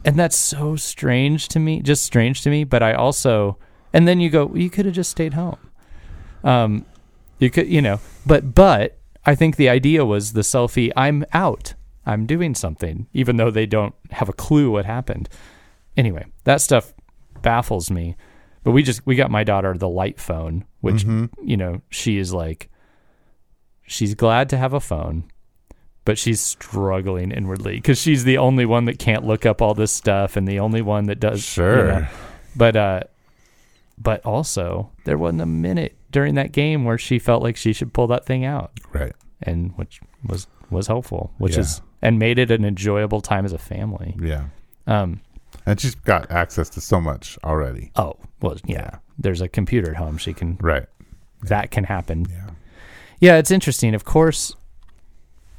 and 0.05 0.17
that's 0.17 0.37
so 0.37 0.75
strange 0.75 1.47
to 1.49 1.59
me 1.59 1.81
just 1.81 2.05
strange 2.05 2.41
to 2.43 2.49
me 2.49 2.63
but 2.63 2.81
i 2.81 2.93
also 2.93 3.57
and 3.91 4.07
then 4.07 4.19
you 4.19 4.29
go 4.29 4.51
you 4.53 4.69
could 4.69 4.85
have 4.85 4.95
just 4.95 5.09
stayed 5.09 5.33
home. 5.33 5.57
Um 6.43 6.85
you 7.39 7.49
could 7.49 7.67
you 7.67 7.81
know 7.81 7.99
but 8.25 8.53
but 8.53 8.97
i 9.25 9.35
think 9.35 9.55
the 9.55 9.69
idea 9.69 10.05
was 10.05 10.33
the 10.33 10.41
selfie 10.41 10.91
i'm 10.95 11.25
out. 11.33 11.73
I'm 12.05 12.27
doing 12.27 12.53
something 12.53 13.07
even 13.13 13.37
though 13.37 13.49
they 13.49 13.65
don't 13.65 13.95
have 14.11 14.29
a 14.29 14.33
clue 14.33 14.69
what 14.69 14.85
happened. 14.85 15.27
Anyway 15.97 16.25
that 16.43 16.61
stuff 16.61 16.93
baffles 17.41 17.89
me 17.89 18.15
but 18.63 18.71
we 18.71 18.83
just 18.83 19.05
we 19.07 19.15
got 19.15 19.31
my 19.31 19.43
daughter 19.43 19.73
the 19.75 19.89
light 19.89 20.19
phone 20.19 20.65
which 20.81 21.03
you 21.43 21.57
know 21.57 21.81
she 21.89 22.17
is 22.17 22.33
like 22.33 22.69
she's 23.87 24.13
glad 24.13 24.49
to 24.49 24.57
have 24.57 24.73
a 24.73 24.79
phone 24.79 25.23
but 26.05 26.17
she's 26.17 26.39
struggling 26.39 27.31
inwardly 27.31 27.75
because 27.75 27.99
she's 27.99 28.23
the 28.23 28.37
only 28.37 28.65
one 28.65 28.85
that 28.85 28.99
can't 28.99 29.25
look 29.25 29.45
up 29.45 29.61
all 29.61 29.73
this 29.73 29.91
stuff 29.91 30.37
and 30.37 30.47
the 30.47 30.59
only 30.59 30.81
one 30.81 31.05
that 31.07 31.19
does. 31.19 31.37
you 31.39 31.63
Sure. 31.63 31.85
know. 31.87 32.07
But 32.55 32.75
uh, 32.75 33.01
but 33.97 34.25
also 34.25 34.89
there 35.05 35.17
wasn't 35.17 35.41
a 35.41 35.45
minute 35.45 35.95
during 36.11 36.35
that 36.35 36.51
game 36.51 36.85
where 36.85 36.97
she 36.97 37.19
felt 37.19 37.43
like 37.43 37.57
she 37.57 37.73
should 37.73 37.93
pull 37.93 38.07
that 38.07 38.25
thing 38.25 38.45
out, 38.45 38.71
Right. 38.93 39.13
and 39.41 39.71
which 39.77 39.99
was 40.25 40.47
was 40.69 40.87
helpful, 40.87 41.31
which 41.37 41.55
Yeah. 41.55 41.61
is 41.61 41.81
and 42.01 42.19
made 42.19 42.37
it 42.39 42.51
an 42.51 42.63
enjoyable 42.65 43.21
time 43.21 43.45
as 43.45 43.53
a 43.53 43.57
family. 43.57 44.15
Yeah. 44.21 44.45
Um. 44.87 45.21
And 45.65 45.79
she's 45.79 45.95
got 45.95 46.29
access 46.29 46.69
to 46.69 46.81
so 46.81 47.01
much 47.01 47.39
already. 47.43 47.91
Oh 47.95 48.13
well, 48.41 48.57
yeah. 48.65 48.97
There's 49.17 49.41
a 49.41 49.47
computer 49.47 49.91
at 49.91 49.97
home. 49.97 50.17
She 50.17 50.33
can 50.33 50.57
Right. 50.61 50.85
that 51.43 51.71
can 51.71 51.85
happen. 51.85 52.25
Yeah. 52.29 52.49
Yeah, 53.19 53.37
it's 53.37 53.49
interesting. 53.51 53.95
Of 53.95 54.03
course, 54.03 54.55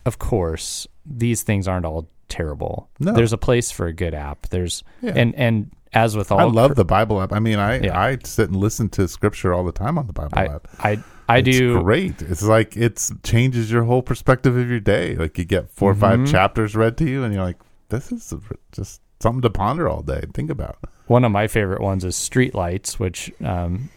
of 0.06 0.18
course, 0.18 0.86
these 1.04 1.42
things 1.42 1.68
aren't 1.68 1.84
all 1.86 2.08
terrible. 2.28 2.88
No. 2.98 3.12
There's 3.12 3.32
a 3.32 3.38
place 3.38 3.70
for 3.70 3.86
a 3.86 3.92
good 3.92 4.14
app. 4.14 4.48
There's 4.48 4.82
Yeah. 5.02 5.12
and 5.16 5.34
and 5.34 5.70
as 5.92 6.16
with 6.16 6.30
all 6.32 6.40
I 6.40 6.44
love 6.44 6.70
cr- 6.70 6.74
the 6.74 6.84
Bible 6.84 7.22
app. 7.22 7.32
I 7.32 7.38
mean, 7.38 7.58
I 7.58 7.80
Yeah. 7.80 7.98
I 7.98 8.18
sit 8.24 8.48
and 8.48 8.56
listen 8.56 8.88
to 8.90 9.06
scripture 9.08 9.52
all 9.54 9.64
the 9.64 9.72
time 9.72 9.96
on 9.98 10.06
the 10.06 10.12
Bible 10.12 10.30
I 10.34 10.46
app. 10.46 10.68
I 10.80 10.98
I 11.28 11.38
It's 11.38 11.58
do 11.58 11.80
great. 11.82 12.22
It's 12.22 12.42
like 12.42 12.76
it 12.76 13.10
changes 13.22 13.70
your 13.70 13.84
whole 13.84 14.02
perspective 14.02 14.56
of 14.56 14.68
your 14.68 14.80
day. 14.80 15.16
Like 15.16 15.38
you 15.38 15.44
get 15.44 15.70
4 15.70 15.90
or 15.90 15.94
five 15.94 16.20
Mhm. 16.20 16.30
chapters 16.30 16.74
read 16.76 16.96
to 16.98 17.04
you, 17.08 17.24
and 17.24 17.32
you're 17.34 17.42
like, 17.44 17.56
this 17.88 18.12
is 18.12 18.32
just 18.72 19.00
something 19.20 19.42
to 19.42 19.50
ponder 19.50 19.88
all 19.88 20.02
day 20.02 20.20
and 20.22 20.34
think 20.34 20.50
about. 20.50 20.78
one 21.08 21.24
of 21.24 21.30
my 21.30 21.46
favorite 21.46 21.80
ones 21.80 22.04
is 22.04 22.16
Streetlights, 22.16 22.94
which 22.98 23.32
um, 23.44 23.88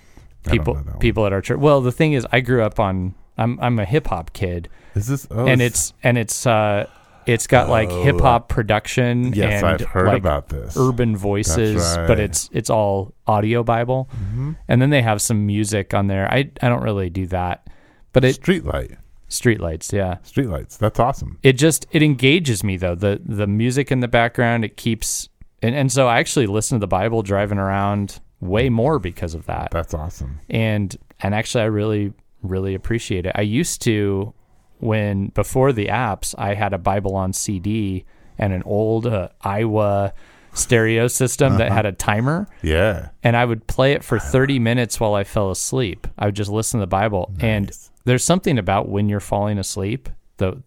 people 0.47 0.75
know 0.75 0.81
that 0.83 0.91
one. 0.91 0.99
people 0.99 1.25
at 1.25 1.33
our 1.33 1.41
church. 1.41 1.57
Well, 1.59 1.81
the 1.81 1.91
thing 1.91 2.13
is, 2.13 2.25
I 2.31 2.39
grew 2.39 2.61
up 2.63 2.79
on. 2.79 3.15
I'm 3.37 3.57
I'm 3.61 3.79
a 3.79 3.85
hip 3.85 4.07
hop 4.07 4.31
kid, 4.33 4.69
Is 4.95 5.07
this? 5.07 5.27
Oh, 5.31 5.45
and 5.47 5.61
it's 5.61 5.93
and 6.03 6.17
it's 6.17 6.45
uh 6.45 6.87
it's 7.25 7.45
got 7.47 7.69
like 7.69 7.89
Oh. 7.91 8.03
hip 8.03 8.19
hop 8.21 8.47
production 8.49 9.33
yes, 9.33 9.61
and 9.61 9.65
I've 9.67 9.81
heard 9.81 10.07
like 10.07 10.17
about 10.17 10.49
this. 10.49 10.75
urban 10.77 11.15
voices, 11.15 11.97
but 12.07 12.19
it's 12.19 12.49
it's 12.51 12.69
all 12.69 13.13
audio 13.27 13.63
Bible. 13.63 14.09
Mhm. 14.33 14.55
and 14.67 14.81
then 14.81 14.89
they 14.89 15.01
have 15.01 15.21
some 15.21 15.45
music 15.45 15.93
on 15.93 16.07
there. 16.07 16.31
I 16.31 16.49
I 16.61 16.69
don't 16.69 16.81
really 16.83 17.09
do 17.09 17.27
that, 17.27 17.67
but 18.13 18.23
it 18.25 18.41
Streetlight, 18.41 18.97
streetlights, 19.29 19.93
yeah. 19.93 20.17
streetlights. 20.25 20.77
That's 20.77 20.99
awesome. 20.99 21.37
It 21.43 21.53
just 21.53 21.85
it 21.91 22.01
engages 22.01 22.63
me 22.63 22.77
though. 22.77 22.95
The 22.95 23.21
the 23.23 23.47
music 23.47 23.91
in 23.91 23.99
the 23.99 24.07
background 24.07 24.65
it 24.65 24.75
keeps 24.77 25.29
and 25.61 25.75
and 25.75 25.91
so 25.91 26.07
I 26.07 26.19
actually 26.19 26.47
listen 26.47 26.77
to 26.77 26.79
the 26.79 26.87
Bible 26.87 27.21
driving 27.21 27.57
around 27.59 28.19
way 28.39 28.69
more 28.69 28.97
because 28.97 29.35
of 29.35 29.45
that. 29.45 29.69
That's 29.71 29.93
awesome. 29.93 30.39
And 30.49 30.95
and 31.21 31.35
actually 31.35 31.63
I 31.63 31.67
really 31.67 32.13
really 32.41 32.73
appreciate 32.73 33.25
it. 33.25 33.33
I 33.35 33.41
used 33.41 33.81
to 33.83 34.33
when 34.79 35.27
before 35.27 35.71
the 35.73 35.87
apps, 35.87 36.33
I 36.37 36.53
had 36.55 36.73
a 36.73 36.77
Bible 36.77 37.15
on 37.15 37.33
CD 37.33 38.05
and 38.37 38.53
an 38.53 38.63
old 38.63 39.05
uh, 39.05 39.29
Aiwa 39.43 40.13
stereo 40.53 41.07
system 41.07 41.57
that 41.57 41.71
had 41.71 41.85
a 41.85 41.91
timer 41.91 42.47
Yeah. 42.63 43.09
and 43.23 43.37
I 43.37 43.45
would 43.45 43.67
play 43.67 43.93
it 43.93 44.03
for 44.03 44.17
30 44.17 44.57
minutes 44.59 44.99
while 44.99 45.13
I 45.13 45.23
fell 45.23 45.51
asleep. 45.51 46.07
I 46.17 46.25
would 46.25 46.35
just 46.35 46.49
listen 46.49 46.79
to 46.79 46.83
the 46.83 46.87
Bible. 46.87 47.31
And 47.39 47.71
there's 48.05 48.23
something 48.23 48.57
about 48.57 48.89
when 48.89 49.09
you're 49.09 49.19
falling 49.19 49.59
asleep, 49.59 50.09
the 50.37 50.63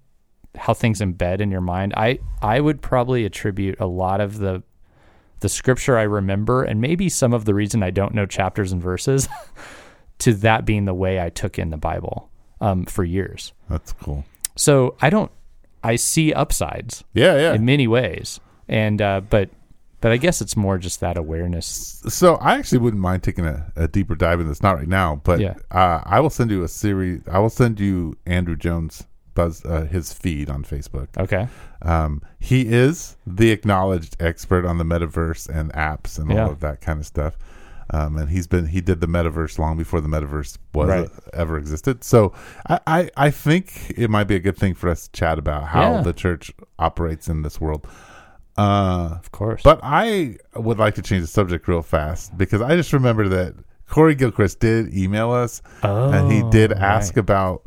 how 0.54 0.74
things 0.74 1.00
embed 1.00 1.40
in 1.40 1.50
your 1.50 1.62
mind. 1.62 1.94
I 1.96 2.18
I 2.42 2.60
would 2.60 2.80
probably 2.82 3.24
attribute 3.24 3.80
a 3.80 3.86
lot 3.86 4.20
of 4.20 4.38
the 4.38 4.62
the 5.40 5.48
scripture 5.48 5.98
I 5.98 6.02
remember 6.02 6.62
and 6.62 6.80
maybe 6.80 7.08
some 7.08 7.32
of 7.32 7.44
the 7.46 7.54
reason 7.54 7.82
I 7.82 7.90
don't 7.90 8.14
know 8.14 8.26
chapters 8.26 8.70
and 8.70 8.80
verses 8.80 9.28
to 10.18 10.34
that 10.34 10.64
being 10.64 10.84
the 10.84 10.94
way 10.94 11.20
I 11.20 11.30
took 11.30 11.58
in 11.58 11.70
the 11.70 11.76
Bible 11.78 12.30
um, 12.62 12.84
for 12.86 13.04
years. 13.04 13.52
That's 13.68 13.92
cool. 13.92 14.24
So 14.56 14.96
I 15.00 15.10
don't 15.10 15.30
I 15.84 15.96
see 15.96 16.32
upsides 16.32 17.04
Yeah, 17.12 17.36
yeah. 17.36 17.54
in 17.54 17.64
many 17.64 17.86
ways. 17.88 18.40
And 18.68 19.02
uh, 19.02 19.20
but 19.28 19.50
but 20.00 20.12
I 20.12 20.16
guess 20.16 20.40
it's 20.40 20.56
more 20.56 20.78
just 20.78 21.00
that 21.00 21.16
awareness. 21.16 22.02
So 22.08 22.34
I 22.36 22.56
actually 22.58 22.78
wouldn't 22.78 23.00
mind 23.02 23.22
taking 23.22 23.44
a, 23.46 23.70
a 23.76 23.86
deeper 23.88 24.14
dive 24.14 24.40
in 24.40 24.48
this. 24.48 24.62
Not 24.62 24.76
right 24.76 24.88
now, 24.88 25.20
but 25.24 25.38
Yeah. 25.40 25.54
uh, 25.70 26.00
I 26.04 26.20
will 26.20 26.30
send 26.30 26.50
you 26.50 26.62
a 26.64 26.68
series. 26.68 27.20
I 27.30 27.38
will 27.38 27.50
send 27.50 27.78
you 27.78 28.16
Andrew 28.26 28.56
Jones 28.56 29.04
Buzz 29.34 29.64
uh, 29.64 29.82
his 29.90 30.12
feed 30.12 30.50
on 30.50 30.64
Facebook. 30.64 31.08
Okay. 31.18 31.46
Um, 31.82 32.20
he 32.38 32.66
is 32.66 33.16
the 33.26 33.50
acknowledged 33.50 34.16
expert 34.20 34.64
on 34.66 34.78
the 34.78 34.84
metaverse 34.84 35.48
and 35.48 35.72
apps 35.72 36.18
and 36.18 36.30
Yeah. 36.30 36.44
all 36.44 36.50
of 36.52 36.60
that 36.60 36.80
kind 36.80 36.98
of 37.00 37.06
stuff. 37.06 37.36
Um, 37.92 38.16
and 38.16 38.30
he's 38.30 38.46
been 38.46 38.66
he 38.66 38.80
did 38.80 39.00
the 39.00 39.06
metaverse 39.06 39.58
long 39.58 39.76
before 39.76 40.00
the 40.00 40.08
metaverse 40.08 40.56
was 40.74 40.88
Right. 40.88 41.10
ever 41.34 41.58
existed. 41.58 42.02
So 42.04 42.32
I, 42.68 42.80
I 42.86 43.10
I 43.16 43.30
think 43.30 43.92
it 43.96 44.08
might 44.08 44.24
be 44.24 44.34
a 44.34 44.40
good 44.40 44.56
thing 44.56 44.74
for 44.74 44.88
us 44.88 45.06
to 45.08 45.12
chat 45.12 45.38
about 45.38 45.64
how 45.64 45.92
Yeah. 45.96 46.00
the 46.02 46.12
church 46.14 46.50
operates 46.78 47.28
in 47.28 47.42
this 47.42 47.60
world. 47.60 47.86
Uh, 48.56 49.16
Of 49.18 49.32
course. 49.32 49.62
but 49.62 49.80
I 49.82 50.36
would 50.56 50.78
like 50.78 50.94
to 50.96 51.02
change 51.02 51.22
the 51.22 51.26
subject 51.28 51.66
real 51.68 51.82
fast 51.82 52.36
because 52.36 52.60
I 52.60 52.76
just 52.76 52.92
remember 52.92 53.28
that 53.28 53.54
Corey 53.88 54.14
Gilchrist 54.14 54.60
did 54.60 54.94
email 54.94 55.30
us 55.30 55.62
and 55.82 56.30
he 56.32 56.42
did 56.50 56.72
Oh, 56.72 56.76
ask 56.76 57.16
right. 57.16 57.20
about 57.20 57.62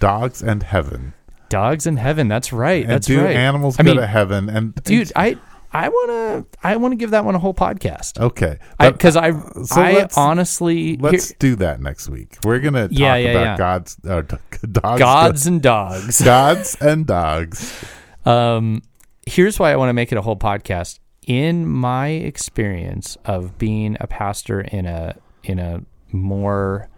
dogs 0.00 0.42
and 0.42 0.62
heaven. 0.62 1.14
dogs 1.48 1.86
in 1.86 1.96
heaven. 1.96 2.28
That's 2.28 2.52
right. 2.52 2.82
And 2.82 2.92
That's 2.92 3.06
do 3.06 3.22
right. 3.24 3.36
animals 3.36 3.76
I 3.78 3.82
go 3.84 3.92
mean, 3.92 4.00
to 4.00 4.06
heaven? 4.06 4.48
And 4.50 4.74
dude, 4.84 5.12
I 5.16 5.36
I 5.76 5.88
want 5.88 6.08
to 6.52 6.58
I 6.66 6.76
want 6.76 6.92
to 6.92 6.96
give 6.96 7.10
that 7.10 7.24
one 7.24 7.34
a 7.34 7.38
whole 7.38 7.52
podcast. 7.54 8.18
okay, 8.20 8.58
because 8.80 9.16
I 9.16 9.32
so 9.32 9.80
I 9.80 9.92
let's- 9.92 10.16
honestly 10.16 10.96
let's 10.96 11.28
here- 11.28 11.36
do 11.38 11.56
that 11.56 11.80
next 11.80 12.08
week. 12.08 12.38
We're 12.44 12.60
gonna 12.60 12.88
talk 12.88 12.98
Yeah, 12.98 13.16
yeah, 13.16 13.28
about 13.30 13.42
yeah. 13.44 13.56
God's 13.58 13.96
uh, 14.08 14.22
dogs, 14.72 14.98
gods 14.98 15.46
and 15.46 15.60
dogs. 15.62 16.20
gods 16.24 16.76
and 16.80 17.06
dogs. 17.06 17.84
Um, 18.24 18.82
here's 19.26 19.58
why 19.58 19.72
I 19.72 19.76
want 19.76 19.90
to 19.90 19.92
make 19.94 20.12
it 20.12 20.18
a 20.18 20.22
whole 20.22 20.36
podcast. 20.36 20.98
In 21.26 21.66
my 21.68 22.08
experience 22.08 23.16
of 23.24 23.58
being 23.58 23.96
a 24.00 24.06
pastor 24.06 24.60
in 24.60 24.86
a 24.86 25.16
in 25.44 25.58
a 25.58 25.82
more 26.12 26.88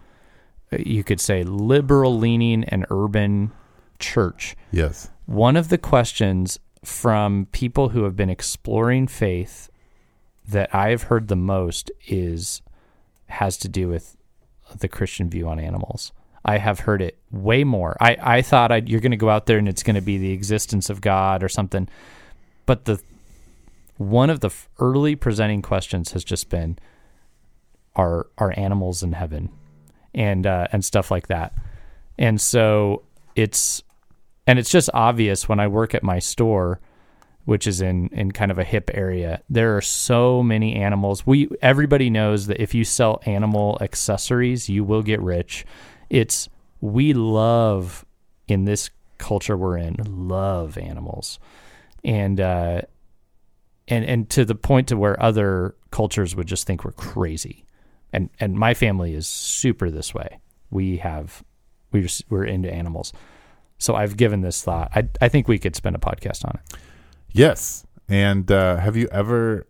you 0.77 1.03
could 1.03 1.19
say 1.19 1.43
liberal 1.43 2.17
leaning 2.17 2.63
and 2.65 2.85
urban 2.91 3.51
church, 3.97 4.55
Yes, 4.71 5.09
one 5.25 5.57
of 5.57 5.69
the 5.69 5.77
questions 5.79 6.59
from 6.83 7.47
people 7.51 7.89
who 7.89 8.03
have 8.03 8.15
been 8.15 8.29
exploring 8.29 9.07
faith 9.07 9.69
that 10.47 10.73
I 10.73 10.89
have 10.89 11.03
heard 11.03 11.27
the 11.27 11.35
most 11.35 11.91
is 12.07 12.61
has 13.27 13.57
to 13.57 13.67
do 13.67 13.87
with 13.87 14.17
the 14.77 14.87
Christian 14.87 15.29
view 15.29 15.47
on 15.47 15.59
animals. 15.59 16.11
I 16.43 16.57
have 16.57 16.81
heard 16.81 17.01
it 17.01 17.17
way 17.31 17.63
more. 17.63 17.95
I, 17.99 18.17
I 18.19 18.41
thought 18.41 18.71
I'd, 18.71 18.89
you're 18.89 19.01
going 19.01 19.11
to 19.11 19.17
go 19.17 19.29
out 19.29 19.45
there 19.45 19.57
and 19.57 19.67
it's 19.67 19.83
going 19.83 19.95
to 19.95 20.01
be 20.01 20.17
the 20.17 20.31
existence 20.31 20.89
of 20.89 21.01
God 21.01 21.43
or 21.43 21.49
something, 21.49 21.87
but 22.65 22.85
the 22.85 23.01
one 23.97 24.29
of 24.29 24.39
the 24.39 24.49
early 24.79 25.15
presenting 25.15 25.61
questions 25.61 26.13
has 26.13 26.23
just 26.23 26.49
been 26.49 26.79
are 27.95 28.27
are 28.37 28.53
animals 28.57 29.03
in 29.03 29.11
heaven 29.11 29.49
and 30.15 30.47
uh, 30.47 30.67
and 30.71 30.85
stuff 30.85 31.11
like 31.11 31.27
that. 31.27 31.53
And 32.17 32.39
so 32.39 33.03
it's 33.35 33.83
and 34.47 34.59
it's 34.59 34.69
just 34.69 34.89
obvious 34.93 35.47
when 35.47 35.59
I 35.59 35.67
work 35.67 35.93
at 35.93 36.03
my 36.03 36.19
store, 36.19 36.79
which 37.45 37.67
is 37.67 37.81
in 37.81 38.09
in 38.09 38.31
kind 38.31 38.51
of 38.51 38.59
a 38.59 38.63
hip 38.63 38.89
area. 38.93 39.41
There 39.49 39.75
are 39.77 39.81
so 39.81 40.43
many 40.43 40.75
animals. 40.75 41.25
We 41.25 41.49
everybody 41.61 42.09
knows 42.09 42.47
that 42.47 42.61
if 42.61 42.73
you 42.73 42.83
sell 42.83 43.21
animal 43.25 43.77
accessories, 43.81 44.69
you 44.69 44.83
will 44.83 45.03
get 45.03 45.21
rich. 45.21 45.65
It's 46.09 46.49
we 46.81 47.13
love 47.13 48.05
in 48.47 48.65
this 48.65 48.89
culture 49.17 49.55
we're 49.55 49.77
in 49.77 49.95
love 50.07 50.77
animals, 50.77 51.39
and 52.03 52.39
uh, 52.39 52.81
and 53.87 54.05
and 54.05 54.29
to 54.31 54.45
the 54.45 54.55
point 54.55 54.87
to 54.87 54.97
where 54.97 55.21
other 55.21 55.75
cultures 55.91 56.35
would 56.35 56.47
just 56.47 56.65
think 56.65 56.83
we're 56.83 56.91
crazy. 56.91 57.65
And 58.11 58.29
and 58.39 58.57
my 58.57 58.73
family 58.73 59.13
is 59.13 59.27
super 59.27 59.91
this 59.91 60.13
way. 60.13 60.39
We 60.71 60.97
have 60.97 61.43
we 61.91 62.01
just, 62.01 62.23
we're 62.29 62.45
into 62.45 62.71
animals. 62.71 63.13
So 63.79 63.95
I've 63.95 64.15
given 64.17 64.41
this 64.41 64.61
thought. 64.61 64.91
I 64.93 65.07
I 65.19 65.29
think 65.29 65.47
we 65.47 65.57
could 65.57 65.75
spend 65.75 65.95
a 65.95 65.99
podcast 65.99 66.45
on 66.45 66.51
it. 66.55 66.77
Yes. 67.31 67.85
And 68.07 68.51
uh, 68.51 68.77
have 68.77 68.95
you 68.95 69.07
ever 69.11 69.67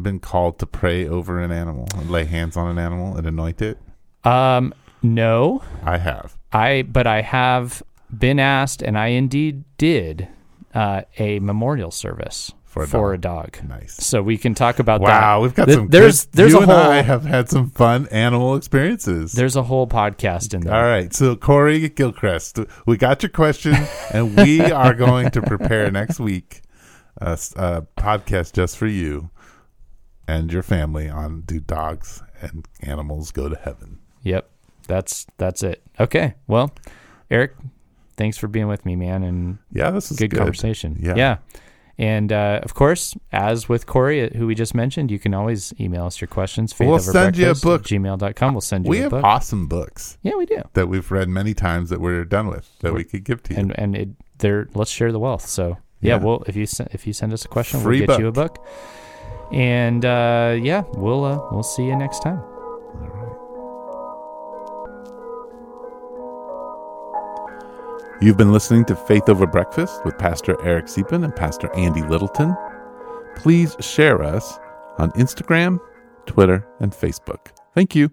been 0.00 0.18
called 0.18 0.58
to 0.58 0.66
pray 0.66 1.06
over 1.06 1.40
an 1.40 1.52
animal 1.52 1.86
and 1.94 2.10
lay 2.10 2.24
hands 2.24 2.56
on 2.56 2.68
an 2.68 2.78
animal 2.78 3.16
and 3.16 3.26
anoint 3.26 3.62
it? 3.62 3.78
Um, 4.24 4.74
no, 5.02 5.62
I 5.82 5.98
have. 5.98 6.36
I 6.52 6.82
but 6.82 7.06
I 7.06 7.22
have 7.22 7.82
been 8.16 8.38
asked, 8.38 8.82
and 8.82 8.98
I 8.98 9.08
indeed 9.08 9.64
did 9.78 10.28
uh, 10.74 11.02
a 11.18 11.38
memorial 11.40 11.90
service 11.90 12.52
For 12.70 12.84
a 12.84 12.86
for 12.86 13.16
dog. 13.16 13.48
a 13.56 13.58
dog. 13.58 13.68
Nice. 13.68 13.96
So 13.96 14.22
we 14.22 14.38
can 14.38 14.54
talk 14.54 14.78
about 14.78 15.00
that. 15.00 15.20
Wow, 15.20 15.40
we've 15.42 15.54
got 15.54 15.64
Th- 15.66 15.76
some. 15.76 15.88
there's 15.88 16.24
good, 16.26 16.32
there's 16.36 16.52
you 16.52 16.58
a 16.58 16.62
and 16.62 16.70
whole 16.70 16.80
I 16.80 17.02
have 17.02 17.24
had 17.24 17.48
some 17.48 17.68
fun 17.70 18.06
animal 18.12 18.54
experiences. 18.54 19.32
there's 19.32 19.56
a 19.56 19.64
whole 19.64 19.88
podcast 19.88 20.54
in 20.54 20.60
there. 20.60 20.72
All 20.74 20.84
right, 20.84 21.12
so 21.12 21.34
Corey 21.34 21.88
Gilchrist, 21.88 22.60
we 22.86 22.96
got 22.96 23.24
your 23.24 23.30
question, 23.30 23.74
and 24.12 24.36
we 24.36 24.60
are 24.60 24.94
going 24.94 25.30
to 25.32 25.42
prepare 25.42 25.90
next 25.90 26.20
week 26.20 26.62
a 27.20 27.34
podcast 27.98 28.52
just 28.52 28.76
for 28.78 28.86
you 28.86 29.30
and 30.28 30.52
your 30.52 30.62
family 30.62 31.08
on 31.08 31.40
do 31.40 31.58
dogs 31.58 32.22
and 32.40 32.66
animals 32.82 33.32
go 33.32 33.48
to 33.48 33.56
heaven. 33.56 33.98
Yep. 34.22 34.48
That's 34.86 35.26
that's 35.38 35.62
it. 35.64 35.82
Okay. 35.98 36.34
Well, 36.46 36.72
Eric, 37.30 37.54
thanks 38.16 38.38
for 38.38 38.46
being 38.48 38.68
with 38.68 38.86
me, 38.86 38.94
man, 38.96 39.22
and 39.24 39.58
Yeah, 39.72 39.90
this 39.90 40.10
is 40.12 40.18
good, 40.18 40.30
good, 40.30 40.38
conversation. 40.38 40.98
Yeah. 41.00 41.14
Yeah. 41.16 41.36
And 42.00 42.32
uh, 42.32 42.60
of 42.62 42.72
course, 42.72 43.14
as 43.30 43.68
with 43.68 43.84
Corey, 43.84 44.22
uh, 44.24 44.30
who 44.38 44.46
we 44.46 44.54
just 44.54 44.74
mentioned, 44.74 45.10
you 45.10 45.18
can 45.18 45.34
always 45.34 45.74
email 45.78 46.06
us 46.06 46.18
your 46.18 46.28
questions. 46.28 46.74
We'll 46.80 46.98
send 46.98 47.36
you 47.36 47.50
a 47.50 47.54
book. 47.54 47.82
Gmail.com. 47.82 48.54
We'll 48.54 48.60
send 48.62 48.86
you 48.86 48.90
We 48.90 48.98
a 49.00 49.02
have 49.02 49.10
book. 49.10 49.24
awesome 49.24 49.66
books 49.68 50.16
yeah, 50.22 50.34
we 50.34 50.46
do. 50.46 50.62
that 50.72 50.88
we've 50.88 51.10
read 51.10 51.28
many 51.28 51.52
times 51.52 51.90
that 51.90 52.00
we're 52.00 52.24
done 52.24 52.48
with 52.48 52.70
that 52.80 52.94
we 52.94 53.04
could 53.04 53.24
give 53.24 53.42
to 53.44 53.52
you. 53.52 53.60
And 53.60 53.78
and 53.78 53.94
it, 53.94 54.08
there, 54.38 54.66
let's 54.74 54.90
share 54.90 55.12
the 55.12 55.18
wealth. 55.18 55.44
So 55.46 55.76
yeah, 56.00 56.16
Yeah. 56.16 56.24
well, 56.24 56.42
if 56.46 56.56
you 56.56 56.66
if 56.90 57.06
you 57.06 57.12
send 57.12 57.34
us 57.34 57.44
a 57.44 57.48
question, 57.48 57.80
Free 57.80 57.98
we'll 58.00 58.06
get 58.06 58.20
you 58.20 58.28
a 58.28 58.32
book. 58.32 58.54
book. 58.54 58.66
And 59.52 60.02
uh, 60.04 60.56
yeah, 60.58 60.84
we'll 60.94 61.24
uh, 61.24 61.38
we'll 61.52 61.62
see 61.62 61.84
you 61.84 61.96
next 61.96 62.22
time. 62.22 62.40
You've 68.22 68.36
been 68.36 68.52
listening 68.52 68.84
to 68.84 68.94
Faith 68.94 69.30
Over 69.30 69.46
Breakfast 69.46 70.04
with 70.04 70.18
Pastor 70.18 70.54
Eric 70.62 70.88
Siepen 70.88 71.24
and 71.24 71.34
Pastor 71.34 71.74
Andy 71.74 72.02
Littleton. 72.02 72.54
Please 73.34 73.74
share 73.80 74.22
us 74.22 74.58
on 74.98 75.10
Instagram, 75.12 75.80
Twitter, 76.26 76.68
and 76.80 76.92
Facebook. 76.92 77.46
Thank 77.74 77.94
you. 77.94 78.10